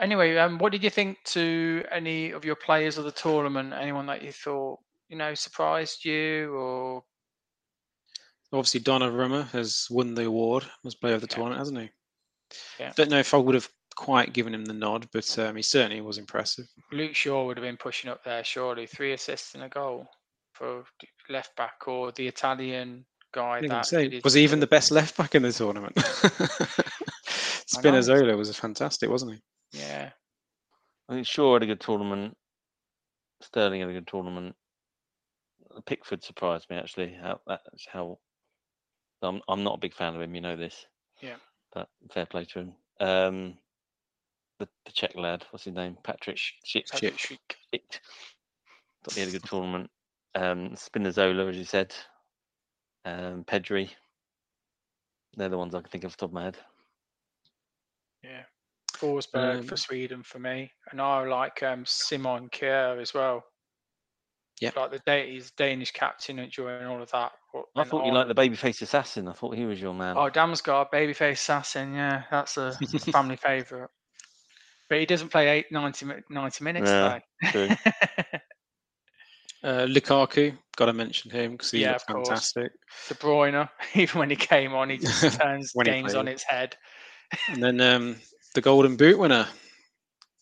Anyway, 0.00 0.36
um, 0.36 0.58
what 0.58 0.72
did 0.72 0.82
you 0.82 0.90
think 0.90 1.18
to 1.24 1.84
any 1.90 2.30
of 2.30 2.44
your 2.44 2.56
players 2.56 2.98
of 2.98 3.04
the 3.04 3.12
tournament? 3.12 3.72
Anyone 3.72 4.06
that 4.06 4.22
you 4.22 4.32
thought, 4.32 4.78
you 5.08 5.16
know, 5.16 5.34
surprised 5.34 6.04
you 6.04 6.54
or 6.54 7.04
Obviously, 8.52 8.80
Donna 8.80 9.10
Donnarumma 9.10 9.48
has 9.50 9.86
won 9.90 10.14
the 10.14 10.26
award 10.26 10.66
as 10.84 10.94
player 10.94 11.14
of 11.14 11.22
the 11.22 11.26
Yeah. 11.30 11.36
tournament, 11.36 11.58
hasn't 11.58 11.78
he? 11.78 11.90
Yeah. 12.78 12.92
Don't 12.94 13.10
know 13.10 13.18
if 13.18 13.32
I 13.32 13.38
would 13.38 13.54
have 13.54 13.68
quite 13.96 14.34
given 14.34 14.54
him 14.54 14.64
the 14.64 14.74
nod, 14.74 15.08
but 15.12 15.38
um, 15.38 15.56
he 15.56 15.62
certainly 15.62 16.02
was 16.02 16.18
impressive. 16.18 16.66
Luke 16.90 17.14
Shaw 17.14 17.46
would 17.46 17.56
have 17.56 17.64
been 17.64 17.78
pushing 17.78 18.10
up 18.10 18.22
there, 18.24 18.44
surely. 18.44 18.86
Three 18.86 19.12
assists 19.12 19.54
and 19.54 19.64
a 19.64 19.68
goal 19.68 20.06
for 20.52 20.84
left 21.30 21.56
back 21.56 21.88
or 21.88 22.12
the 22.12 22.28
Italian 22.28 23.06
guy 23.32 23.66
that 23.66 23.88
did 23.88 24.22
was 24.22 24.34
he 24.34 24.42
even 24.42 24.60
the 24.60 24.66
best 24.66 24.90
left 24.90 25.16
back 25.16 25.34
in 25.34 25.42
the 25.42 25.52
tournament? 25.52 25.94
Spinazzola 27.66 28.36
was 28.36 28.54
fantastic, 28.56 29.08
wasn't 29.08 29.32
he? 29.32 29.42
Yeah. 29.72 30.10
I 31.08 31.14
think 31.14 31.26
Shaw 31.26 31.54
had 31.54 31.62
a 31.62 31.66
good 31.66 31.80
tournament. 31.80 32.36
Sterling 33.40 33.80
had 33.80 33.90
a 33.90 33.94
good 33.94 34.06
tournament. 34.06 34.54
Pickford 35.86 36.22
surprised 36.22 36.68
me 36.70 36.76
actually. 36.76 37.16
How 37.20 37.40
that's 37.46 37.86
how. 37.90 38.18
I'm 39.22 39.40
I'm 39.48 39.62
not 39.62 39.76
a 39.76 39.80
big 39.80 39.94
fan 39.94 40.14
of 40.14 40.20
him. 40.20 40.34
You 40.34 40.40
know 40.40 40.56
this. 40.56 40.86
Yeah. 41.20 41.36
But 41.72 41.88
fair 42.12 42.26
play 42.26 42.44
to 42.46 42.58
him. 42.60 42.72
Um, 43.00 43.58
the 44.58 44.68
the 44.84 44.92
Czech 44.92 45.16
lad, 45.16 45.44
what's 45.50 45.64
his 45.64 45.74
name? 45.74 45.96
Patrick 46.02 46.36
Schick. 46.36 46.90
Patrick 46.90 47.16
Schick. 47.16 47.38
Schick. 47.72 48.00
Thought 49.04 49.14
he 49.14 49.20
had 49.20 49.28
a 49.28 49.32
good 49.32 49.44
tournament. 49.44 49.90
Um, 50.34 50.70
Spinazzola, 50.70 51.48
as 51.48 51.56
you 51.56 51.64
said. 51.64 51.94
Um, 53.04 53.44
Pedri. 53.44 53.90
They're 55.36 55.48
the 55.48 55.58
ones 55.58 55.74
I 55.74 55.80
can 55.80 55.90
think 55.90 56.04
of 56.04 56.10
off 56.10 56.16
the 56.16 56.20
top 56.20 56.30
of 56.30 56.34
my 56.34 56.44
head. 56.44 56.58
Yeah. 58.22 58.42
Forsberg 59.02 59.60
Um, 59.60 59.66
for 59.66 59.76
Sweden 59.76 60.22
for 60.22 60.38
me. 60.38 60.72
And 60.90 61.00
I 61.00 61.24
like 61.26 61.62
um, 61.62 61.84
Simon 61.86 62.48
Kjær 62.50 63.00
as 63.00 63.12
well. 63.12 63.42
Yeah. 64.60 64.70
Like 64.76 64.92
the 64.92 65.00
day 65.00 65.32
he's 65.32 65.50
Danish 65.50 65.90
captain 65.90 66.38
and 66.38 66.52
during 66.52 66.86
all 66.86 67.02
of 67.02 67.10
that. 67.10 67.32
I 67.74 67.84
thought 67.84 68.04
you 68.04 68.12
on. 68.12 68.14
liked 68.14 68.28
the 68.28 68.34
babyface 68.34 68.80
assassin. 68.80 69.26
I 69.26 69.32
thought 69.32 69.56
he 69.56 69.66
was 69.66 69.80
your 69.80 69.94
man. 69.94 70.16
Oh, 70.16 70.30
Damsgaard, 70.30 70.90
babyface 70.92 71.32
assassin. 71.32 71.94
Yeah, 71.94 72.22
that's 72.30 72.56
a 72.58 72.72
family 73.12 73.36
favourite. 73.36 73.90
But 74.88 75.00
he 75.00 75.06
doesn't 75.06 75.30
play 75.30 75.48
eight, 75.48 75.66
90, 75.72 76.06
90 76.30 76.64
minutes 76.64 76.90
Yeah, 76.90 77.18
though. 77.52 77.76
Uh, 79.64 79.86
Lukaku, 79.86 80.58
got 80.76 80.86
to 80.86 80.92
mention 80.92 81.30
him 81.30 81.52
because 81.52 81.70
he 81.70 81.82
Yeah, 81.82 81.92
looked 81.92 82.06
fantastic. 82.06 82.72
De 83.08 83.14
Bruyne, 83.14 83.68
even 83.94 84.18
when 84.18 84.30
he 84.30 84.34
came 84.34 84.74
on, 84.74 84.90
he 84.90 84.98
just 84.98 85.40
turns 85.40 85.70
When 85.74 85.86
he 85.86 85.92
games 85.92 86.14
on 86.16 86.26
its 86.26 86.42
head. 86.42 86.76
And 87.48 87.62
then 87.62 87.80
um, 87.80 88.16
the 88.54 88.60
Golden 88.60 88.96
Boot 88.96 89.18
winner, 89.18 89.46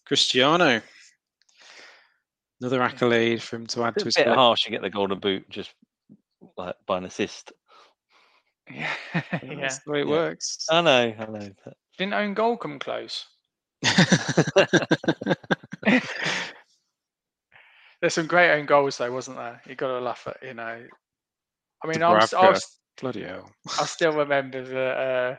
Cristiano. 0.07 0.81
Another 2.61 2.83
accolade 2.83 3.43
for 3.43 3.57
him 3.57 3.67
to 3.69 3.85
add 3.85 3.95
It's 3.97 4.03
to 4.03 4.05
a 4.05 4.09
his 4.09 4.15
bit 4.17 4.23
collection. 4.25 4.39
harsh 4.39 4.63
to 4.65 4.71
get 4.71 4.83
the 4.83 4.91
golden 4.91 5.19
boot 5.19 5.49
just 5.49 5.73
like 6.59 6.75
by 6.87 6.99
an 6.99 7.07
assist. 7.07 7.53
Yeah, 8.71 8.93
yeah. 9.15 9.41
That's 9.61 9.79
the 9.79 9.91
way 9.93 10.01
it 10.03 10.07
Yeah. 10.07 10.13
works. 10.13 10.67
I 10.71 10.83
know, 10.83 11.15
I 11.19 11.25
know. 11.27 11.51
but- 11.65 11.77
Didn't 11.97 12.13
own 12.15 12.35
goal 12.35 12.57
come 12.59 12.79
close. 12.79 13.25
There's 18.01 18.15
some 18.15 18.27
great 18.27 18.53
own 18.53 18.67
goals 18.67 18.99
though, 18.99 19.13
wasn't 19.13 19.37
there? 19.39 19.61
You 19.67 19.75
got 19.75 19.89
to 19.89 20.01
laugh 20.01 20.27
at, 20.27 20.37
you 20.43 20.55
know. 20.55 20.83
I 21.83 21.87
mean, 21.87 22.03
I 22.03 22.13
was, 22.15 22.33
I 22.35 22.43
Dubravka. 22.47 22.51
was 22.53 22.77
Bloody 23.01 23.23
hell. 23.25 23.51
I 23.81 23.85
still 23.87 24.13
remember 24.13 24.63
the 24.63 24.81
uh, 24.85 25.37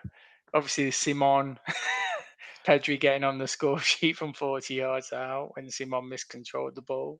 obviously 0.55 0.89
Simon 0.91 1.59
Pedri 2.65 2.99
getting 2.99 3.23
on 3.23 3.37
the 3.37 3.47
score 3.55 3.79
sheet 3.79 4.17
from 4.17 4.33
40 4.33 4.73
yards 4.73 5.13
out 5.13 5.51
when 5.55 5.69
Simon 5.69 6.09
miscontrolled 6.09 6.75
the 6.75 6.81
ball. 6.81 7.19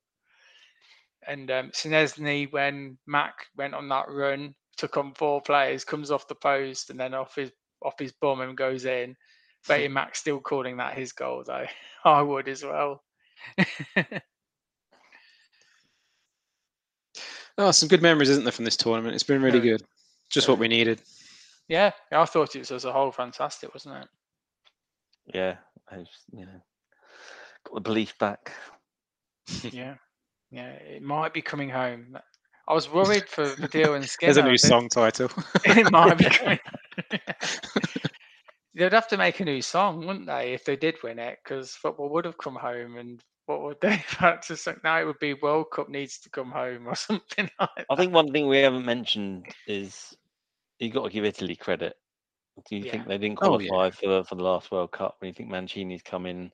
And 1.28 1.52
um, 1.52 1.72
Szczesny, 1.72 2.52
when 2.52 2.98
Mak 3.06 3.34
went 3.56 3.76
on 3.76 3.88
that 3.90 4.10
run, 4.10 4.56
took 4.78 4.98
on 4.98 5.14
four 5.14 5.42
players, 5.42 5.84
comes 5.84 6.10
off 6.10 6.28
the 6.28 6.36
post 6.36 6.90
and 6.90 7.00
then 7.00 7.14
off 7.14 7.36
his 7.36 7.52
off 7.84 7.94
his 8.00 8.12
bum 8.12 8.42
and 8.42 8.58
goes 8.58 8.86
in. 8.86 9.16
Betty 9.68 9.88
Mak 9.90 10.16
still 10.16 10.40
calling 10.40 10.78
that 10.78 10.98
his 10.98 11.12
goal 11.12 11.44
though. 11.46 11.66
I 12.06 12.22
would 12.22 12.48
as 12.48 12.64
well. 12.64 13.04
oh, 17.58 17.72
some 17.72 17.90
good 17.90 18.02
memories, 18.02 18.30
isn't 18.30 18.44
there, 18.44 18.52
from 18.52 18.66
this 18.66 18.78
tournament? 18.78 19.14
It's 19.14 19.24
been 19.24 19.44
really 19.44 19.60
good. 19.60 19.84
Just 20.30 20.48
what 20.48 20.58
we 20.58 20.68
needed. 20.68 21.02
yeah, 21.68 21.92
I 22.12 22.26
thought 22.26 22.56
it 22.56 22.60
was 22.60 22.72
as 22.72 22.86
a 22.86 22.92
whole 22.92 23.12
fantastic, 23.12 23.74
wasn't 23.74 24.04
it? 24.04 24.08
Yeah, 25.34 25.56
I 25.90 25.98
just, 25.98 26.26
you 26.32 26.46
know, 26.46 26.62
got 27.66 27.76
the 27.76 27.82
belief 27.82 28.18
back. 28.18 28.52
yeah, 29.72 29.96
yeah. 30.52 30.72
It 30.72 31.02
might 31.02 31.34
be 31.34 31.42
coming 31.42 31.70
home. 31.70 32.18
I 32.68 32.74
was 32.74 32.92
worried 32.92 33.28
for 33.28 33.46
Baddiel 33.56 33.96
and 33.96 34.06
Skinner. 34.06 34.34
There's 34.34 34.46
a 34.46 34.50
new 34.50 34.58
song 34.58 34.90
title. 34.90 35.30
it 35.66 35.92
might 35.92 36.18
be 36.18 36.26
coming. 36.26 36.60
They'd 38.74 38.94
have 38.94 39.10
to 39.10 39.18
make 39.18 39.40
a 39.40 39.46
new 39.46 39.62
song, 39.62 40.06
wouldn't 40.06 40.28
they, 40.28 40.54
if 40.54 40.64
they 40.64 40.78
did 40.78 40.96
win 41.04 41.20
it? 41.20 41.40
Because 41.44 41.72
football 41.72 42.10
would 42.10 42.24
have 42.26 42.38
come 42.38 42.56
home, 42.56 42.98
and 42.98 43.22
what 43.46 43.64
would 43.64 43.82
they 43.82 43.98
have 44.08 44.42
to 44.48 44.56
say? 44.56 44.76
Now 44.84 45.02
it 45.02 45.06
would 45.06 45.20
be 45.20 45.34
World 45.34 45.68
Cup 45.74 45.90
needs 45.90 46.20
to 46.20 46.30
come 46.30 46.52
home 46.52 46.88
or 46.88 46.96
something 46.96 47.50
like 47.60 47.70
that. 47.76 47.86
I 47.90 47.96
think 47.96 48.14
one 48.14 48.32
thing 48.32 48.48
we 48.48 48.60
haven't 48.60 48.86
mentioned 48.86 49.48
is 49.68 50.16
you 50.80 50.90
got 50.90 51.04
to 51.04 51.10
give 51.10 51.26
Italy 51.26 51.56
credit. 51.56 51.96
Do 52.70 52.76
you 52.78 52.84
Yeah. 52.84 52.92
think 52.92 53.08
they 53.08 53.18
didn't 53.18 53.38
Oh, 53.42 53.60
yeah. 53.60 53.72
qualify 53.72 53.90
for 53.92 54.08
the, 54.08 54.24
for 54.24 54.36
the 54.36 54.44
last 54.44 54.72
World 54.72 54.92
Cup? 54.92 55.16
When 55.20 55.28
you 55.28 55.34
think 55.34 55.50
Mancini's 55.50 56.04
come 56.04 56.26
in, 56.26 56.52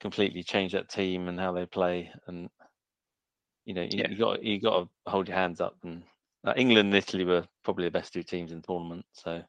completely 0.00 0.42
changed 0.42 0.74
that 0.74 0.88
team 0.88 1.28
and 1.28 1.38
how 1.38 1.52
they 1.52 1.66
play, 1.66 2.10
and 2.26 2.48
you 3.64 3.74
know 3.74 3.82
you, 3.82 3.98
Yeah. 3.98 4.08
you 4.08 4.16
got 4.16 4.42
you 4.42 4.60
got 4.60 4.80
to 4.80 5.10
hold 5.10 5.28
your 5.28 5.36
hands 5.36 5.60
up. 5.60 5.76
And 5.82 6.02
uh, 6.46 6.54
England 6.56 6.88
and 6.88 6.96
Italy 6.96 7.24
were 7.24 7.46
probably 7.64 7.84
the 7.84 7.90
best 7.90 8.12
two 8.12 8.22
teams 8.22 8.52
in 8.52 8.60
the 8.60 8.66
tournament. 8.66 9.04
So 9.12 9.42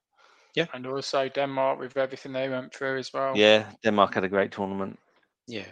yeah, 0.56 0.66
And 0.74 0.86
also 0.88 1.30
Denmark 1.30 1.80
with 1.80 1.98
everything 1.98 2.34
they 2.34 2.50
went 2.50 2.74
through 2.74 2.98
as 3.00 3.14
well. 3.14 3.36
yeah, 3.36 3.72
Denmark 3.84 4.14
had 4.16 4.24
a 4.24 4.30
great 4.30 4.52
tournament. 4.52 5.00
yeah. 5.48 5.68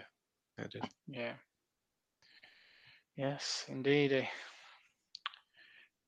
I 0.59 0.67
did. 0.67 0.83
Yeah. 1.07 1.33
Yes, 3.15 3.65
indeedy. 3.67 4.29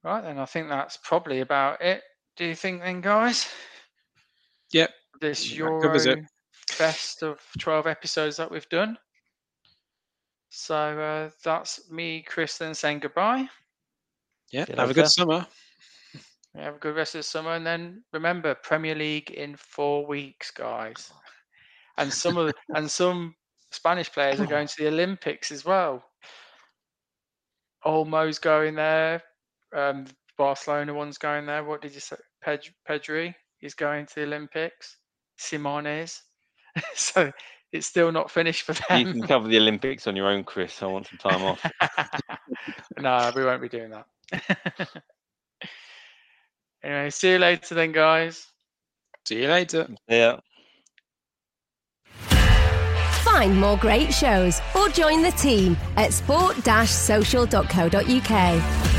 Right 0.03 0.21
then, 0.21 0.39
I 0.39 0.45
think 0.45 0.69
that's 0.69 0.97
probably 0.97 1.41
about 1.41 1.81
it. 1.81 2.03
Do 2.35 2.45
you 2.45 2.55
think 2.55 2.81
then, 2.81 3.01
guys? 3.01 3.51
Yep. 4.72 4.91
This 5.22 5.49
That 5.49 5.55
Euro 5.55 6.15
best 6.78 7.24
of 7.24 7.39
12 7.57 7.88
episodes 7.88 8.38
that 8.38 8.49
we've 8.49 8.70
done. 8.70 8.97
So 10.49 10.76
uh, 10.76 11.30
that's 11.43 11.89
me, 11.91 12.22
Chris, 12.22 12.57
then 12.57 12.74
saying 12.74 12.99
goodbye. 12.99 13.47
Yeah. 14.51 14.65
See 14.65 14.74
you 14.74 14.80
Have 14.80 14.91
a 14.91 14.93
good 14.93 15.07
summer. 15.07 15.45
Yeah, 16.55 16.63
Have 16.63 16.76
a 16.76 16.80
good 16.80 16.95
rest 16.95 17.15
of 17.15 17.20
the 17.20 17.24
summer. 17.24 17.51
And 17.51 17.65
then 17.65 18.03
remember, 18.13 18.55
Premier 18.55 18.95
League 18.95 19.32
in 19.32 19.55
four 19.55 20.05
weeks, 20.05 20.51
guys. 20.51 21.11
And 21.97 22.11
some 22.11 22.38
of 22.38 22.51
and 22.76 22.89
some 22.89 23.36
Spanish 23.72 24.11
players 24.11 24.39
are 24.39 24.47
going 24.47 24.67
to 24.67 24.76
the 24.78 24.88
Olympics 24.88 25.51
as 25.51 25.65
well. 25.65 26.03
Olmo's 27.86 28.39
going 28.39 28.76
there. 28.76 29.22
Um, 29.76 30.05
Barcelona 30.38 30.93
one's 30.93 31.17
going 31.17 31.45
there. 31.45 31.63
What 31.63 31.82
did 31.82 31.93
you 31.93 31.99
say? 31.99 32.15
Ped- 32.41 32.72
Pedri 32.88 33.36
is 33.62 33.74
going 33.74 34.05
to 34.07 34.16
the 34.16 34.24
Olympics. 34.24 34.97
Simon 35.38 35.86
is. 35.86 36.22
so 36.95 37.32
it's 37.72 37.88
still 37.88 38.12
not 38.12 38.32
finished 38.32 38.64
for 38.64 38.74
them. 38.74 39.07
You 39.07 39.14
can 39.14 39.28
cover 39.28 39.47
the 39.47 39.57
Olympics 39.57 40.07
on 40.07 40.16
your 40.16 40.28
own, 40.28 40.43
Chris. 40.43 40.82
I 40.82 40.88
want 40.88 41.05
some 41.07 41.20
time 41.20 41.43
off. 41.43 41.64
no, 42.99 43.32
we 43.36 43.45
won't 43.45 43.62
be 43.62 43.70
doing 43.70 43.91
that. 43.91 44.05
anyway, 46.84 47.10
see 47.10 47.32
you 47.32 47.39
later 47.39 47.76
then, 47.76 47.91
guys. 47.91 48.47
See 49.26 49.41
you 49.43 49.47
later. 49.47 49.88
Yeah. 50.07 50.39
Find 53.24 53.60
more 53.60 53.78
great 53.78 54.14
shows 54.14 54.60
or 54.76 54.89
join 54.89 55.22
the 55.22 55.32
team 55.32 55.78
at 55.97 56.14
sport-social.co.uk. 56.14 58.98